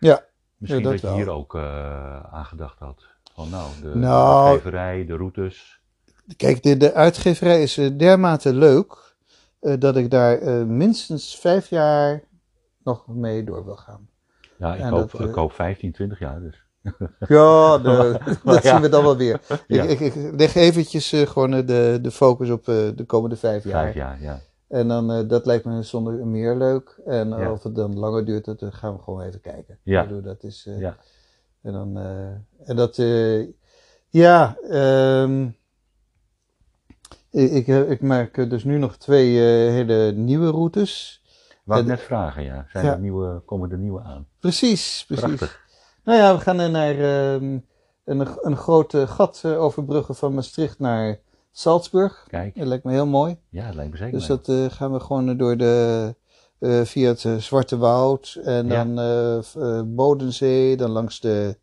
Ja. 0.00 0.24
Misschien 0.56 0.82
Ja, 0.82 0.90
dat, 0.90 1.00
dat 1.00 1.00
je 1.00 1.06
wel. 1.06 1.16
hier 1.16 1.30
ook 1.30 1.54
eh 1.54 2.24
aan 2.34 2.44
gedacht 2.44 2.78
had. 2.78 3.02
Van 3.34 3.50
nou, 3.50 3.66
de 3.82 3.96
Nou- 3.98 4.46
uitgeverij, 4.48 5.06
de 5.06 5.16
routes. 5.16 5.80
Kijk, 6.36 6.62
de, 6.62 6.76
de 6.76 6.92
uitgeverij 6.94 7.62
is 7.62 7.78
eh, 7.78 7.98
dermate 7.98 8.54
leuk 8.54 9.14
eh, 9.60 9.74
dat 9.78 9.96
ik 9.96 10.10
daar 10.10 10.38
eh, 10.38 10.62
minstens 10.64 11.38
vijf 11.40 11.68
jaar 11.68 12.22
nog 12.84 13.06
mee 13.06 13.44
door 13.44 13.64
wil 13.64 13.76
gaan. 13.76 14.08
Ja, 14.58 14.74
ik, 14.74 14.80
En 14.80 14.90
koop, 14.90 15.10
dat, 15.10 15.20
eh, 15.20 15.26
ik 15.26 15.32
koop 15.32 15.52
15, 15.52 15.92
20 15.92 16.18
jaar 16.18 16.40
dus. 16.40 16.61
Ja, 17.28 17.78
de- 17.78 18.18
dat 18.44 18.64
zien 18.64 18.80
we 18.80 18.88
dan 18.88 19.02
wel 19.02 19.16
weer. 19.16 19.40
Ik, 19.66 19.82
ik, 19.84 20.00
ik 20.00 20.14
leg 20.36 20.54
eventjes 20.54 21.12
eh, 21.12 21.26
gewoon 21.26 21.54
eh, 21.54 21.66
de, 21.66 21.98
de 22.02 22.10
focus 22.10 22.50
op 22.50 22.68
eh, 22.68 22.74
de 22.94 23.04
komende 23.06 23.36
vijf 23.36 23.64
jaar. 23.64 23.82
Vijf 23.82 23.94
jaar, 23.94 24.22
ja. 24.22 24.40
En 24.68 24.88
dan, 24.88 25.28
dat 25.28 25.46
lijkt 25.46 25.64
me 25.64 25.82
zonder 25.82 26.26
meer 26.26 26.56
leuk. 26.56 27.00
En 27.06 27.48
of 27.50 27.62
het 27.62 27.74
dan 27.74 27.98
langer 27.98 28.24
duurt, 28.24 28.44
dat 28.44 28.64
gaan 28.70 28.96
we 28.96 29.02
gewoon 29.02 29.20
even 29.22 29.40
kijken. 29.40 29.78
Ja. 29.82 30.02
Bedoel, 30.06 30.22
dat 30.22 30.42
is, 30.42 30.68
Ja. 30.78 30.96
En 31.62 31.72
dan, 31.72 31.96
en 32.64 32.76
dat, 32.76 32.96
ja, 34.08 34.56
ehm, 34.70 35.48
ik, 37.30 37.66
ik, 37.66 38.00
maak 38.00 38.50
dus 38.50 38.64
nu 38.64 38.78
nog 38.78 38.96
twee 38.96 39.38
hele 39.70 40.12
nieuwe 40.12 40.50
routes. 40.50 41.22
Wou 41.64 41.80
ik 41.80 41.86
net 41.86 42.00
vragen, 42.00 42.42
ja. 42.42 42.66
Zijn 42.72 42.84
Ja. 42.84 42.92
er 42.92 42.98
nieuwe, 43.00 43.40
komen 43.44 43.70
er 43.70 43.78
nieuwe 43.78 44.00
aan? 44.02 44.26
Precies, 44.40 45.04
precies. 45.06 45.24
Prachtig. 45.24 45.61
Nou 46.04 46.18
ja, 46.18 46.34
we 46.34 46.40
gaan 46.40 46.58
er 46.60 46.70
naar 46.70 46.94
ehm, 46.98 47.58
een, 48.04 48.26
een 48.40 48.56
groot 48.56 48.94
eh, 48.94 49.08
gat 49.10 49.40
eh, 49.44 49.62
overbruggen 49.62 50.14
van 50.14 50.34
Maastricht 50.34 50.78
naar 50.78 51.18
Salzburg. 51.52 52.24
Kijk, 52.28 52.58
Dat 52.58 52.66
lijkt 52.66 52.84
me 52.84 52.92
heel 52.92 53.06
mooi. 53.06 53.36
ja, 53.50 53.66
dat 53.66 53.74
lijkt 53.74 53.90
me 53.90 53.96
zeker. 53.96 54.12
Dus 54.18 54.26
dat 54.26 54.48
eh, 54.48 54.64
gaan 54.68 54.92
we 54.92 55.00
gewoon 55.00 55.28
eh, 55.28 55.38
door 55.38 55.56
de, 55.56 56.14
eh, 56.58 56.80
via 56.82 57.08
het 57.08 57.24
eh, 57.24 57.36
Zwarte 57.36 57.76
Woud 57.76 58.38
en 58.44 58.66
Ja. 58.68 58.84
dan 58.84 58.98
eh, 58.98 59.36
eh, 59.38 59.82
Bodensee, 59.86 60.76
dan 60.76 60.90
langs 60.90 61.20
de, 61.20 61.56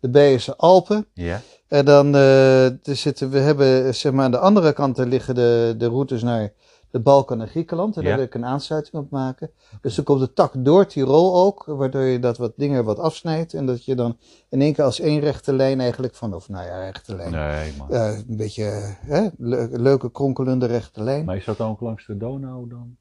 de 0.00 0.08
Beierse 0.08 0.56
Alpen. 0.56 1.06
Ja, 1.14 1.40
En 1.68 1.84
dan 1.84 2.14
eh, 2.16 2.66
zitten, 2.82 3.30
we 3.30 3.38
hebben, 3.38 3.84
eh, 3.86 3.92
zeg 3.92 4.12
maar, 4.12 4.24
aan 4.24 4.30
de 4.30 4.38
andere 4.38 4.72
kant 4.72 4.98
liggen 4.98 5.34
de, 5.34 5.74
de 5.78 5.86
routes 5.86 6.22
naar 6.22 6.52
de 6.92 7.00
Balkan 7.00 7.40
en 7.40 7.48
Griekenland. 7.48 7.96
En 7.96 8.02
Ja. 8.02 8.08
daar 8.08 8.16
wil 8.16 8.26
ik 8.26 8.34
een 8.34 8.44
aansluiting 8.44 8.94
op 9.02 9.10
maken. 9.10 9.50
Dus 9.80 9.94
dan 9.94 10.04
komt 10.04 10.20
de 10.20 10.32
tak 10.32 10.52
door 10.56 10.86
Tirol 10.86 11.34
ook, 11.44 11.64
waardoor 11.64 12.02
je 12.02 12.18
dat 12.18 12.38
wat 12.38 12.52
dingen 12.56 12.84
wat 12.84 12.98
afsnijdt. 12.98 13.54
En 13.54 13.66
dat 13.66 13.84
je 13.84 13.94
dan 13.94 14.16
in 14.48 14.60
één 14.60 14.72
keer 14.72 14.84
als 14.84 15.00
één 15.00 15.20
rechte 15.20 15.52
lijn 15.52 15.80
eigenlijk 15.80 16.14
van, 16.14 16.34
of 16.34 16.48
nou 16.48 16.66
ja, 16.66 16.84
rechte 16.84 17.16
lijn. 17.16 17.30
nee, 17.30 17.72
maar. 17.78 17.90
Eh, 17.90 18.18
een 18.28 18.36
beetje 18.36 18.64
eh, 18.64 18.88
hè, 19.00 19.28
le- 19.38 19.68
leuke 19.72 20.10
kronkelende 20.10 20.66
rechte 20.66 21.02
lijn. 21.02 21.24
Maar 21.24 21.36
is 21.36 21.44
dat 21.44 21.56
dan 21.56 21.70
ook 21.70 21.80
langs 21.80 22.06
de 22.06 22.16
Donau 22.16 22.68
dan? 22.68 22.96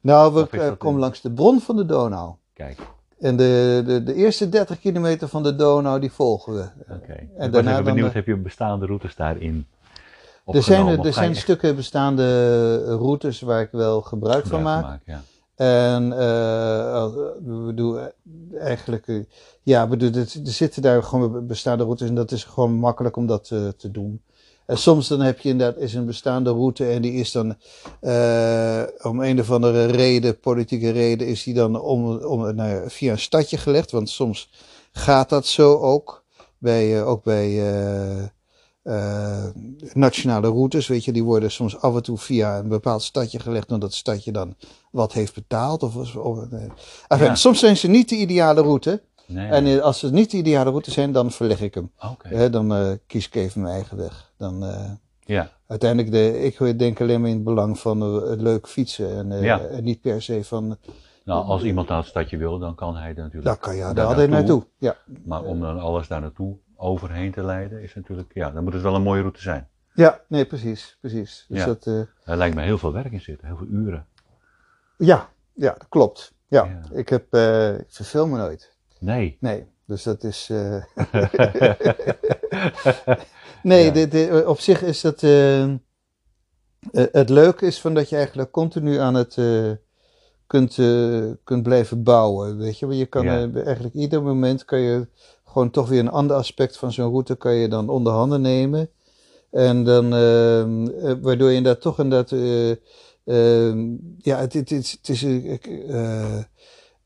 nou, 0.00 0.34
we 0.34 0.40
eh, 0.50 0.72
komen 0.78 0.94
in- 0.94 1.00
langs 1.00 1.20
de 1.20 1.32
bron 1.32 1.60
van 1.60 1.76
de 1.76 1.86
Donau. 1.86 2.34
Kijk, 2.52 2.78
En 3.18 3.36
de, 3.36 3.82
de, 3.86 4.02
de 4.02 4.14
eerste 4.14 4.48
30 4.48 4.80
kilometer 4.80 5.28
van 5.28 5.42
de 5.42 5.54
Donau, 5.56 6.00
die 6.00 6.12
volgen 6.12 6.54
we. 6.54 6.68
oké. 6.94 7.12
Ik 7.12 7.28
daarna 7.38 7.58
even 7.58 7.74
dan 7.74 7.84
benieuwd, 7.84 8.08
de- 8.12 8.16
heb 8.18 8.26
je 8.26 8.36
bestaande 8.36 8.86
routes 8.86 9.16
daarin 9.16 9.66
Er 10.46 10.62
zijn, 10.62 10.86
er 10.86 11.04
je 11.04 11.12
zijn 11.12 11.30
echt 11.30 11.40
stukken 11.40 11.76
bestaande 11.76 12.96
routes 12.96 13.40
waar 13.40 13.60
ik 13.60 13.70
wel 13.72 14.02
gebruik 14.02 14.46
van 14.46 14.62
maak. 14.62 14.82
maken, 14.82 15.02
Ja. 15.04 15.22
En 15.54 16.12
eh, 16.12 17.06
we 17.44 17.62
bedoel, 17.66 17.98
eh, 18.00 18.06
eigenlijk, 18.58 19.08
eh, 19.08 19.24
ja, 19.62 19.86
bedoel, 19.86 20.10
er, 20.10 20.18
er 20.44 20.52
zitten 20.52 20.82
daar 20.82 21.02
gewoon 21.02 21.46
bestaande 21.46 21.84
routes 21.84 22.08
en 22.08 22.14
dat 22.14 22.32
is 22.32 22.44
gewoon 22.44 22.72
makkelijk 22.72 23.16
om 23.16 23.26
dat 23.26 23.50
eh, 23.50 23.68
te 23.68 23.90
doen. 23.90 24.22
En 24.66 24.78
soms 24.78 25.08
dan 25.08 25.20
heb 25.20 25.38
je 25.38 25.48
inderdaad 25.48 25.82
is 25.82 25.94
een 25.94 26.06
bestaande 26.06 26.50
route 26.50 26.86
en 26.86 27.02
die 27.02 27.12
is 27.12 27.32
dan 27.32 27.56
eh, 28.00 28.82
om 29.02 29.20
een 29.20 29.40
of 29.40 29.50
andere 29.50 29.84
reden, 29.84 30.40
politieke 30.40 30.90
reden, 30.90 31.26
is 31.26 31.42
die 31.42 31.54
dan 31.54 31.80
om, 31.80 32.16
om, 32.16 32.54
nou 32.54 32.70
ja, 32.70 32.88
via 32.88 33.12
een 33.12 33.18
stadje 33.18 33.58
gelegd. 33.58 33.90
Want 33.90 34.10
soms 34.10 34.50
gaat 34.92 35.28
dat 35.28 35.46
zo 35.46 35.78
ook. 35.78 36.22
Bij, 36.58 36.98
eh, 36.98 37.08
ook 37.08 37.22
bij 37.22 37.50
eh, 38.84 39.44
nationale 39.92 40.48
routes, 40.48 40.86
weet 40.86 41.04
je, 41.04 41.12
die 41.12 41.24
worden 41.24 41.50
soms 41.50 41.80
af 41.80 41.94
en 41.94 42.02
toe 42.02 42.18
via 42.18 42.58
een 42.58 42.68
bepaald 42.68 43.02
stadje 43.02 43.38
gelegd, 43.38 43.72
omdat 43.72 43.88
het 43.88 43.98
stadje 43.98 44.32
dan 44.32 44.54
wat 44.90 45.12
heeft 45.12 45.34
betaald. 45.34 45.82
Of, 45.82 46.16
of, 46.16 46.52
eh. 46.52 46.62
Enfin, 47.08 47.26
Ja. 47.26 47.34
Soms 47.34 47.58
zijn 47.58 47.76
ze 47.76 47.88
niet 47.88 48.08
de 48.08 48.16
ideale 48.16 48.60
route. 48.60 49.02
Nee, 49.26 49.48
En 49.48 49.66
eh, 49.66 49.78
als 49.78 49.98
ze 49.98 50.10
niet 50.12 50.30
de 50.30 50.36
ideale 50.36 50.70
route 50.70 50.90
zijn, 50.90 51.12
dan 51.12 51.30
verleg 51.30 51.60
ik 51.60 51.74
hem. 51.74 51.90
dan 52.50 52.98
kies 53.06 53.26
ik 53.26 53.34
even 53.34 53.60
mijn 53.60 53.74
eigen 53.74 53.96
weg. 53.96 54.32
Dan, 54.38 54.64
Ja, 55.26 55.50
uiteindelijk, 55.66 56.12
de, 56.12 56.42
ik 56.42 56.78
denk 56.78 57.00
alleen 57.00 57.20
maar 57.20 57.30
in 57.30 57.34
het 57.36 57.44
belang 57.44 57.78
van 57.78 58.00
het 58.00 58.40
leuk 58.40 58.68
fietsen. 58.68 59.16
En, 59.32 59.42
Ja. 59.42 59.60
en 59.60 59.84
niet 59.84 60.00
per 60.00 60.22
se 60.22 60.44
van, 60.44 60.76
nou 61.24 61.44
als 61.44 61.62
iemand 61.62 61.88
naar 61.88 61.98
het 61.98 62.06
stadje 62.06 62.36
wil, 62.36 62.58
dan 62.58 62.74
kan 62.74 62.96
hij 62.96 63.08
er 63.08 63.14
natuurlijk. 63.16 63.44
daar 63.44 63.56
kan 63.56 63.76
daar 63.94 64.28
naartoe. 64.28 64.66
Ja. 64.78 64.96
Maar 65.24 65.42
om 65.42 65.60
dan 65.60 65.78
alles 65.78 66.08
daar 66.08 66.20
naartoe 66.20 66.56
overheen 66.84 67.32
te 67.32 67.44
leiden, 67.44 67.82
is 67.82 67.94
natuurlijk, 67.94 68.30
ja, 68.34 68.50
dan 68.50 68.64
moet 68.64 68.72
het 68.72 68.82
wel 68.82 68.94
een 68.94 69.02
mooie 69.02 69.20
route 69.20 69.40
zijn. 69.40 69.68
ja, 69.94 70.20
nee, 70.28 70.44
precies. 70.46 70.96
precies. 71.00 71.44
Dus 71.48 71.58
Ja. 71.58 71.66
dat, 71.66 71.86
eh, 71.86 71.98
Er 72.24 72.36
lijkt 72.36 72.54
me 72.54 72.62
heel 72.62 72.78
veel 72.78 72.92
werk 72.92 73.12
in 73.12 73.20
zitten, 73.20 73.46
heel 73.46 73.56
veel 73.56 73.66
uren. 73.66 74.06
ja, 74.98 75.28
ja, 75.54 75.72
dat 75.72 75.86
klopt. 75.88 76.32
Ja, 76.48 76.64
Ja. 76.64 76.96
ik 76.98 77.08
heb, 77.08 77.26
eh, 77.34 77.74
ik 77.78 77.86
verveel 77.88 78.26
me 78.26 78.36
nooit. 78.36 78.76
Nee. 78.98 79.36
Nee, 79.40 79.66
dus 79.86 80.02
dat 80.02 80.24
is. 80.24 80.48
eh, 80.50 80.84
nee, 83.62 83.84
Ja. 83.84 83.90
dit- 83.90 84.10
dit- 84.10 84.44
op 84.46 84.60
zich 84.60 84.82
is 84.82 85.00
dat. 85.00 85.22
eh, 85.22 85.62
eh, 85.62 85.70
het 86.92 87.28
leuke 87.28 87.66
is 87.66 87.80
van 87.80 87.94
dat 87.94 88.08
je 88.08 88.16
eigenlijk 88.16 88.50
continu 88.50 88.96
aan 88.96 89.14
het. 89.14 89.36
eh, 89.38 89.70
kunt, 90.46 90.78
eh, 90.78 91.30
kunt 91.44 91.62
blijven 91.62 92.02
bouwen. 92.02 92.58
Weet 92.58 92.78
je, 92.78 92.86
Want 92.86 92.98
je 92.98 93.06
kan 93.06 93.24
Ja. 93.24 93.42
eh, 93.54 93.64
eigenlijk 93.64 93.94
ieder 93.94 94.22
moment 94.22 94.64
kan 94.64 94.78
je 94.78 95.08
gewoon 95.54 95.70
toch 95.70 95.88
weer 95.88 95.98
een 96.00 96.10
ander 96.10 96.36
aspect 96.36 96.76
van 96.76 96.92
zo'n 96.92 97.10
route 97.10 97.36
kan 97.36 97.54
je 97.54 97.68
dan 97.68 97.88
onder 97.88 98.12
handen 98.12 98.40
nemen. 98.40 98.88
En 99.50 99.84
dan, 99.84 100.04
ehm, 100.14 100.86
eh, 100.86 101.14
waardoor 101.22 101.50
je 101.50 101.56
inderdaad 101.56 101.82
toch 101.82 101.98
inderdaad, 102.00 102.32
ehm, 103.24 103.88
ja, 104.18 104.38
het, 104.38 104.52
het, 104.52 104.70
het, 104.70 104.90
het 105.00 105.08
is, 105.08 105.22
een, 105.22 105.58
eh, 105.88 106.38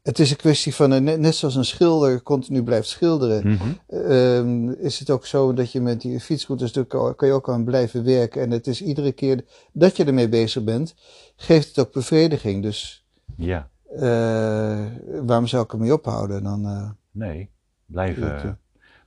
het 0.02 0.18
is 0.18 0.30
een 0.30 0.36
kwestie 0.36 0.74
van, 0.74 0.88
net, 1.04 1.20
net 1.20 1.34
zoals 1.34 1.54
een 1.54 1.64
schilder 1.64 2.22
continu 2.22 2.62
blijft 2.62 2.88
schilderen, 2.88 3.48
Mhm. 3.48 3.68
ehm, 4.10 4.70
is 4.70 4.98
het 4.98 5.10
ook 5.10 5.26
zo 5.26 5.52
dat 5.52 5.72
je 5.72 5.80
met 5.80 6.00
die 6.00 6.20
fietsroutes 6.20 6.72
natuurlijk 6.72 7.16
kan 7.16 7.28
je 7.28 7.34
ook 7.34 7.48
aan 7.48 7.64
blijven 7.64 8.04
werken. 8.04 8.42
En 8.42 8.50
het 8.50 8.66
is 8.66 8.82
iedere 8.82 9.12
keer 9.12 9.44
dat 9.72 9.96
je 9.96 10.04
ermee 10.04 10.28
bezig 10.28 10.64
bent, 10.64 10.94
geeft 11.36 11.68
het 11.68 11.78
ook 11.86 11.92
bevrediging. 11.92 12.62
Dus 12.62 13.06
Ja, 13.36 13.70
waarom 15.26 15.46
zou 15.46 15.64
ik 15.64 15.72
ermee 15.72 15.92
ophouden? 15.92 16.42
Dan 16.42 16.96
nee. 17.10 17.50
Blijven, 17.92 18.58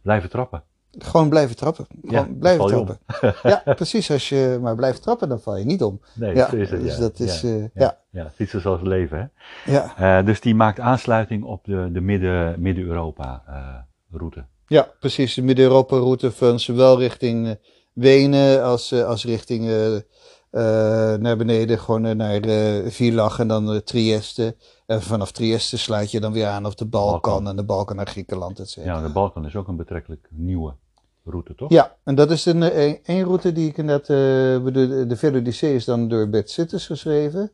blijven 0.02 0.30
trappen. 0.30 0.63
gewoon 0.98 1.30
blijven 1.30 1.56
trappen. 1.56 1.86
Gewoon 2.02 2.15
dan 2.26 2.38
blijven 2.38 2.62
val 2.62 2.70
je 2.70 2.80
om. 2.80 2.86
trappen. 2.86 3.36
ja, 3.65 3.74
precies. 3.74 4.12
Als 4.12 4.30
je 4.30 4.60
maar 4.62 4.76
blijft 4.76 5.02
trappen, 5.02 5.30
dan 5.30 5.39
val 5.41 5.58
je 5.58 5.65
niet 5.65 5.84
om. 5.84 6.02
Nee, 6.13 6.36
Ja, 6.36 6.52
is 6.52 6.70
het. 6.70 6.82
dus 6.82 6.94
ja. 6.94 7.00
dat 7.00 7.20
is, 7.20 7.41
ja. 7.41 7.50
eh, 7.50 7.60
ja. 7.60 7.67
ja. 7.74 7.98
ja. 8.10 8.30
fietsen 8.30 8.62
zoals 8.62 8.80
het 8.80 8.88
leven, 8.88 9.17
hè. 9.65 9.72
Ja, 9.72 9.94
Eh, 10.20 10.26
dus 10.26 10.41
die 10.41 10.56
maakt 10.56 10.80
aansluiting 10.80 11.44
op 11.44 11.65
de, 11.65 11.89
de 11.91 12.02
midden, 12.02 12.62
Midden-Europa 12.62 13.44
eh, 13.48 14.17
route. 14.17 14.46
ja 14.67 14.88
precies. 15.00 15.34
De 15.34 15.41
Midden-Europa-route 15.41 16.32
van 16.32 16.60
zowel 16.60 17.00
richting 17.00 17.58
Wenen 17.94 18.63
als, 18.63 18.94
als 18.94 19.26
richting 19.26 19.63
naar 20.52 21.38
beneden, 21.38 21.80
gewoon 21.80 22.06
eh, 22.06 22.16
naar 22.16 22.42
eh 22.42 22.92
Villach 22.92 23.40
en 23.40 23.48
dan 23.48 23.72
eh, 23.74 23.78
Trieste. 23.80 24.56
En 24.86 25.02
vanaf 25.02 25.32
Trieste 25.32 25.78
sluit 25.78 26.12
je 26.12 26.20
dan 26.20 26.34
weer 26.34 26.48
aan 26.48 26.66
op 26.66 26.78
de 26.78 26.86
Balkan, 26.86 27.20
Balkan. 27.22 27.48
en 27.48 27.56
de 27.56 27.64
Balkan 27.64 27.96
naar 27.96 28.08
Griekenland, 28.08 28.60
et 28.60 28.70
cetera. 28.70 28.96
Ja, 28.96 29.02
de 29.08 29.14
Balkan 29.14 29.46
is 29.46 29.56
ook 29.56 29.68
een 29.68 29.76
betrekkelijk 29.76 30.28
nieuwe 30.32 30.74
route, 31.24 31.56
toch? 31.56 31.70
Ja, 31.70 31.95
en 32.04 32.16
dat 32.16 32.32
is 32.32 32.45
een, 32.45 32.64
eh, 32.64 32.95
een 33.04 33.24
route 33.24 33.52
die 33.52 33.70
ik 33.70 33.78
inderdaad, 33.78 34.10
eh 34.10 34.64
bedoel, 34.64 35.08
de- 35.08 35.16
Velodyssee 35.18 35.76
is 35.76 35.86
dan 35.86 36.08
door 36.08 36.30
Bert 36.30 36.49
Sitters 36.49 36.86
geschreven. 36.86 37.52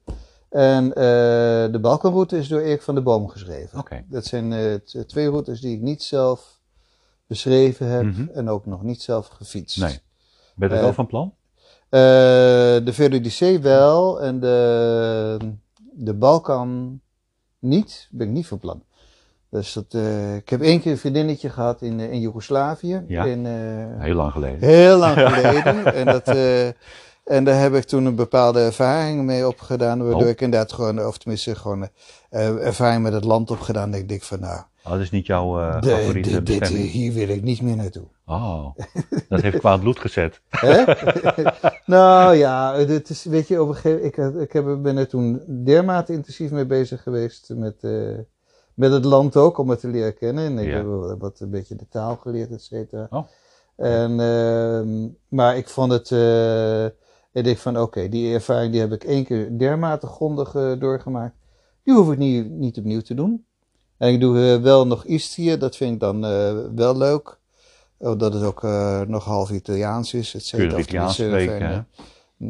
En 0.49 0.93
eh, 0.93 1.03
de 1.71 1.77
Balkanroute 1.81 2.37
is 2.37 2.47
door 2.47 2.59
Erik 2.59 2.81
van 2.81 2.93
der 2.95 3.03
Boom 3.03 3.27
geschreven. 3.27 3.79
Oké. 3.79 4.03
Dat 4.09 4.25
zijn 4.25 4.53
eh, 4.53 4.73
twee 5.05 5.29
routes 5.29 5.61
die 5.61 5.75
ik 5.75 5.81
niet 5.81 6.03
zelf 6.03 6.59
beschreven 7.27 7.87
heb 7.87 8.03
Mhm. 8.03 8.27
en 8.33 8.49
ook 8.49 8.65
nog 8.65 8.83
niet 8.83 9.01
zelf 9.01 9.27
gefietst. 9.27 9.79
Nee. 9.79 9.99
Ben 10.55 10.69
je 10.69 10.75
Eh, 10.75 10.81
wel 10.81 10.93
van 10.93 11.07
plan? 11.07 11.33
Eh, 11.89 11.99
de 12.85 12.89
Velodyssee 12.93 13.59
wel 13.59 14.21
en 14.21 14.39
de, 14.39 15.37
de 15.93 16.13
Balkan 16.13 16.99
niet, 17.59 18.07
ben 18.11 18.27
ik 18.27 18.33
niet 18.33 18.47
van 18.47 18.59
plan. 18.59 18.83
Dus 19.49 19.73
dat, 19.73 19.85
eh, 19.89 20.35
ik 20.35 20.49
heb 20.49 20.61
één 20.61 20.81
keer 20.81 20.91
een 20.91 20.97
vriendinnetje 20.97 21.49
gehad 21.49 21.81
in, 21.81 21.99
eh, 21.99 22.11
in 22.11 22.19
Joegoslavië. 22.19 23.03
Ja. 23.07 23.23
In, 23.23 23.45
Heel 23.99 24.15
lang 24.15 24.31
geleden. 24.31 24.59
Heel 24.69 24.97
lang 24.97 25.13
geleden. 25.29 25.93
en 25.93 26.05
dat, 26.05 26.27
En 27.23 27.43
daar 27.43 27.59
heb 27.59 27.73
ik 27.73 27.83
toen 27.83 28.05
een 28.05 28.15
bepaalde 28.15 28.59
ervaring 28.59 29.23
mee 29.25 29.47
opgedaan, 29.47 30.03
waardoor 30.03 30.21
Oh. 30.21 30.27
ik 30.27 30.41
inderdaad 30.41 30.73
gewoon, 30.73 31.05
of 31.05 31.17
tenminste 31.17 31.55
gewoon 31.55 31.87
ervaring 32.29 33.03
met 33.03 33.13
het 33.13 33.23
land 33.23 33.51
opgedaan. 33.51 33.91
Dat 33.91 33.99
ik 33.99 34.09
denk 34.09 34.21
van 34.23 34.39
nou, 34.39 34.61
Oh, 34.87 34.93
dat 34.93 35.01
is 35.01 35.11
niet 35.11 35.25
jouw 35.25 35.59
eh, 35.59 35.81
de- 35.81 35.89
favoriete 35.89 36.43
dit, 36.43 36.59
dit, 36.59 36.67
hier 36.67 37.13
wil 37.13 37.27
ik 37.27 37.41
niet 37.43 37.61
meer 37.61 37.75
naartoe. 37.75 38.03
Oh, 38.25 38.65
dat 39.29 39.41
heeft 39.41 39.57
kwaad 39.59 39.79
bloed 39.79 39.99
gezet. 39.99 40.41
Nou 41.85 42.35
ja, 42.35 42.75
het 42.75 43.09
is, 43.09 43.23
weet 43.23 43.47
je, 43.47 43.61
op 43.61 43.67
een 43.69 43.75
gegeven 43.75 44.05
ik, 44.05 44.17
ik 44.41 44.53
heb, 44.53 44.79
ben 44.81 44.97
er 44.97 45.07
toen 45.07 45.41
dermate 45.63 46.13
intensief 46.13 46.51
mee 46.51 46.65
bezig 46.65 47.03
geweest 47.03 47.49
met, 47.55 47.83
eh, 47.83 48.17
met 48.73 48.91
het 48.91 49.05
land 49.05 49.35
ook, 49.35 49.57
om 49.57 49.69
het 49.69 49.79
te 49.79 49.87
leren 49.87 50.13
kennen. 50.17 50.45
En 50.45 50.57
ik 50.57 50.67
Ja. 50.67 50.75
heb 50.75 51.19
wat 51.19 51.39
een 51.39 51.49
beetje 51.49 51.75
de 51.75 51.87
taal 51.89 52.15
geleerd, 52.15 52.51
et 52.51 52.61
cetera. 52.63 53.07
Oh. 53.09 53.27
En, 53.75 54.19
ehm, 54.19 55.07
maar 55.27 55.57
ik 55.57 55.67
vond 55.69 55.91
het, 55.91 56.11
eh, 56.11 56.85
ik 57.31 57.43
denk 57.43 57.57
van 57.57 57.79
oké, 57.79 58.09
die 58.09 58.33
ervaring 58.33 58.71
die 58.71 58.81
heb 58.81 58.91
ik 58.91 59.03
één 59.03 59.23
keer 59.25 59.57
dermate 59.57 60.07
grondig 60.07 60.51
doorgemaakt. 60.79 61.35
Die 61.83 61.93
hoef 61.95 62.11
ik 62.11 62.17
niet, 62.17 62.49
niet 62.49 62.77
opnieuw 62.77 63.01
te 63.01 63.13
doen. 63.13 63.45
En 63.97 64.13
ik 64.13 64.19
doe 64.19 64.53
eh, 64.53 64.61
wel 64.61 64.87
nog 64.87 65.05
Istië, 65.05 65.57
dat 65.57 65.75
vind 65.75 65.93
ik 65.93 65.99
dan 65.99 66.25
eh, 66.25 66.57
wel 66.75 66.97
leuk. 66.97 67.37
Omdat 67.97 68.33
het 68.33 68.43
ook 68.43 68.63
eh, 68.63 69.01
nog 69.01 69.23
half 69.23 69.51
Italiaans 69.51 70.13
is, 70.13 70.33
et 70.35 70.49
Kun 70.49 70.59
je 70.63 70.63
cetera. 70.63 70.77
het 70.77 70.87
Italiaans 70.87 71.13
spreken, 71.15 71.61
en, 71.61 71.87
eh, 72.39 72.45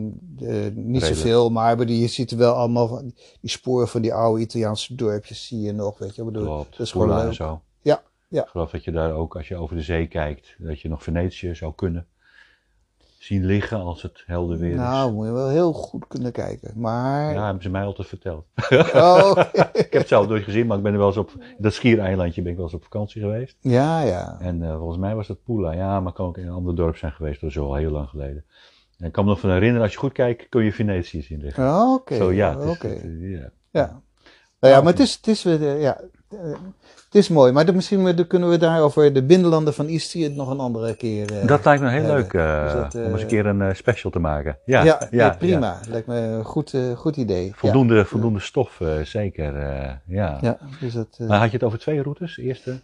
niet 0.73 1.01
Redelijk. 1.01 1.05
zoveel, 1.05 1.49
maar 1.49 1.87
je 1.87 2.07
ziet 2.07 2.31
er 2.31 2.37
wel 2.37 2.53
allemaal 2.53 2.87
van, 2.87 3.13
die 3.41 3.49
sporen 3.49 3.87
van 3.87 4.01
die 4.01 4.13
oude 4.13 4.41
Italiaanse 4.41 4.95
dorpjes 4.95 5.47
zie 5.47 5.61
je 5.61 5.71
nog, 5.71 5.97
weet 5.97 6.15
je. 6.15 6.21
Ik 6.21 6.27
bedoel, 6.27 6.45
Klopt, 6.45 6.71
dat 6.71 6.79
is 6.85 6.91
gewoon 6.91 7.07
leuk. 7.17 7.33
zo. 7.33 7.61
Ja, 7.81 8.01
ja. 8.27 8.41
Ik 8.43 8.47
geloof 8.49 8.71
dat 8.71 8.83
je 8.83 8.91
daar 8.91 9.13
ook, 9.13 9.35
als 9.35 9.47
je 9.47 9.55
over 9.55 9.75
de 9.75 9.81
zee 9.81 10.07
kijkt, 10.07 10.55
dat 10.57 10.79
je 10.81 10.89
nog 10.89 11.03
Venetië 11.03 11.55
zou 11.55 11.73
kunnen 11.75 12.07
zien 13.17 13.45
liggen 13.45 13.79
als 13.79 14.01
het 14.01 14.23
helder 14.25 14.57
weer 14.57 14.75
Nou, 14.75 15.07
is. 15.09 15.13
moet 15.15 15.25
je 15.25 15.31
wel 15.31 15.49
heel 15.49 15.73
goed 15.73 16.07
kunnen 16.07 16.31
kijken. 16.31 16.71
Maar, 16.75 17.33
Ja, 17.33 17.43
hebben 17.45 17.63
ze 17.63 17.69
mij 17.69 17.83
altijd 17.83 18.07
verteld. 18.07 18.45
oh. 18.93 19.37
Ik 19.73 19.87
heb 19.93 19.93
het 19.93 20.07
zelf 20.07 20.27
nooit 20.27 20.43
gezien, 20.43 20.67
maar 20.67 20.77
ik 20.77 20.83
ben 20.83 20.91
er 20.91 20.97
wel 20.97 21.07
eens 21.07 21.17
op, 21.17 21.31
dat 21.57 21.73
schiereilandje 21.73 22.41
ben 22.41 22.51
ik 22.51 22.57
wel 22.57 22.65
eens 22.65 22.75
op 22.75 22.83
vakantie 22.83 23.21
geweest. 23.21 23.57
ja, 23.61 24.01
ja. 24.01 24.37
En 24.39 24.63
eh, 24.63 24.77
volgens 24.77 24.97
mij 24.99 25.15
was 25.15 25.27
dat 25.27 25.43
Pula. 25.43 25.71
Ja, 25.71 25.99
maar 25.99 26.13
kan 26.13 26.27
ook 26.27 26.37
in 26.37 26.47
een 26.47 26.53
ander 26.53 26.75
dorp 26.75 26.95
zijn 26.95 27.11
geweest, 27.11 27.41
dat 27.41 27.49
is 27.49 27.57
al 27.59 27.75
heel 27.75 27.91
lang 27.91 28.09
geleden. 28.09 28.45
En 28.97 29.05
ik 29.05 29.11
kan 29.11 29.23
me 29.23 29.29
nog 29.29 29.39
van 29.39 29.49
herinneren, 29.49 29.81
als 29.83 29.91
je 29.93 29.97
goed 29.99 30.11
kijkt, 30.11 30.49
kun 30.49 30.63
je 30.63 30.73
Venetië 30.73 31.21
zien 31.21 31.41
liggen. 31.41 31.63
Oh, 31.67 31.93
Oké, 31.93 32.15
Zo 32.15 32.31
ja, 32.31 32.49
het 32.59 32.63
is, 32.63 32.69
oké. 32.75 32.87
het 32.87 33.03
ja. 33.19 33.49
Ja. 33.71 34.01
Nou 34.59 34.73
ja, 34.73 34.81
maar 34.81 34.91
het 34.91 35.01
is, 35.01 35.13
het 35.15 35.27
is, 35.27 35.45
eh, 35.45 35.81
ja, 35.81 36.01
het 37.05 37.15
is 37.15 37.27
mooi. 37.29 37.51
Maar 37.51 37.75
misschien 37.75 38.27
kunnen 38.27 38.49
we 38.49 38.57
daar 38.57 38.81
over 38.81 39.13
de 39.13 39.23
binnenlanden 39.23 39.73
van 39.73 39.87
Istië 39.87 40.23
het 40.23 40.35
nog 40.35 40.49
een 40.49 40.59
andere 40.59 40.95
keer... 40.95 41.39
eh, 41.41 41.47
Dat 41.47 41.65
lijkt 41.65 41.83
me 41.83 41.89
heel 41.89 42.05
leuk 42.05 42.33
eh, 42.33 42.63
Dus 42.63 42.73
dat, 42.73 42.95
om 42.95 43.01
eens 43.01 43.13
eh, 43.15 43.21
een 43.21 43.27
keer 43.27 43.45
een 43.45 43.61
eh, 43.61 43.73
special 43.73 44.11
te 44.11 44.19
maken. 44.19 44.57
Ja, 44.65 45.07
ja, 45.11 45.29
prima. 45.39 45.79
Lijkt 45.89 46.07
me 46.07 46.15
een 46.17 46.43
goed, 46.43 46.73
eh, 46.73 46.91
goed 46.95 47.17
idee. 47.17 47.51
Voldoende, 47.55 48.05
voldoende 48.05 48.39
stof, 48.39 48.81
eh, 48.81 48.87
zeker. 49.03 49.55
eh, 49.55 49.91
ja. 50.07 50.37
Ja, 50.41 50.57
dus 50.79 50.93
dat, 50.93 51.07
eh, 51.17 51.27
Maar 51.27 51.39
had 51.39 51.47
je 51.51 51.57
het 51.57 51.65
over 51.65 51.79
twee 51.79 52.01
routes? 52.01 52.37
Eerste? 52.37 52.79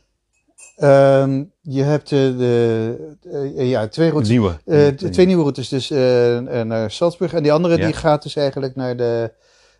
ehm, 0.77 1.43
je 1.61 1.83
hebt 1.83 2.11
eh, 2.11 2.19
de, 2.19 3.15
eh, 3.31 3.69
ja, 3.69 3.87
twee 3.87 4.09
routes. 4.09 4.29
Nieuwe. 4.29 4.57
Eh, 4.65 4.87
twee 4.87 5.25
nieuwe 5.25 5.41
routes, 5.41 5.69
dus 5.69 5.91
eh, 5.91 6.59
eh, 6.59 6.67
naar 6.67 6.91
Salzburg. 6.91 7.33
En 7.33 7.43
die 7.43 7.51
andere 7.51 7.77
die 7.77 7.93
gaat 7.93 8.23
dus 8.23 8.35
eigenlijk 8.35 8.75
naar 8.75 8.97
de, 8.97 9.31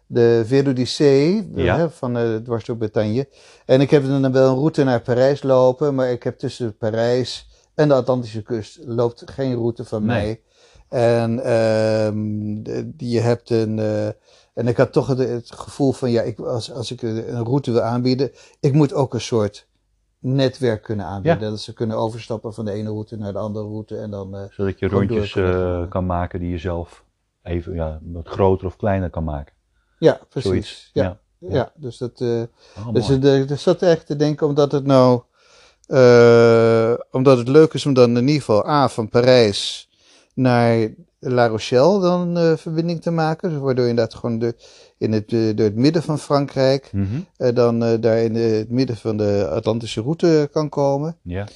de 0.08 0.44
Ja. 1.56 1.78
hè, 1.78 1.90
van 1.90 2.18
eh 2.18 2.36
dwars 2.36 2.66
door 2.66 2.78
Bretagne. 2.78 3.28
En 3.66 3.82
ik 3.82 3.90
heb 3.90 4.06
dan 4.08 4.32
wel 4.32 4.50
een 4.50 4.56
route 4.58 4.84
naar 4.84 5.02
Parijs 5.02 5.44
lopen, 5.44 5.96
maar 5.96 6.12
ik 6.12 6.24
heb 6.24 6.38
tussen 6.38 6.78
Parijs 6.78 7.50
en 7.76 7.88
de 7.88 7.94
Atlantische 7.94 8.42
kust 8.42 8.80
loopt 8.86 9.24
geen 9.32 9.56
route 9.56 9.86
van 9.86 10.06
Nee. 10.06 10.18
mij. 10.22 10.42
En 10.90 11.36
die- 12.96 13.10
je 13.12 13.20
hebt 13.20 13.50
een. 13.50 13.80
eh, 13.80 14.08
en 14.54 14.68
ik 14.68 14.78
had 14.78 14.94
toch 14.94 15.08
het, 15.08 15.18
het 15.18 15.52
gevoel 15.52 15.92
van, 15.92 16.12
ja, 16.12 16.22
ik, 16.22 16.40
als, 16.40 16.72
als 16.72 16.92
ik 16.92 17.02
een 17.02 17.44
route 17.44 17.72
wil 17.72 17.82
aanbieden, 17.82 18.32
ik 18.60 18.74
moet 18.74 18.94
ook 18.94 19.14
een 19.14 19.22
soort 19.22 19.68
netwerk 20.20 20.84
kunnen 20.84 21.06
aanbieden. 21.06 21.42
Ja. 21.44 21.50
Dat 21.50 21.60
ze 21.60 21.74
kunnen 21.74 21.98
overstappen 21.98 22.54
van 22.54 22.66
de 22.66 22.72
ene 22.72 22.90
route 22.90 23.18
naar 23.18 23.34
de 23.34 23.40
andere 23.40 23.66
route 23.66 23.98
en 23.98 24.12
dan... 24.12 24.36
eh, 24.36 24.42
Zodat 24.50 24.80
je 24.80 24.88
rondjes 24.88 25.32
gaan. 25.32 25.88
kan 25.90 26.06
maken 26.06 26.40
die 26.40 26.50
je 26.50 26.58
zelf 26.58 27.04
even 27.44 27.74
ja, 27.74 28.00
wat 28.04 28.28
groter 28.28 28.68
of 28.68 28.76
kleiner 28.76 29.10
kan 29.10 29.24
maken. 29.24 29.54
Ja, 30.04 30.20
precies. 30.30 30.50
Zoiets. 30.50 30.90
Ja, 30.94 31.20
Ja. 31.40 31.54
ja. 31.56 31.72
dus 31.76 31.98
dat. 31.98 32.22
eh 32.22 32.42
Oh, 32.88 32.94
dus 32.94 33.10
ik 33.10 33.58
zat 33.60 33.82
echt 33.82 34.06
te 34.06 34.16
denken, 34.16 34.48
omdat 34.48 34.72
het 34.72 34.86
nou. 34.86 35.22
eh, 35.88 36.94
omdat 37.12 37.38
het 37.38 37.48
leuk 37.48 37.74
is 37.74 37.86
om 37.86 37.94
dan 37.94 38.18
in 38.18 38.28
ieder 38.28 38.42
geval 38.42 38.68
A 38.70 38.90
van 38.90 39.10
Parijs 39.10 39.90
naar 40.34 40.88
La 41.20 41.48
Rochelle 41.48 42.00
dan 42.02 42.38
eh, 42.38 42.54
verbinding 42.58 43.02
te 43.02 43.12
maken. 43.12 43.50
Dus 43.50 43.60
waardoor 43.60 43.84
je 43.84 43.90
inderdaad 43.90 44.16
gewoon 44.20 44.40
de, 44.40 44.56
in 44.98 45.12
het, 45.12 45.34
eh, 45.34 45.56
door 45.56 45.66
het 45.66 45.76
midden 45.76 46.04
van 46.04 46.20
Frankrijk. 46.20 46.90
Mhm. 46.94 47.06
eh, 47.38 47.56
dan 47.56 47.84
eh, 47.84 48.02
daar 48.02 48.18
in 48.18 48.36
het 48.36 48.70
midden 48.70 48.98
van 48.98 49.18
de 49.18 49.48
Atlantische 49.52 50.02
route 50.02 50.50
kan 50.52 50.70
komen. 50.70 51.18
Ja. 51.22 51.48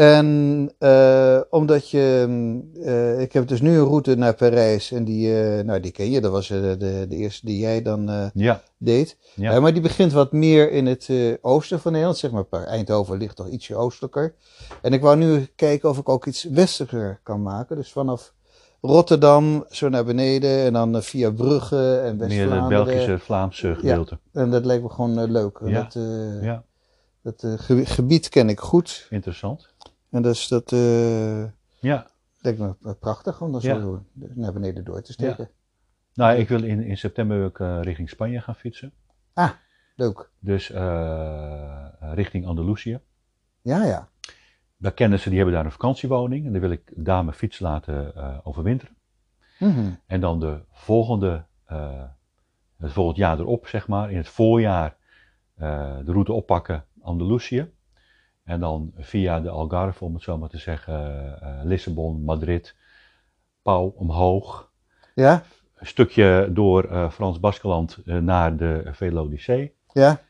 En 0.00 0.70
eh, 0.78 1.40
omdat 1.50 1.90
je, 1.90 2.24
mm, 2.28 2.70
eh, 2.84 3.20
ik 3.20 3.32
heb 3.32 3.48
dus 3.48 3.60
nu 3.60 3.78
een 3.78 3.84
route 3.84 4.14
naar 4.16 4.34
Parijs 4.34 4.92
en 4.92 5.04
die, 5.04 5.42
eh, 5.42 5.64
nou 5.64 5.80
die 5.80 5.90
ken 5.92 6.10
je, 6.10 6.20
dat 6.20 6.30
was 6.32 6.48
de, 6.48 6.76
de 7.08 7.16
eerste 7.16 7.46
die 7.46 7.58
jij 7.58 7.82
dan 7.82 8.30
Ja. 8.34 8.62
deed. 8.78 9.16
Ja. 9.34 9.60
Maar 9.60 9.72
die 9.72 9.82
begint 9.82 10.12
wat 10.12 10.32
meer 10.32 10.70
in 10.72 10.86
het 10.86 11.08
oosten 11.40 11.80
van 11.80 11.90
Nederland, 11.92 12.18
zeg 12.18 12.30
maar. 12.30 12.44
Eindhoven 12.64 13.18
ligt 13.18 13.36
toch 13.36 13.48
ietsje 13.48 13.76
oostelijker. 13.76 14.34
En 14.82 14.92
ik 14.92 15.00
wou 15.00 15.16
nu 15.16 15.48
kijken 15.56 15.88
of 15.88 15.98
ik 15.98 16.08
ook 16.08 16.26
iets 16.26 16.44
westelijker 16.44 17.20
kan 17.22 17.42
maken. 17.42 17.76
Dus 17.76 17.92
vanaf 17.92 18.32
Rotterdam 18.80 19.64
zo 19.70 19.88
naar 19.88 20.04
beneden 20.04 20.58
en 20.64 20.72
dan 20.72 21.02
via 21.02 21.30
Brugge 21.30 22.00
en 22.04 22.16
Meer 22.16 22.52
het. 22.54 22.68
Belgische, 22.68 23.18
Vlaamse 23.18 23.74
gedeelte. 23.74 24.18
En 24.32 24.50
dat 24.50 24.64
leek 24.64 24.82
me 24.82 24.88
gewoon 24.88 25.30
leuk. 25.32 25.60
Ja. 25.64 25.82
Dat, 25.82 25.96
Ja. 26.42 26.62
dat 27.22 27.44
ge- 27.56 27.86
gebied 27.86 28.28
ken 28.28 28.48
ik 28.48 28.60
goed. 28.60 29.06
Interessant. 29.10 29.68
En 30.10 30.22
dus 30.22 30.48
dat 30.48 30.72
eh, 30.72 31.44
Ja. 31.80 32.06
lijkt 32.38 32.58
me 32.58 32.94
prachtig 33.00 33.40
om 33.40 33.52
dan 33.52 33.60
Ja. 33.60 33.80
zo 33.80 34.04
naar 34.14 34.52
beneden 34.52 34.84
door 34.84 35.02
te 35.02 35.12
steken. 35.12 35.50
Nou, 36.14 36.36
ik 36.38 36.48
wil 36.48 36.62
in, 36.62 36.82
in 36.82 36.98
september 36.98 37.38
wil 37.38 37.46
ik, 37.46 37.60
eh, 37.60 37.78
richting 37.82 38.08
Spanje 38.08 38.40
gaan 38.40 38.54
fietsen. 38.54 38.92
Leuk. 39.96 40.30
Dus 40.38 40.70
eh, 40.70 41.86
richting 42.00 42.46
Andalusië. 42.46 43.00
Ja, 43.62 43.84
ja. 43.84 44.08
Bij 44.76 44.92
kennissen 44.92 45.30
die 45.30 45.38
hebben 45.38 45.56
daar 45.56 45.64
een 45.64 45.72
vakantiewoning. 45.72 46.46
En 46.46 46.52
dan 46.52 46.60
wil 46.60 46.70
ik 46.70 46.92
daar 46.96 47.24
mijn 47.24 47.36
fiets 47.36 47.58
laten 47.58 48.14
overwinteren. 48.44 48.96
Mhm. 49.58 49.90
En 50.06 50.20
dan 50.20 50.40
de 50.40 50.60
volgende, 50.70 51.44
het 52.76 52.92
volgend 52.92 53.16
jaar 53.16 53.38
erop, 53.38 53.66
zeg 53.66 53.88
maar, 53.88 54.10
in 54.10 54.16
het 54.16 54.28
voorjaar 54.28 54.96
de 55.54 56.02
route 56.12 56.32
oppakken 56.32 56.84
Andalusië. 57.00 57.70
En 58.50 58.60
dan 58.60 58.92
via 58.96 59.40
de 59.40 59.50
Algarve, 59.50 60.04
om 60.04 60.14
het 60.14 60.22
zo 60.22 60.38
maar 60.38 60.48
te 60.48 60.58
zeggen, 60.58 60.94
eh, 61.40 61.60
Lissabon, 61.64 62.22
Madrid, 62.24 62.74
Pau 63.62 63.92
omhoog. 63.96 64.70
Ja, 65.14 65.42
Een 65.74 65.86
stukje 65.86 66.48
door 66.52 66.84
eh, 66.84 67.10
Frans-Baskeland 67.10 67.98
eh, 68.06 68.16
naar 68.16 68.56
de 68.56 68.82
Velodicee. 68.92 69.74
ja. 69.92 70.20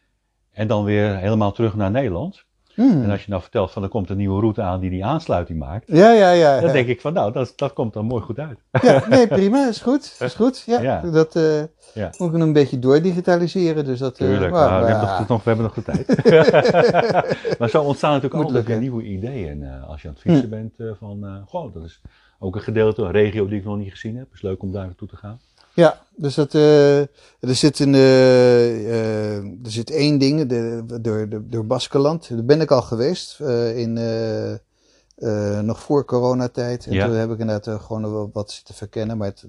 En 0.50 0.66
dan 0.66 0.84
weer 0.84 1.16
helemaal 1.16 1.52
terug 1.52 1.74
naar 1.74 1.90
Nederland. 1.90 2.44
Mhm. 2.76 3.02
En 3.02 3.10
als 3.10 3.24
je 3.24 3.30
nou 3.30 3.42
vertelt 3.42 3.70
van 3.70 3.82
er 3.82 3.88
komt 3.88 4.10
een 4.10 4.16
nieuwe 4.16 4.40
route 4.40 4.62
aan 4.62 4.80
die 4.80 4.90
die 4.90 5.04
aansluiting 5.04 5.58
maakt. 5.58 5.84
Ja, 5.86 6.12
ja, 6.12 6.30
ja. 6.30 6.60
Dan 6.60 6.72
denk 6.72 6.88
ik 6.88 7.00
van 7.00 7.12
nou, 7.12 7.32
dat, 7.32 7.52
dat 7.56 7.72
komt 7.72 7.92
dan 7.92 8.04
mooi 8.04 8.22
goed 8.22 8.38
uit. 8.38 8.58
Ja, 8.82 9.02
nee, 9.08 9.26
prima, 9.26 9.68
is 9.68 9.80
goed. 9.80 10.16
Is 10.20 10.34
goed. 10.34 10.62
Ja, 10.66 10.80
Ja. 10.80 11.00
dat 11.00 11.36
eh, 11.36 11.58
Ja. 11.94 12.12
moet 12.18 12.28
ik 12.28 12.36
nog 12.36 12.46
een 12.46 12.52
beetje 12.52 12.78
doordigitaliseren. 12.78 13.84
Dus 13.84 13.98
dat, 13.98 14.18
eh, 14.18 14.26
Tuurlijk, 14.26 14.52
maar- 14.52 14.70
maar 14.70 14.80
we, 14.80 14.86
hebben 14.90 15.08
nog, 15.08 15.28
nog, 15.28 15.44
we 15.44 15.50
hebben 15.50 15.70
nog 15.74 15.74
de 15.74 15.82
tijd. 15.82 17.58
maar 17.58 17.68
zo 17.68 17.82
ontstaan 17.82 18.12
natuurlijk 18.12 18.42
Moet 18.42 18.56
altijd 18.56 18.80
nieuwe 18.80 19.02
ideeën. 19.02 19.62
eh, 19.62 19.88
als 19.88 20.02
je 20.02 20.08
aan 20.08 20.14
het 20.14 20.22
fietsen 20.22 20.44
Hm. 20.44 20.50
bent, 20.76 20.96
van 20.98 21.42
goh, 21.46 21.74
dat 21.74 21.84
is 21.84 22.00
ook 22.38 22.54
een 22.54 22.62
gedeelte, 22.62 23.02
een 23.02 23.10
regio 23.10 23.46
die 23.48 23.58
ik 23.58 23.64
nog 23.64 23.76
niet 23.76 23.90
gezien 23.90 24.16
heb. 24.16 24.24
Het 24.24 24.34
is 24.34 24.42
leuk 24.42 24.62
om 24.62 24.72
daar 24.72 24.84
naartoe 24.86 25.08
te 25.08 25.16
gaan. 25.16 25.40
Ja, 25.74 26.00
dus 26.16 26.34
dat, 26.34 26.54
eh, 26.54 26.98
er, 27.00 27.08
zit 27.40 27.78
een, 27.78 27.94
eh, 27.94 29.36
er 29.38 29.70
zit 29.70 29.90
één 29.90 30.18
ding 30.18 30.46
de, 30.48 30.82
door, 31.00 31.28
de, 31.28 31.48
door 31.48 31.66
Baskeland. 31.66 32.28
Daar 32.28 32.44
ben 32.44 32.60
ik 32.60 32.70
al 32.70 32.82
geweest, 32.82 33.40
in, 33.74 33.92
nog 35.62 35.80
voor 35.80 36.04
coronatijd. 36.04 36.86
En 36.86 36.92
Ja. 36.92 37.06
toen 37.06 37.14
heb 37.14 37.30
ik 37.30 37.38
inderdaad 37.38 37.80
gewoon 37.82 38.30
wat 38.32 38.50
zitten 38.50 38.74
verkennen. 38.74 39.16
Maar 39.16 39.26
het, 39.28 39.44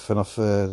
vanaf, 0.00 0.38
eh, 0.38 0.68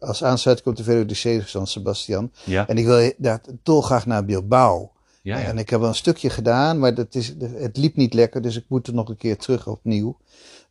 als 0.00 0.24
aansluiting 0.24 0.76
komt 0.76 1.08
de 1.08 1.14
Zee, 1.14 1.42
San 1.44 1.66
Sebastian. 1.66 2.32
Ja, 2.44 2.68
En 2.68 2.78
ik 2.78 2.84
wil 2.86 3.12
daar 3.16 3.40
dolgraag 3.62 4.06
naar 4.06 4.24
Bilbao. 4.24 4.90
ja, 5.22 5.38
ja. 5.38 5.44
En 5.44 5.58
ik 5.58 5.70
heb 5.70 5.80
wel 5.80 5.88
een 5.88 5.94
stukje 5.94 6.30
gedaan, 6.30 6.78
maar 6.78 6.94
dat 6.94 7.14
is, 7.14 7.34
het 7.54 7.76
liep 7.76 7.96
niet 7.96 8.14
lekker, 8.14 8.42
dus 8.42 8.56
ik 8.56 8.64
moet 8.68 8.86
er 8.86 8.94
nog 8.94 9.08
een 9.08 9.16
keer 9.16 9.36
terug 9.36 9.66
opnieuw. 9.66 10.16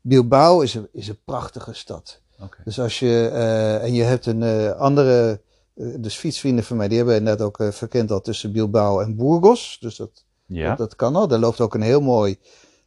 Bilbao 0.02 0.62
is 0.62 0.74
een, 0.74 0.88
is 0.91 1.08
een 1.08 1.20
prachtige 1.26 1.74
stad. 1.74 2.22
Dus 2.64 2.80
als 2.80 3.00
je, 3.00 3.30
eh, 3.34 3.84
en 3.84 3.93
je 3.93 4.04
hebt 4.04 4.26
een 4.26 4.43
eh, 4.43 4.72
andere, 4.72 5.41
eh, 5.76 5.86
dus 5.97 6.16
fietsvrienden 6.16 6.64
van 6.64 6.78
mij, 6.78 6.88
die 6.88 6.97
hebben 6.97 7.24
net 7.24 7.41
ook 7.41 7.58
verkend 7.72 8.12
al 8.12 8.22
tussen 8.22 8.52
Bilbao 8.52 9.00
en 9.00 9.16
Burgos. 9.16 9.78
Dus 9.80 9.95
dat, 9.95 10.24
Ja, 10.45 10.70
dat, 10.70 10.78
dat 10.78 10.95
kan 10.95 11.16
al. 11.16 11.28
Daar 11.28 11.39
loopt 11.39 11.62
ook 11.62 11.74
een 11.74 11.82
heel 11.82 12.02
mooi 12.02 12.38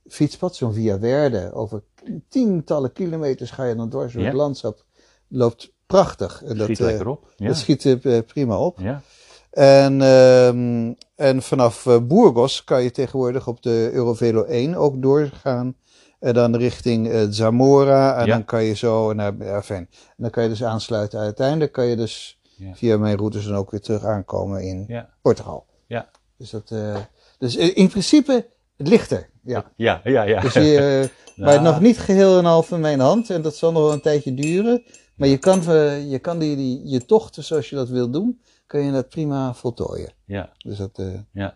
fietspad, 0.09 0.57
zo'n 0.57 0.73
Via 0.73 0.99
Verde, 0.99 1.51
over 1.55 1.83
tientallen 2.29 2.93
kilometers 2.93 3.51
ga 3.51 3.65
je 3.65 3.75
dan 3.77 3.89
dwars 3.89 4.13
door 4.13 4.23
Ja. 4.23 4.29
het 4.29 4.37
landschap. 4.37 4.85
Loopt 5.29 5.73
prachtig. 5.87 6.43
En 6.45 6.57
Schiet 6.61 6.81
eh, 6.81 6.87
lekker 6.87 7.09
op. 7.09 7.33
Ja. 7.37 7.47
Dat 7.47 7.57
schiet 7.57 7.99
prima 8.27 8.59
op. 8.59 8.79
ja. 8.81 9.03
En, 9.51 10.03
ehm, 10.03 10.93
en 11.15 11.43
vanaf 11.43 11.85
Burgos 12.03 12.65
kan 12.65 12.83
je 12.83 12.91
tegenwoordig 12.91 13.47
op 13.49 13.63
de 13.63 13.91
Eurovelo 13.93 14.45
1 14.45 14.75
ook 14.75 15.03
doorgaan. 15.03 15.77
En 16.23 16.35
dan 16.35 16.57
richting 16.57 17.09
eh, 17.09 17.27
Zamora. 17.31 18.17
En 18.19 18.27
Ja. 18.27 18.33
dan 18.33 18.45
kan 18.45 18.65
je 18.65 18.75
zo 18.75 19.13
naar. 19.13 19.33
Ja, 19.39 19.63
fijn. 19.63 19.89
En 19.91 20.15
dan 20.17 20.31
kan 20.31 20.43
je 20.43 20.49
dus 20.49 20.65
aansluiten. 20.65 21.21
Uiteindelijk 21.21 21.73
kan 21.73 21.87
je 21.87 21.97
dus 21.97 22.41
Ja. 22.57 22.75
via 22.75 22.97
mijn 22.99 23.17
routes 23.17 23.45
dan 23.45 23.55
ook 23.55 23.71
weer 23.71 23.81
terug 23.81 24.05
aankomen 24.05 24.63
in 24.63 24.85
Ja. 24.89 25.09
Portugal. 25.23 25.67
Ja. 25.87 26.09
Dus, 26.37 26.51
dat, 26.51 26.71
eh, 26.71 26.97
dus 27.39 27.57
eh, 27.57 27.77
in 27.77 27.89
principe 27.89 28.47
het 28.77 28.89
ligt 28.89 29.11
er. 29.11 29.29
Ja. 29.45 29.71
Ja, 29.77 30.01
ja, 30.05 30.23
ja. 30.23 30.41
Dus 30.41 30.53
je, 30.53 31.11
eh, 31.37 31.37
maar 31.45 31.55
Ja. 31.55 31.61
nog 31.61 31.81
niet 31.81 31.99
geheel 31.99 32.39
en 32.39 32.45
half 32.45 32.71
in 32.71 32.81
mijn 32.81 33.01
hand. 33.01 33.31
En 33.31 33.43
dat 33.43 33.55
zal 33.57 33.73
nog 33.73 33.83
wel 33.83 33.93
een 33.93 34.01
tijdje 34.01 34.35
duren. 34.35 34.83
Maar 35.17 35.29
je 35.29 35.39
kan, 35.39 35.61
eh, 35.69 36.11
je, 36.11 36.19
kan 36.19 36.39
die, 36.39 36.57
die, 36.57 36.81
je 36.89 37.05
tochten 37.07 37.45
zoals 37.45 37.71
je 37.71 37.77
dat 37.77 37.89
wil 37.89 38.11
doen, 38.11 38.41
kan 38.67 38.81
je 38.81 38.93
dat 38.93 39.09
prima 39.09 39.55
voltooien. 39.55 40.13
ja. 40.25 40.53
Dus 40.59 40.77
dat, 40.79 40.91
eh, 40.99 41.07
Ja. 41.33 41.55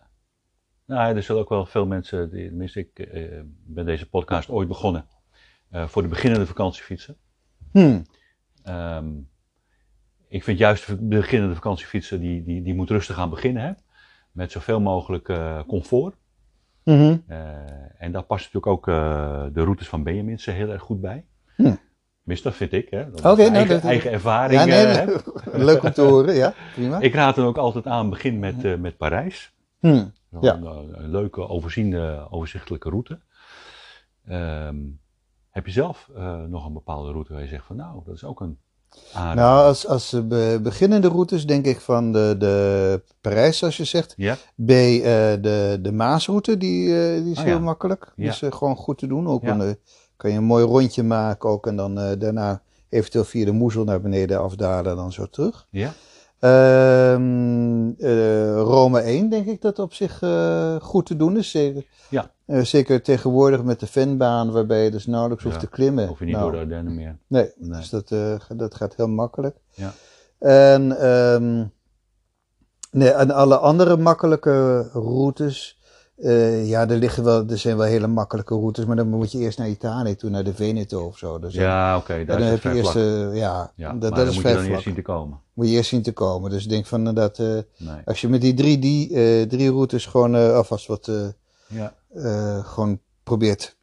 Nou, 0.86 1.16
er 1.16 1.22
zullen 1.22 1.42
ook 1.42 1.48
wel 1.48 1.66
veel 1.66 1.86
mensen, 1.86 2.30
die, 2.30 2.48
tenminste 2.48 2.80
ik 2.80 2.98
eh, 2.98 3.40
ben 3.66 3.84
deze 3.86 4.08
podcast 4.08 4.48
ooit 4.48 4.68
begonnen 4.68 5.06
eh, 5.70 5.86
voor 5.88 6.02
de 6.02 6.08
beginnende 6.08 6.46
vakantiefietsen. 6.46 7.16
hmm, 7.72 8.02
Ehm, 8.62 9.06
ik 10.28 10.44
vind 10.44 10.58
juist 10.58 10.86
de 10.86 10.96
beginnende 10.96 11.54
vakantiefietsen, 11.54 12.20
die, 12.20 12.42
die, 12.44 12.62
die 12.62 12.74
moet 12.74 12.90
rustig 12.90 13.18
aan 13.18 13.30
beginnen, 13.30 13.62
hè? 13.62 13.72
met 14.32 14.52
zoveel 14.52 14.80
mogelijk 14.80 15.28
eh, 15.28 15.60
comfort. 15.66 16.14
Eh, 17.26 17.48
en 17.98 18.12
daar 18.12 18.22
past 18.22 18.44
natuurlijk 18.52 18.66
ook 18.66 18.84
de 19.54 19.62
routes 19.62 19.88
van 19.88 20.02
Benjaminsen 20.02 20.54
heel 20.54 20.70
erg 20.70 20.82
goed 20.82 21.00
bij. 21.00 21.24
Hm. 21.56 21.74
Tenminste, 22.18 22.48
dat 22.48 22.56
vind 22.56 22.72
ik. 22.72 22.90
Hè? 22.90 23.10
Dat 23.10 23.22
nou, 23.22 23.40
eigen, 23.40 23.68
dat- 23.68 23.84
eigen 23.84 24.10
ervaring 24.10 24.60
Ja, 24.60 24.66
nee, 24.66 24.76
heb. 24.96 25.22
leuk 25.52 25.82
om 25.82 25.92
te 25.92 26.02
horen, 26.02 26.34
ja, 26.34 26.54
prima. 26.74 27.00
Ik 27.00 27.14
raad 27.14 27.34
dan 27.34 27.46
ook 27.46 27.56
altijd 27.58 27.86
aan, 27.86 28.10
begin 28.10 28.38
met, 28.38 28.80
met 28.80 28.96
Parijs. 28.96 29.54
Hmm, 29.78 30.12
Ja. 30.42 30.54
eh, 30.62 30.78
een 30.92 31.10
leuke, 31.10 31.48
overziende, 31.48 32.26
overzichtelijke 32.30 32.88
route. 32.88 33.18
Ehm, 34.26 34.76
heb 35.50 35.66
je 35.66 35.72
zelf 35.72 36.10
eh, 36.16 36.42
nog 36.42 36.66
een 36.66 36.72
bepaalde 36.72 37.10
route 37.12 37.32
waar 37.32 37.42
je 37.42 37.48
zegt 37.48 37.64
van 37.66 37.76
nou, 37.76 38.00
dat 38.04 38.14
is 38.14 38.24
ook 38.24 38.40
een 38.40 38.58
aanrader? 39.12 39.42
Nou, 39.44 39.66
als, 39.66 39.86
als 39.86 40.12
eh, 40.12 40.20
be- 40.22 40.60
beginnende 40.62 41.08
routes 41.08 41.46
denk 41.46 41.66
ik 41.66 41.80
van 41.80 42.12
de, 42.12 42.34
de 42.38 43.02
Parijs, 43.20 43.58
zoals 43.58 43.76
je 43.76 43.84
zegt. 43.84 44.14
Ja, 44.16 44.34
B, 44.34 44.66
de, 44.66 45.78
de 45.82 45.92
Maasroute, 45.92 46.56
die, 46.56 46.86
die 47.22 47.30
is 47.32 47.38
Ah, 47.38 47.44
heel 47.44 47.54
ja. 47.56 47.60
makkelijk. 47.60 48.12
Die 48.16 48.28
is 48.28 48.42
gewoon 48.50 48.76
goed 48.76 48.98
te 48.98 49.06
doen. 49.06 49.28
Ook 49.28 49.42
een, 49.42 49.78
kan 50.16 50.30
je 50.30 50.36
een 50.36 50.44
mooi 50.44 50.64
rondje 50.64 51.02
maken 51.02 51.48
ook. 51.48 51.66
En 51.66 51.76
dan 51.76 51.94
daarna 51.94 52.62
eventueel 52.88 53.24
via 53.24 53.44
de 53.44 53.52
Moezel 53.52 53.84
naar 53.84 54.00
beneden 54.00 54.40
afdalen 54.40 54.90
en 54.90 54.96
dan 54.96 55.12
zo 55.12 55.26
terug. 55.26 55.66
ja, 55.70 55.92
Rome 58.64 59.00
1 59.00 59.28
denk 59.28 59.46
ik 59.46 59.60
dat 59.62 59.78
op 59.78 59.92
zich 59.94 60.22
eh, 60.22 60.76
goed 60.80 61.06
te 61.06 61.16
doen 61.16 61.36
is. 61.36 61.50
Zeker, 61.50 61.84
Ja. 62.10 62.30
Eh, 62.46 62.60
zeker 62.62 63.02
tegenwoordig 63.02 63.62
met 63.62 63.80
de 63.80 63.86
Venbaan, 63.86 64.50
waarbij 64.52 64.84
je 64.84 64.90
dus 64.90 65.06
nauwelijks 65.06 65.44
hoeft 65.44 65.60
te 65.60 65.68
klimmen. 65.68 66.06
hoef 66.06 66.18
je 66.18 66.24
niet 66.24 66.34
Nou, 66.34 66.44
door 66.50 66.60
de 66.60 66.66
Ardennen 66.66 66.94
meer. 66.94 67.18
Nee, 67.26 67.52
Nee. 67.56 67.78
dus 67.78 67.90
dat, 67.90 68.10
eh, 68.10 68.34
dat 68.56 68.74
gaat 68.74 68.96
heel 68.96 69.08
makkelijk. 69.08 69.56
Ja. 69.74 69.92
En, 70.38 70.98
ehm, 70.98 71.64
nee, 72.90 73.10
en 73.10 73.30
alle 73.30 73.56
andere 73.56 73.96
makkelijke 73.96 74.88
routes. 74.92 75.75
Eh, 76.16 76.68
ja, 76.68 76.88
er, 76.88 76.96
liggen 76.96 77.24
wel, 77.24 77.46
er 77.48 77.58
zijn 77.58 77.76
wel 77.76 77.86
hele 77.86 78.06
makkelijke 78.06 78.54
routes, 78.54 78.84
maar 78.84 78.96
dan 78.96 79.08
moet 79.08 79.32
je 79.32 79.38
eerst 79.38 79.58
naar 79.58 79.68
Italië 79.68 80.16
toe, 80.16 80.30
naar 80.30 80.44
de 80.44 80.54
Veneto 80.54 81.06
of 81.06 81.18
zo. 81.18 81.38
Dus 81.38 81.54
Ja, 81.54 81.96
oké, 81.96 82.12
en 82.12 82.26
daar 82.26 82.38
dan 82.38 82.46
is 82.46 82.52
heb 82.52 82.62
je 82.72 82.78
eerst, 82.78 82.96
eh, 82.96 83.36
ja, 83.36 83.72
Ja, 83.76 83.92
dat, 83.92 84.00
dat 84.00 84.14
dan 84.16 84.20
is 84.20 84.24
moet 84.26 84.34
je 84.34 84.40
vrij 84.40 84.52
dan 84.52 84.60
vlak. 84.62 84.72
eerst 84.72 84.84
zien 84.84 84.94
te 84.94 85.02
komen. 85.02 85.38
Moet 85.52 85.68
je 85.68 85.74
eerst 85.74 85.88
zien 85.88 86.02
te 86.02 86.12
komen. 86.12 86.50
Dus 86.50 86.62
ik 86.64 86.68
denk 86.70 86.86
van 86.86 87.14
dat 87.14 87.38
eh, 87.38 87.46
Nee. 87.76 87.96
als 88.04 88.20
je 88.20 88.28
met 88.28 88.40
die 88.40 88.54
drie, 88.54 88.78
die, 88.78 89.14
eh, 89.14 89.42
drie 89.48 89.70
routes 89.70 90.06
gewoon 90.06 90.34
eh, 90.36 90.54
alvast 90.54 90.86
wat 90.86 91.08
eh, 91.08 91.26
Ja, 91.68 91.94
eh, 92.14 92.64
gewoon 92.64 93.00
probeert 93.22 93.76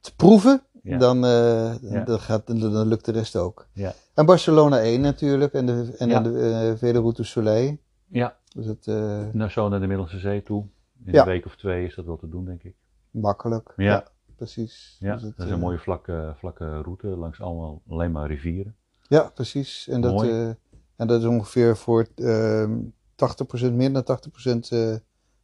te 0.00 0.14
proeven, 0.16 0.62
Ja. 0.82 0.98
dan, 0.98 1.24
eh, 1.24 2.04
dan, 2.06 2.20
gaat, 2.20 2.46
dan, 2.46 2.86
lukt 2.88 3.04
de 3.04 3.12
rest 3.12 3.36
ook. 3.36 3.66
ja, 3.72 3.94
En 4.14 4.26
Barcelona 4.26 4.80
1 4.82 5.00
natuurlijk, 5.00 5.52
en 5.52 5.66
de, 5.66 5.94
en 5.98 6.22
de 6.22 6.38
eh, 6.72 6.78
Vele 6.78 6.98
Route 6.98 7.24
Soleil. 7.24 7.76
ja. 8.08 8.36
Dus 8.56 8.66
het 8.66 8.86
eh 8.86 8.94
Nou, 9.32 9.50
zo 9.50 9.68
naar 9.68 9.80
de 9.80 9.86
Middellandse 9.86 10.18
Zee 10.18 10.42
toe. 10.42 10.64
In 11.04 11.12
Ja. 11.12 11.20
een 11.20 11.26
week 11.26 11.46
of 11.46 11.56
twee 11.56 11.84
is 11.86 11.94
dat 11.94 12.04
wel 12.04 12.16
te 12.16 12.28
doen, 12.28 12.44
denk 12.44 12.62
ik. 12.62 12.74
makkelijk. 13.10 13.72
Ja. 13.76 14.04
precies. 14.36 14.96
Ja, 15.00 15.12
Dus 15.12 15.22
het, 15.22 15.36
dat 15.36 15.46
is 15.46 15.52
een 15.52 15.58
eh, 15.58 15.62
mooie 15.64 15.78
vlakke, 15.78 16.34
vlakke 16.38 16.80
route 16.82 17.06
langs 17.06 17.40
allemaal 17.40 17.82
alleen 17.88 18.12
maar 18.12 18.26
rivieren. 18.26 18.76
Ja, 19.08 19.30
precies. 19.34 19.88
En 19.88 20.00
dat, 20.00 20.22
eh, 20.22 20.48
en 20.96 21.06
dat 21.06 21.20
is 21.20 21.26
ongeveer 21.26 21.76
voor 21.76 22.06
ehm 22.14 22.78
80%, 23.14 23.72
meer 23.72 23.92
dan 23.92 24.02
80% 24.04 24.68
eh 24.72 24.94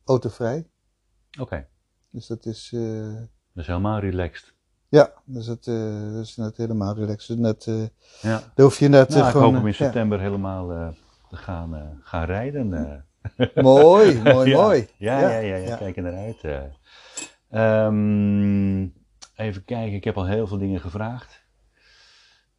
autovrij. 0.05 0.66
Oké, 1.40 1.66
Dus 2.11 2.26
dat 2.26 2.46
is, 2.46 2.68
dat 3.52 3.62
is 3.62 3.66
helemaal 3.66 3.98
relaxed. 4.00 4.55
ja, 4.88 5.12
dus 5.24 5.46
dat, 5.46 5.64
dat 5.64 6.22
is 6.24 6.36
net 6.36 6.57
helemaal 6.57 6.94
relaxed. 6.94 7.28
Dus 7.28 7.46
net, 7.46 7.64
Ja. 8.22 8.38
daar 8.55 8.66
hoef 8.66 8.78
je 8.78 8.88
net 8.88 9.09
eh, 9.09 9.14
Nou, 9.14 9.26
ik 9.26 9.30
gewoon... 9.32 9.46
hoop 9.46 9.55
hem 9.57 9.66
in 9.66 9.74
september 9.74 10.20
helemaal 10.20 10.94
te 11.28 11.36
gaan, 11.36 11.98
gaan 12.02 12.24
rijden. 12.24 13.05
Mooi, 13.55 14.20
mooi, 14.22 14.51
ja. 14.51 14.57
mooi. 14.62 14.89
Ja, 14.97 15.20
ja, 15.20 15.39
ja, 15.39 15.57
ja, 15.57 15.77
kijk 15.77 15.97
er 15.97 16.03
naar 16.03 16.14
uit. 16.16 16.41
eh. 16.45 16.62
Ehm, 17.51 18.83
even 19.37 19.64
kijken, 19.64 19.93
ik 19.95 20.05
heb 20.05 20.16
al 20.16 20.27
heel 20.27 20.47
veel 20.47 20.59
dingen 20.59 20.81
gevraagd. 20.81 21.43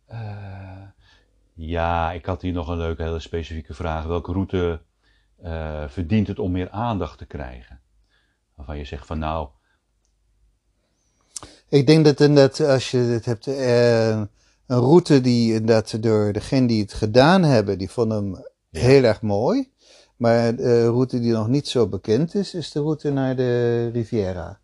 Eh, 0.06 0.82
ja, 1.54 2.12
ik 2.12 2.26
had 2.26 2.42
hier 2.42 2.54
nog 2.54 2.68
een 2.68 2.78
leuke, 2.78 3.04
hele 3.04 3.20
specifieke 3.20 3.74
vraag. 3.74 4.06
Welke 4.06 4.32
route 4.32 4.82
eh, 5.42 5.84
verdient 5.88 6.28
het 6.28 6.40
om 6.40 6.52
meer 6.52 6.70
aandacht 6.70 7.18
te 7.18 7.26
krijgen? 7.26 7.80
Waarvan 8.56 8.78
je 8.78 8.86
zegt 8.86 9.06
van 9.06 9.20
nou, 9.20 9.48
Ik 11.70 11.88
denk 11.88 12.06
dat 12.06 12.20
inderdaad, 12.20 12.60
als 12.60 12.92
je 12.92 12.98
het 12.98 13.26
hebt, 13.26 13.48
een 13.48 14.30
route 14.68 15.22
die 15.22 15.54
inderdaad 15.54 16.04
door 16.04 16.34
degene 16.34 16.68
die 16.68 16.82
het 16.82 16.94
gedaan 16.94 17.44
hebben, 17.44 17.78
die 17.78 17.90
vonden 17.90 18.18
hem 18.24 18.46
Ja. 18.70 18.80
heel 18.82 19.04
erg 19.04 19.22
mooi. 19.22 19.74
Maar 20.16 20.56
de 20.56 20.86
route 20.88 21.20
die 21.20 21.32
nog 21.32 21.48
niet 21.48 21.68
zo 21.68 21.88
bekend 21.88 22.36
is, 22.36 22.54
is 22.54 22.72
de 22.72 22.80
route 22.80 23.12
naar 23.12 23.36
de 23.36 23.88
Riviera. 23.94 24.60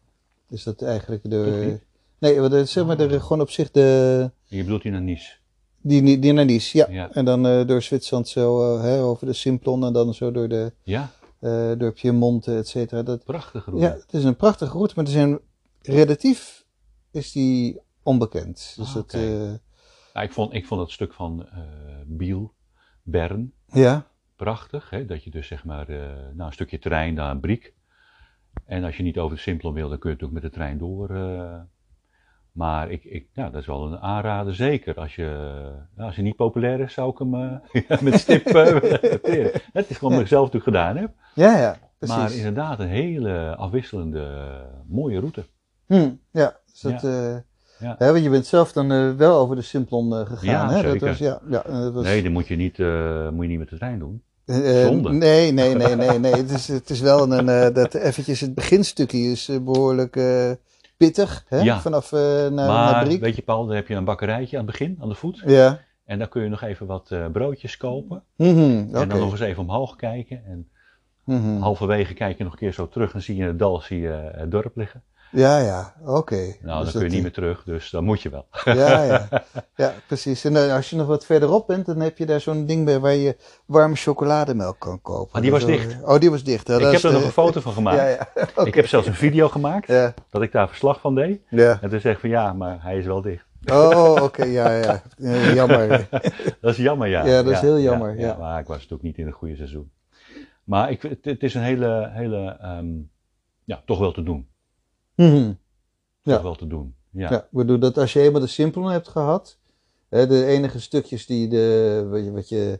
Dus 0.47 0.63
dat 0.63 0.81
eigenlijk 0.81 1.29
de. 1.29 1.79
Nee, 2.19 2.41
het- 2.41 2.69
zeg 2.69 2.85
maar, 2.85 2.97
de, 2.97 3.19
gewoon 3.19 3.41
op 3.41 3.49
zich 3.49 3.71
de. 3.71 4.31
je 4.45 4.63
bedoelt 4.63 4.83
hier 4.83 4.91
naar 4.91 5.01
Nice. 5.01 5.33
Die, 5.81 6.19
die 6.19 6.33
naar 6.33 6.45
Nice, 6.45 6.77
ja. 6.77 6.87
Ja. 6.89 7.11
En 7.13 7.25
dan 7.25 7.45
eh, 7.47 7.67
door 7.67 7.81
Zwitserland 7.81 8.27
zo, 8.27 8.75
eh, 8.75 8.81
hè, 8.83 9.01
over 9.01 9.25
de 9.27 9.33
Simplon 9.33 9.85
en 9.85 9.93
dan 9.93 10.13
zo 10.13 10.31
door, 10.31 10.47
de, 10.49 10.73
Ja, 10.83 11.09
eh 11.39 11.71
door 11.77 11.91
Piemonte, 11.91 12.57
et 12.57 12.67
cetera. 12.67 13.03
Dat, 13.03 13.23
prachtige 13.23 13.69
route. 13.69 13.85
ja, 13.87 13.93
het 13.93 14.13
is 14.13 14.23
een 14.23 14.35
prachtige 14.35 14.71
route, 14.71 14.93
maar 14.95 15.05
er 15.05 15.11
zijn 15.11 15.39
relatief 15.81 16.65
is 17.11 17.31
die 17.31 17.79
onbekend. 18.03 18.73
Dus 18.77 18.87
Ah, 18.87 18.93
dat, 18.93 19.03
oké. 19.03 19.17
eh, 19.17 19.51
Nou, 20.13 20.25
ik, 20.25 20.31
vond, 20.31 20.53
ik 20.53 20.65
vond 20.65 20.79
dat 20.79 20.91
stuk 20.91 21.13
van 21.13 21.45
eh 21.47 21.59
Biel, 22.05 22.53
Bern, 23.03 23.53
ja, 23.73 24.07
prachtig. 24.45 24.89
Hè? 24.89 25.05
Dat 25.05 25.23
je 25.23 25.29
dus 25.29 25.47
zeg 25.47 25.65
maar 25.65 25.89
eh 25.89 25.97
nou, 26.33 26.45
een 26.47 26.53
stukje 26.53 26.79
trein 26.79 27.13
naar 27.13 27.31
een 27.31 27.39
Briek. 27.39 27.73
En 28.65 28.83
als 28.83 28.97
je 28.97 29.03
niet 29.03 29.17
over 29.17 29.35
de 29.35 29.41
Simplon 29.41 29.73
wil, 29.73 29.89
dan 29.89 29.99
kun 29.99 30.09
je 30.09 30.15
natuurlijk 30.15 30.41
met 30.43 30.51
de 30.51 30.57
trein 30.57 30.77
door. 30.77 31.09
eh. 31.15 31.59
maar 32.51 32.91
ik, 32.91 33.03
ik, 33.03 33.27
nou, 33.33 33.51
dat 33.51 33.61
is 33.61 33.67
wel 33.67 33.85
een 33.85 33.99
aanrader, 33.99 34.55
zeker. 34.55 34.95
Als 34.95 35.15
je, 35.15 35.25
nou, 35.95 36.07
als 36.07 36.15
je 36.15 36.21
niet 36.21 36.35
populair 36.35 36.79
is, 36.79 36.93
zou 36.93 37.11
ik 37.11 37.17
hem 37.17 37.35
eh, 37.35 38.01
met 38.07 38.13
stip. 38.19 38.45
Het 39.73 39.89
is 39.89 39.97
gewoon 39.97 40.13
wat 40.13 40.21
ik 40.21 40.27
zelf 40.27 40.51
natuurlijk 40.51 40.63
gedaan 40.63 40.97
heb. 40.97 41.11
ja, 41.35 41.57
ja, 41.57 41.77
precies. 41.97 42.15
Maar 42.17 42.33
inderdaad, 42.33 42.79
een 42.79 42.87
hele 42.87 43.55
afwisselende, 43.55 44.51
mooie 44.87 45.19
route. 45.19 45.45
Hm, 45.85 46.09
ja, 46.31 46.57
dus 46.71 46.79
dat, 46.81 47.01
Ja. 47.01 47.43
Ja. 47.79 47.95
hè, 47.97 48.11
want 48.11 48.23
je 48.23 48.29
bent 48.29 48.45
zelf 48.45 48.71
dan 48.71 49.17
wel 49.17 49.37
over 49.39 49.55
de 49.55 49.61
Simplon 49.61 50.25
gegaan. 50.25 50.45
Ja, 50.45 50.69
hè? 50.71 50.81
Dat 50.81 50.99
was, 50.99 51.17
ja, 51.17 51.41
ja, 51.49 51.61
dat 51.61 51.93
was, 51.93 52.03
Nee, 52.03 52.23
dat 52.23 52.31
moet 52.31 52.47
je 52.47 52.55
niet, 52.55 52.77
moet 53.33 53.43
je 53.43 53.49
niet 53.49 53.59
met 53.59 53.69
de 53.69 53.77
trein 53.77 53.99
doen. 53.99 54.23
Eh, 54.51 54.85
eh. 54.87 54.99
Nee, 55.01 55.51
nee, 55.51 55.75
nee, 55.75 55.95
nee, 55.95 56.19
nee. 56.19 56.33
Het 56.41 56.49
is, 56.51 56.67
het 56.67 56.89
is 56.89 56.99
wel 56.99 57.31
een, 57.31 57.49
eh, 57.49 57.73
dat 57.73 57.93
eventjes 57.93 58.39
het 58.39 58.53
beginstukje 58.55 59.17
is 59.19 59.49
eh, 59.49 59.57
behoorlijk 59.59 60.15
eh, 60.15 60.51
pittig, 60.97 61.45
hè? 61.47 61.59
Ja. 61.59 61.79
Vanaf 61.79 62.11
eh 62.11 62.19
naar, 62.19 62.51
maar 62.51 63.07
weet 63.07 63.35
je 63.35 63.41
Paul, 63.41 63.65
dan 63.65 63.75
heb 63.75 63.87
je 63.87 63.95
een 63.95 64.05
bakkerijtje 64.05 64.57
aan 64.57 64.63
het 64.63 64.71
begin, 64.71 64.97
aan 65.01 65.09
de 65.09 65.15
voet. 65.15 65.43
Ja. 65.45 65.79
En 66.05 66.19
dan 66.19 66.29
kun 66.29 66.43
je 66.43 66.49
nog 66.49 66.61
even 66.61 66.85
wat 66.85 67.11
eh, 67.11 67.25
broodjes 67.31 67.77
kopen. 67.77 68.23
Mhm, 68.35 68.49
En 68.51 68.89
dan 68.91 69.07
nog 69.07 69.31
eens 69.31 69.39
even 69.39 69.63
omhoog 69.63 69.95
kijken. 69.95 70.41
En 70.45 70.69
Mhm. 71.23 71.57
halverwege 71.59 72.13
kijk 72.13 72.37
je 72.37 72.43
nog 72.43 72.53
een 72.53 72.59
keer 72.59 72.73
zo 72.73 72.87
terug 72.87 73.13
en 73.13 73.21
zie 73.21 73.35
je 73.35 73.43
het 73.43 73.59
dal 73.59 73.81
zie 73.81 73.99
je, 73.99 74.31
het 74.35 74.51
dorp 74.51 74.75
liggen. 74.75 75.03
Ja, 75.31 75.59
ja, 75.59 75.93
oké. 76.05 76.55
Nou, 76.61 76.83
Dus 76.83 76.91
dan 76.93 77.01
kun 77.01 77.09
je 77.09 77.15
niet 77.15 77.21
meer 77.21 77.31
terug, 77.33 77.63
dus 77.63 77.89
dan 77.89 78.03
moet 78.03 78.21
je 78.21 78.29
wel. 78.29 78.45
Ja, 78.63 79.03
ja. 79.03 79.27
ja, 79.75 79.93
precies. 80.07 80.43
En 80.45 80.53
dan 80.53 80.69
als 80.69 80.89
je 80.89 80.95
nog 80.95 81.07
wat 81.07 81.25
verderop 81.25 81.67
bent, 81.67 81.85
dan 81.85 81.99
heb 81.99 82.17
je 82.17 82.25
daar 82.25 82.41
zo'n 82.41 82.65
ding 82.65 82.85
bij 82.85 82.99
waar 82.99 83.13
je 83.13 83.37
warme 83.65 83.95
chocolademelk 83.95 84.79
kan 84.79 85.01
kopen. 85.01 85.33
Ah, 85.35 85.41
die 85.41 85.51
was 85.51 85.65
dicht. 85.65 85.97
Oh, 86.03 86.19
die 86.19 86.29
was 86.29 86.43
dicht. 86.43 86.69
ik 86.69 86.79
heb 86.81 86.93
er 86.93 87.01
de- 87.01 87.11
nog 87.11 87.23
een 87.23 87.31
foto 87.31 87.61
van 87.61 87.73
gemaakt. 87.79 87.97
Ja, 87.97 88.07
ja. 88.07 88.27
Ik 88.65 88.73
heb 88.75 88.87
zelfs 88.87 89.07
een 89.07 89.13
video 89.13 89.47
gemaakt, 89.49 89.87
dat 90.29 90.41
ik 90.41 90.51
daar 90.51 90.67
verslag 90.67 90.99
van 91.01 91.15
deed. 91.15 91.41
ja. 91.49 91.77
En 91.81 91.89
toen 91.89 91.99
zeg 91.99 92.13
ik 92.13 92.19
van 92.19 92.29
ja, 92.29 92.53
maar 92.53 92.83
hij 92.83 92.97
is 92.97 93.05
wel 93.05 93.21
dicht. 93.21 93.45
Oh, 93.71 94.15
oké, 94.23 94.43
ja, 94.43 94.71
ja. 94.75 95.01
Eh, 95.17 95.53
jammer. 95.53 96.07
Dat 96.61 96.71
is 96.71 96.77
jammer, 96.77 97.07
ja. 97.07 97.25
Ja, 97.25 97.43
dat 97.43 97.53
is 97.53 97.59
heel 97.59 97.79
jammer, 97.79 98.19
ja. 98.19 98.35
Maar 98.39 98.59
ik 98.59 98.67
was 98.67 98.75
natuurlijk 98.75 99.03
niet 99.03 99.17
in 99.17 99.25
het 99.25 99.35
goede 99.35 99.55
seizoen. 99.55 99.91
Maar 100.63 100.91
ik, 100.91 101.01
het, 101.01 101.17
het 101.25 101.43
is 101.43 101.53
een 101.53 101.61
hele, 101.61 102.09
hele 102.13 102.57
ehm, 102.61 102.87
ja, 103.63 103.81
toch 103.85 103.99
wel 103.99 104.11
te 104.11 104.23
doen. 104.23 104.47
Mhm. 105.27 105.53
Ja. 106.21 106.33
Toch 106.33 106.41
wel 106.41 106.55
te 106.55 106.67
doen. 106.67 106.95
Ja. 107.09 107.29
Ja, 107.31 107.47
bedoel 107.51 107.79
dat 107.79 107.97
als 107.97 108.13
je 108.13 108.19
eenmaal 108.21 108.41
de 108.41 108.47
Simplon 108.47 108.91
hebt 108.91 109.07
gehad, 109.07 109.57
hè, 110.09 110.27
de 110.27 110.45
enige 110.45 110.79
stukjes 110.79 111.25
die 111.25 111.47
de, 111.47 112.07
wat 112.09 112.23
je, 112.23 112.31
wat 112.31 112.49
je 112.49 112.79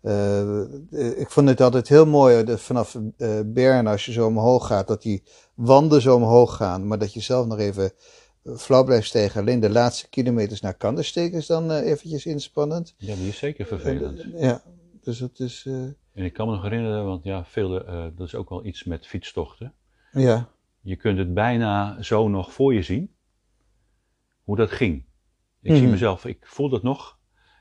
eh, 0.00 0.60
eh, 0.60 1.20
ik 1.20 1.30
vond 1.30 1.48
het 1.48 1.60
altijd 1.60 1.88
heel 1.88 2.06
mooi 2.06 2.44
dat 2.44 2.60
vanaf 2.60 2.98
eh 3.16 3.40
Bern 3.46 3.86
als 3.86 4.06
je 4.06 4.12
zo 4.12 4.26
omhoog 4.26 4.66
gaat, 4.66 4.88
dat 4.88 5.02
die 5.02 5.22
wanden 5.54 6.00
zo 6.02 6.14
omhoog 6.16 6.56
gaan, 6.56 6.86
maar 6.86 6.98
dat 6.98 7.12
je 7.12 7.20
zelf 7.20 7.46
nog 7.46 7.58
even 7.58 7.92
eh, 8.42 8.54
flauw 8.56 8.84
blijft 8.84 9.06
stegen. 9.06 9.40
Alleen 9.40 9.60
de 9.60 9.70
laatste 9.70 10.08
kilometers 10.08 10.60
naar 10.60 10.74
Kandersteek 10.74 11.32
is 11.32 11.46
dan 11.46 11.70
eh, 11.70 11.90
eventjes 11.90 12.26
inspannend. 12.26 12.94
Ja, 12.96 13.14
die 13.14 13.28
is 13.28 13.38
zeker 13.38 13.66
vervelend. 13.66 14.20
En, 14.20 14.32
eh, 14.34 14.42
ja, 14.42 14.62
dus 15.02 15.18
dat 15.18 15.38
is, 15.38 15.64
eh, 15.66 15.74
En 15.74 16.24
ik 16.24 16.32
kan 16.32 16.46
me 16.46 16.52
nog 16.52 16.62
herinneren, 16.62 17.04
want 17.04 17.24
ja, 17.24 17.44
veel, 17.44 17.84
eh, 17.86 18.04
dat 18.16 18.26
is 18.26 18.34
ook 18.34 18.48
wel 18.48 18.64
iets 18.64 18.84
met 18.84 19.06
fietstochten. 19.06 19.72
ja. 20.12 20.48
Je 20.80 20.96
kunt 20.96 21.18
het 21.18 21.34
bijna 21.34 22.02
zo 22.02 22.28
nog 22.28 22.52
voor 22.52 22.74
je 22.74 22.82
zien, 22.82 23.14
hoe 24.42 24.56
dat 24.56 24.70
ging. 24.70 25.04
Ik 25.62 25.70
Mhm. 25.70 25.80
zie 25.80 25.88
mezelf, 25.88 26.24
ik 26.24 26.46
voel 26.46 26.68
dat 26.68 26.82
nog 26.82 27.18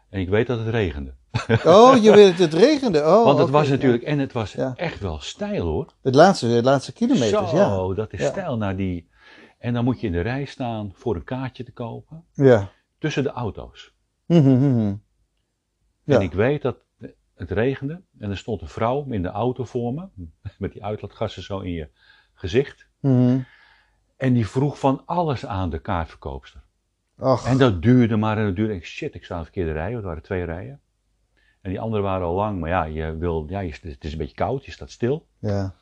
en 0.09 0.20
ik 0.20 0.30
weet 0.30 0.47
dat 0.47 0.59
het 0.59 0.68
regende. 0.68 1.15
Oh, 1.65 2.03
je 2.03 2.11
weet 2.11 2.30
het, 2.30 2.39
het 2.51 2.53
regende. 2.53 2.99
Oh, 2.99 3.24
Want 3.24 3.39
het 3.39 3.49
was 3.49 3.65
ja. 3.68 3.72
natuurlijk, 3.74 4.03
en 4.03 4.20
het 4.20 4.32
was 4.34 4.53
Ja. 4.53 4.74
echt 4.76 4.99
wel 4.99 5.20
stijl 5.20 5.65
hoor. 5.65 5.93
Het 6.01 6.15
laatste, 6.15 6.47
de 6.47 6.63
laatste 6.63 6.93
kilometers, 6.93 7.49
Zo, 7.49 7.88
ja. 7.89 7.95
dat 7.95 8.13
is 8.13 8.20
Ja. 8.20 8.28
stijl 8.30 8.57
naar 8.57 8.76
die. 8.76 9.09
En 9.57 9.74
dan 9.74 9.84
moet 9.84 9.99
je 9.99 10.07
in 10.07 10.13
de 10.13 10.22
rij 10.22 10.45
staan 10.45 10.91
voor 10.93 11.15
een 11.15 11.24
kaartje 11.24 11.63
te 11.63 11.72
kopen. 11.72 12.26
Ja. 12.34 12.72
Tussen 12.97 13.24
de 13.24 13.30
auto's. 13.30 13.93
Mhm, 14.26 14.57
mhm. 14.57 14.95
Ja. 16.03 16.15
En 16.15 16.22
ik 16.22 16.34
weet 16.34 16.61
dat 16.61 16.78
het 17.36 17.51
regende. 17.51 18.01
En 18.20 18.30
er 18.30 18.38
stond 18.38 18.61
een 18.61 18.68
vrouw 18.68 19.05
in 19.09 19.22
de 19.22 19.30
auto 19.30 19.63
voor 19.63 19.93
me. 19.93 20.07
Met 20.57 20.72
die 20.72 20.84
uitlaatgassen 20.84 21.43
zo 21.43 21.59
in 21.59 21.72
je 21.72 21.89
gezicht. 22.34 22.86
Mhm. 23.00 23.39
En 24.18 24.34
die 24.34 24.48
vroeg 24.48 24.80
van 24.80 25.02
alles 25.06 25.45
aan 25.45 25.70
de 25.70 25.80
kaartverkoopster. 25.80 26.62
Ach, 27.20 27.45
En 27.48 27.58
dat 27.58 27.82
duurde 27.82 28.16
maar 28.18 28.38
en 28.38 28.45
dat 28.45 28.56
duurde. 28.56 28.76
Ik, 28.76 28.86
shit, 28.86 29.14
ik 29.16 29.24
sta 29.24 29.34
aan 29.34 29.39
de 29.39 29.45
verkeerde 29.45 29.72
rij. 29.72 29.84
want 29.84 29.95
Het 29.95 30.06
waren 30.06 30.24
twee 30.24 30.43
rijen. 30.43 30.80
En 31.62 31.70
die 31.70 31.80
anderen 31.80 32.06
waren 32.06 32.28
al 32.28 32.34
lang. 32.36 32.60
Maar 32.60 32.70
ja, 32.70 32.84
je 32.84 33.18
wil, 33.18 33.45
ja 33.50 33.60
je, 33.60 33.72
het 33.82 34.04
is 34.04 34.12
een 34.12 34.18
beetje 34.18 34.36
koud. 34.36 34.66
Je 34.66 34.72
staat 34.72 34.91
stil. 34.91 35.26
ja. 35.39 35.74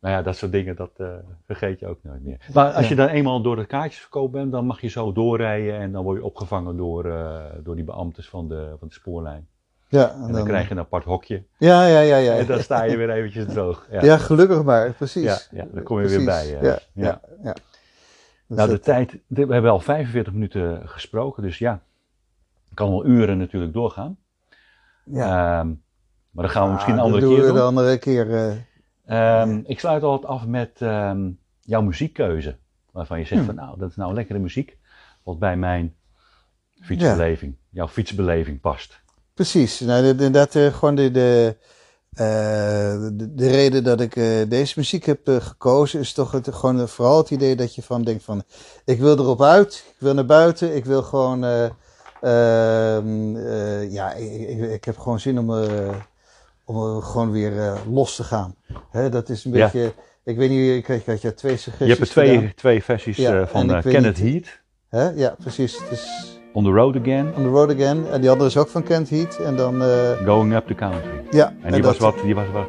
Nou 0.00 0.14
ja, 0.14 0.22
dat 0.22 0.36
soort 0.36 0.52
dingen, 0.52 0.76
dat 0.76 0.90
eh, 0.96 1.08
vergeet 1.46 1.80
je 1.80 1.86
ook 1.86 1.98
nooit 2.02 2.22
meer. 2.22 2.46
Maar 2.54 2.72
als 2.72 2.82
Ja. 2.82 2.88
je 2.88 2.94
dan 2.94 3.08
eenmaal 3.08 3.42
door 3.42 3.56
de 3.56 3.66
kaartjesverkoop 3.66 4.32
bent, 4.32 4.52
dan 4.52 4.66
mag 4.66 4.80
je 4.80 4.88
zo 4.88 5.12
doorrijden 5.12 5.74
en 5.78 5.92
dan 5.92 6.04
word 6.04 6.18
je 6.18 6.24
opgevangen 6.24 6.76
door, 6.76 7.04
eh, 7.04 7.44
door 7.62 7.74
die 7.74 7.84
beambtes 7.84 8.28
van 8.28 8.48
de, 8.48 8.74
van 8.78 8.88
de 8.88 8.94
spoorlijn. 8.94 9.48
Ja, 9.90 10.10
En 10.12 10.32
dan, 10.32 10.44
krijg 10.44 10.64
je 10.66 10.70
een 10.70 10.78
apart 10.78 11.04
hokje 11.04 11.44
Ja, 11.58 11.86
ja, 11.86 12.00
ja, 12.00 12.16
ja. 12.16 12.36
en 12.36 12.46
dan 12.46 12.60
sta 12.60 12.82
je 12.82 12.96
weer 12.96 13.10
eventjes 13.10 13.44
droog. 13.46 13.86
Ja, 13.90 14.04
Ja, 14.04 14.16
gelukkig 14.16 14.62
maar, 14.62 14.90
precies. 14.92 15.22
Ja, 15.22 15.38
ja, 15.50 15.66
daar 15.72 15.82
kom 15.82 16.00
je 16.00 16.08
weer 16.08 16.24
bij, 16.24 16.58
eh. 16.58 16.76
Ja, 16.92 17.20
ja. 17.42 17.52
Dus 18.46 18.56
nou, 18.58 18.70
de 18.70 18.78
tijd, 18.80 19.16
we 19.26 19.52
hebben 19.52 19.70
al 19.70 19.80
45 19.80 20.32
minuten 20.32 20.88
gesproken, 20.88 21.42
dus 21.42 21.58
ja, 21.58 21.82
kan 22.74 22.90
wel 22.90 23.06
uren 23.06 23.38
natuurlijk 23.38 23.72
doorgaan. 23.72 24.18
ja. 25.04 25.58
Ehm, 25.60 25.66
maar 26.30 26.44
dan 26.44 26.50
gaan 26.50 26.66
we 26.66 26.72
misschien 26.72 26.92
Ah, 26.94 26.98
een 26.98 27.04
andere 27.04 27.20
dat 27.20 27.30
doen 27.30 27.38
keer 27.38 27.48
we 27.52 27.58
de 27.58 27.64
andere 27.64 27.98
keer. 27.98 28.34
eh, 28.34 29.40
Ehm, 29.40 29.60
Ik 29.64 29.78
sluit 29.80 30.02
altijd 30.02 30.30
af 30.32 30.46
met 30.46 30.70
ehm, 30.78 31.30
jouw 31.60 31.82
muziekkeuze. 31.82 32.56
Waarvan 32.92 33.18
je 33.18 33.24
zegt 33.24 33.44
Hmm. 33.44 33.54
van 33.54 33.64
nou, 33.64 33.78
dat 33.78 33.90
is 33.90 33.96
nou 33.96 34.14
lekkere 34.14 34.38
muziek. 34.38 34.78
Wat 35.22 35.38
bij 35.38 35.56
mijn 35.56 35.94
fietsbeleving, 36.80 37.54
jouw 37.70 37.88
fietsbeleving 37.88 38.60
past. 38.60 39.00
Precies. 39.40 39.80
Nou, 39.80 40.02
de- 40.02 40.14
de- 40.14 40.30
dat 40.30 40.54
eh, 40.54 40.74
gewoon 40.74 40.94
de, 40.94 41.10
de, 41.10 41.56
eh, 42.12 42.26
de, 43.12 43.34
de 43.34 43.48
reden 43.50 43.84
dat 43.84 44.00
ik 44.00 44.16
eh, 44.16 44.24
deze 44.48 44.74
muziek 44.76 45.04
heb 45.04 45.20
gekozen 45.24 46.00
is 46.00 46.12
toch 46.12 46.32
het, 46.32 46.48
gewoon 46.54 46.88
vooral 46.88 47.16
het 47.18 47.30
idee 47.30 47.56
dat 47.56 47.74
je 47.74 47.82
van 47.82 48.02
denkt 48.02 48.24
van 48.24 48.42
ik 48.84 48.98
wil 49.00 49.18
erop 49.18 49.42
uit, 49.42 49.84
ik 49.88 49.94
wil 49.98 50.14
naar 50.14 50.26
buiten, 50.26 50.76
ik 50.76 50.84
wil 50.84 51.02
gewoon, 51.02 51.44
eh, 51.44 51.64
ehm, 52.20 53.36
eh, 53.36 53.92
ja, 53.92 54.12
ik, 54.12 54.48
ik, 54.48 54.70
ik 54.70 54.84
heb 54.84 54.98
gewoon 54.98 55.20
zin 55.20 55.38
om, 55.38 55.50
om 56.64 57.02
gewoon 57.02 57.30
weer 57.30 57.72
los 57.90 58.16
te 58.16 58.24
gaan. 58.24 58.54
Hè, 58.90 59.08
dat 59.08 59.28
is 59.28 59.44
een 59.44 59.52
Ja. 59.52 59.64
beetje, 59.64 59.94
ik 60.24 60.36
weet 60.36 60.50
niet, 60.50 60.76
ik, 60.76 60.88
ik 60.88 61.06
had 61.06 61.20
je 61.20 61.34
twee 61.34 61.56
suggesties 61.56 61.86
Je 61.86 61.92
hebt 61.94 62.00
er 62.06 62.08
twee, 62.08 62.34
gedaan. 62.34 62.52
twee 62.54 62.82
versies 62.84 63.16
Ja, 63.16 63.46
van 63.46 63.68
weet 63.72 63.82
Kenneth 63.82 64.22
niet- 64.22 64.32
Heat, 64.32 64.58
Hè? 64.88 65.20
Ja, 65.20 65.34
precies. 65.38 65.78
Het 65.78 65.90
is 65.90 66.38
On 66.52 66.64
the 66.64 66.70
Road 66.70 66.96
Again, 66.96 67.26
On 67.36 67.42
the 67.42 67.48
Road 67.48 67.70
Again. 67.74 68.04
En 68.12 68.20
die 68.20 68.30
andere 68.30 68.48
is 68.48 68.56
ook 68.56 68.68
van 68.68 68.82
Kent 68.82 69.10
Heat. 69.10 69.36
En 69.44 69.56
dan, 69.56 69.82
eh, 69.82 69.88
Going 70.24 70.54
Up 70.54 70.66
the 70.66 70.74
Country. 70.74 71.00
ja. 71.30 71.52
En 71.62 71.72
die 71.72 71.82
was 71.82 71.98
dat- 71.98 72.14
wat, 72.14 72.24
die 72.24 72.34
was 72.34 72.44
wat. 72.52 72.68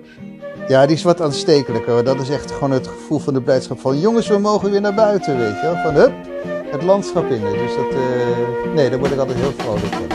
Ja, 0.67 0.85
die 0.85 0.95
is 0.95 1.03
wat 1.03 1.21
aanstekelijker. 1.21 2.03
Dat 2.03 2.19
is 2.21 2.29
echt 2.29 2.51
gewoon 2.51 2.71
het 2.71 2.87
gevoel 2.87 3.19
van 3.19 3.33
de 3.33 3.41
blijdschap 3.41 3.79
van... 3.79 3.99
Jongens, 3.99 4.27
we 4.27 4.37
mogen 4.37 4.71
weer 4.71 4.81
naar 4.81 4.93
buiten, 4.93 5.37
weet 5.37 5.47
je 5.55 5.61
wel. 5.61 5.75
Van, 5.75 5.93
hup, 5.93 6.11
het 6.71 6.83
landschap 6.83 7.29
in. 7.31 7.41
Dus 7.41 7.75
dat... 7.75 7.91
eh, 7.91 8.73
nee, 8.75 8.89
daar 8.89 8.99
word 8.99 9.11
ik 9.11 9.19
altijd 9.19 9.37
heel 9.37 9.51
vrolijk 9.57 9.85
van. 9.85 10.05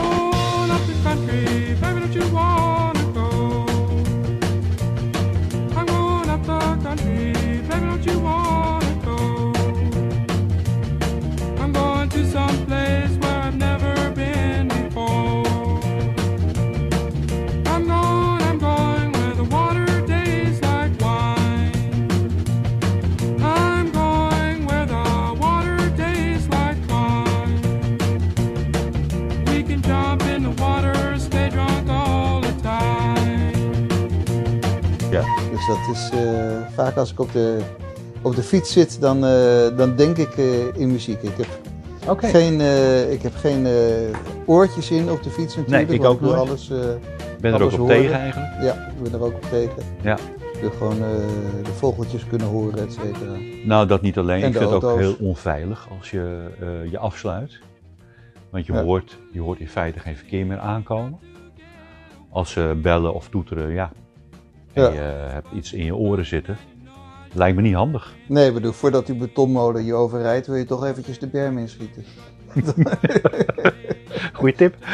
Dus 35.66 35.76
dat 35.76 35.94
is... 35.94 36.10
eh, 36.10 36.56
vaak 36.74 36.96
als 36.96 37.12
ik 37.12 37.20
op 37.20 37.32
de, 37.32 37.58
op 38.22 38.34
de 38.34 38.42
fiets 38.42 38.72
zit, 38.72 39.00
dan, 39.00 39.24
eh, 39.24 39.76
dan 39.76 39.96
denk 39.96 40.16
ik 40.16 40.36
eh, 40.36 40.76
in 40.76 40.90
muziek. 40.90 41.22
Ik 41.22 41.36
heb 41.36 42.18
geen, 42.18 42.60
ik 43.10 43.22
heb 43.22 43.34
geen 43.36 43.66
oortjes 44.44 44.90
in 44.90 45.10
op 45.10 45.22
de 45.22 45.30
fiets 45.30 45.56
natuurlijk. 45.56 45.90
ik 45.90 46.02
want 46.02 46.14
ook 46.14 46.20
nooit. 46.20 46.36
alles... 46.36 46.70
Ik 46.70 47.42
ben 47.42 47.54
er 47.54 47.62
ook 47.62 47.72
op 47.72 47.78
horen. 47.78 47.96
tegen 47.96 48.18
eigenlijk. 48.18 48.62
ja, 48.62 48.72
ik 48.74 49.02
ben 49.02 49.12
er 49.12 49.22
ook 49.22 49.34
op 49.34 49.42
tegen. 49.42 49.82
Ja. 50.02 50.18
Ik 50.52 50.60
wil 50.60 50.70
gewoon 50.70 50.98
de 51.64 51.72
vogeltjes 51.76 52.26
kunnen 52.26 52.46
horen, 52.46 52.78
et 52.78 52.92
cetera. 52.92 53.32
Nou, 53.64 53.86
dat 53.86 54.02
niet 54.02 54.18
alleen. 54.18 54.42
En 54.42 54.48
ik 54.48 54.56
vind 54.56 54.70
het 54.70 54.84
ook 54.84 54.98
heel 54.98 55.16
onveilig 55.20 55.88
als 55.98 56.10
je 56.10 56.50
je 56.90 56.98
afsluit. 56.98 57.58
Want 58.50 58.66
je, 58.66 58.72
Ja. 58.72 58.82
hoort, 58.82 59.18
je 59.32 59.40
hoort 59.40 59.60
in 59.60 59.68
feite 59.68 59.98
geen 59.98 60.16
verkeer 60.16 60.46
meer 60.46 60.58
aankomen. 60.58 61.18
Als 62.30 62.50
ze 62.50 62.78
bellen 62.82 63.14
of 63.14 63.28
toeteren, 63.28 63.70
ja. 63.72 63.90
En 64.76 64.82
Ja. 64.82 64.90
je 64.90 64.98
eh, 65.00 65.32
hebt 65.32 65.46
iets 65.54 65.72
in 65.72 65.84
je 65.84 65.94
oren 65.94 66.26
zitten. 66.26 66.56
Lijkt 67.32 67.56
me 67.56 67.62
niet 67.62 67.74
handig. 67.74 68.14
Nee, 68.28 68.52
bedoel, 68.52 68.72
voordat 68.72 69.06
die 69.06 69.16
betonmolen 69.16 69.84
je 69.84 69.94
overrijdt, 69.94 70.46
wil 70.46 70.56
je 70.56 70.64
toch 70.64 70.84
eventjes 70.84 71.18
de 71.18 71.26
berm 71.26 71.58
inschieten. 71.58 72.04
Goeie 74.32 74.54
tip. 74.54 74.74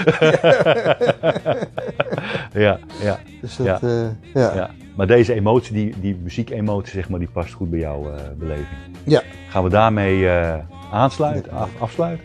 ja, 2.52 2.78
ja, 3.02 3.18
Dus 3.40 3.56
dat, 3.56 3.66
Ja. 3.66 3.78
ja. 3.80 4.12
ja. 4.34 4.54
ja. 4.54 4.70
Maar 4.96 5.06
deze 5.06 5.34
emotie, 5.34 5.74
die, 5.74 5.94
die 6.00 6.16
muziekemotie, 6.22 6.92
zeg 6.92 7.08
maar, 7.08 7.18
die 7.18 7.28
past 7.32 7.52
goed 7.52 7.70
bij 7.70 7.78
jouw 7.78 8.10
eh, 8.10 8.20
beleving. 8.38 8.66
Ja. 9.04 9.22
Gaan 9.48 9.64
we 9.64 9.70
daarmee 9.70 10.28
eh, 10.28 10.58
aansluiten, 10.92 11.52
af, 11.52 11.70
afsluiten? 11.78 12.24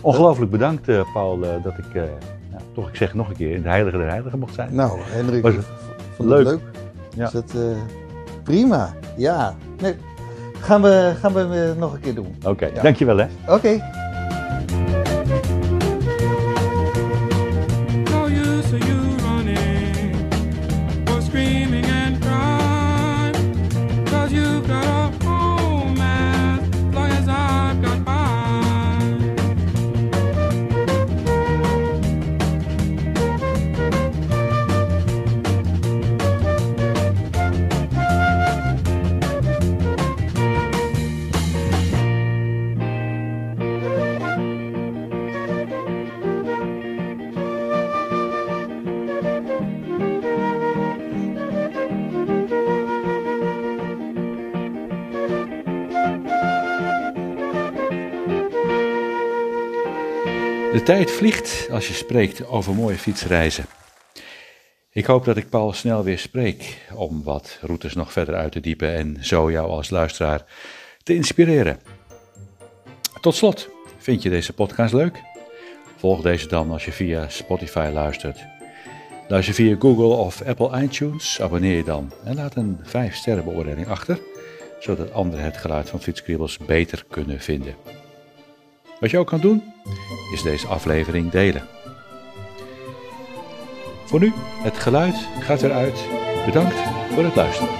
Ongelooflijk 0.00 0.50
bedankt, 0.50 0.88
eh, 0.88 1.12
Paul, 1.12 1.42
eh, 1.44 1.62
dat 1.62 1.78
ik, 1.78 1.94
eh, 1.94 2.02
ja, 2.50 2.58
toch, 2.74 2.88
ik 2.88 2.96
zeg 2.96 3.08
het 3.08 3.16
nog 3.16 3.28
een 3.28 3.36
keer, 3.36 3.54
in 3.54 3.62
de 3.62 3.68
Heilige 3.68 3.96
der 3.96 4.08
Heiligen 4.08 4.38
mocht 4.38 4.54
zijn. 4.54 4.74
Nou, 4.74 4.98
Hendrik, 5.02 5.42
Was 5.42 5.54
het 6.20 6.28
leuk? 6.28 6.44
leuk. 6.46 6.60
Ja. 7.14 7.22
Dus 7.24 7.32
dat, 7.32 7.50
eh, 7.54 7.60
prima, 8.42 8.94
ja. 9.16 9.54
Nee, 9.82 9.94
gaan, 10.60 10.82
we, 10.82 11.12
gaan 11.20 11.32
we 11.32 11.70
eh, 11.74 11.80
nog 11.80 11.92
een 11.92 12.00
keer 12.00 12.14
doen. 12.14 12.36
Oké, 12.46 12.66
Ja. 12.66 12.82
dankjewel 12.82 13.16
hè. 13.16 13.26
Oké. 13.48 13.80
Tijd 60.90 61.10
vliegt 61.10 61.68
als 61.70 61.88
je 61.88 61.94
spreekt 61.94 62.46
over 62.46 62.74
mooie 62.74 62.96
fietsreizen. 62.96 63.64
Ik 64.92 65.06
hoop 65.06 65.24
dat 65.24 65.36
ik 65.36 65.48
Paul 65.48 65.72
snel 65.72 66.04
weer 66.04 66.18
spreek 66.18 66.78
om 66.94 67.22
wat 67.22 67.58
routes 67.60 67.94
nog 67.94 68.12
verder 68.12 68.34
uit 68.34 68.52
te 68.52 68.60
diepen 68.60 68.94
en 68.94 69.16
zo 69.20 69.50
jou 69.50 69.68
als 69.68 69.90
luisteraar 69.90 70.44
te 71.02 71.14
inspireren. 71.14 71.80
Tot 73.20 73.34
slot, 73.34 73.68
vind 73.98 74.22
je 74.22 74.30
deze 74.30 74.52
podcast 74.52 74.92
leuk? 74.92 75.20
Volg 75.96 76.22
deze 76.22 76.48
dan 76.48 76.70
als 76.70 76.84
je 76.84 76.92
via 76.92 77.28
Spotify 77.28 77.90
luistert. 77.92 78.38
Luister 79.28 79.54
via 79.54 79.76
Google 79.78 80.16
of 80.16 80.42
Apple 80.42 80.82
iTunes, 80.82 81.40
abonneer 81.40 81.76
je 81.76 81.84
dan 81.84 82.12
en 82.24 82.34
laat 82.34 82.56
een 82.56 82.78
5 82.82 83.14
sterren 83.14 83.44
beoordeling 83.44 83.88
achter, 83.88 84.20
zodat 84.80 85.12
anderen 85.12 85.44
het 85.44 85.56
geluid 85.56 85.88
van 85.88 86.00
Fietskriebels 86.00 86.58
beter 86.58 87.04
kunnen 87.08 87.40
vinden. 87.40 87.99
Wat 89.00 89.10
je 89.10 89.18
ook 89.18 89.26
kan 89.26 89.40
doen, 89.40 89.62
is 90.32 90.42
deze 90.42 90.66
aflevering 90.66 91.30
delen. 91.30 91.62
Voor 94.04 94.20
nu, 94.20 94.32
het 94.62 94.78
geluid 94.78 95.14
gaat 95.40 95.62
eruit. 95.62 96.04
Bedankt 96.46 96.76
voor 97.14 97.24
het 97.24 97.34
luisteren. 97.34 97.79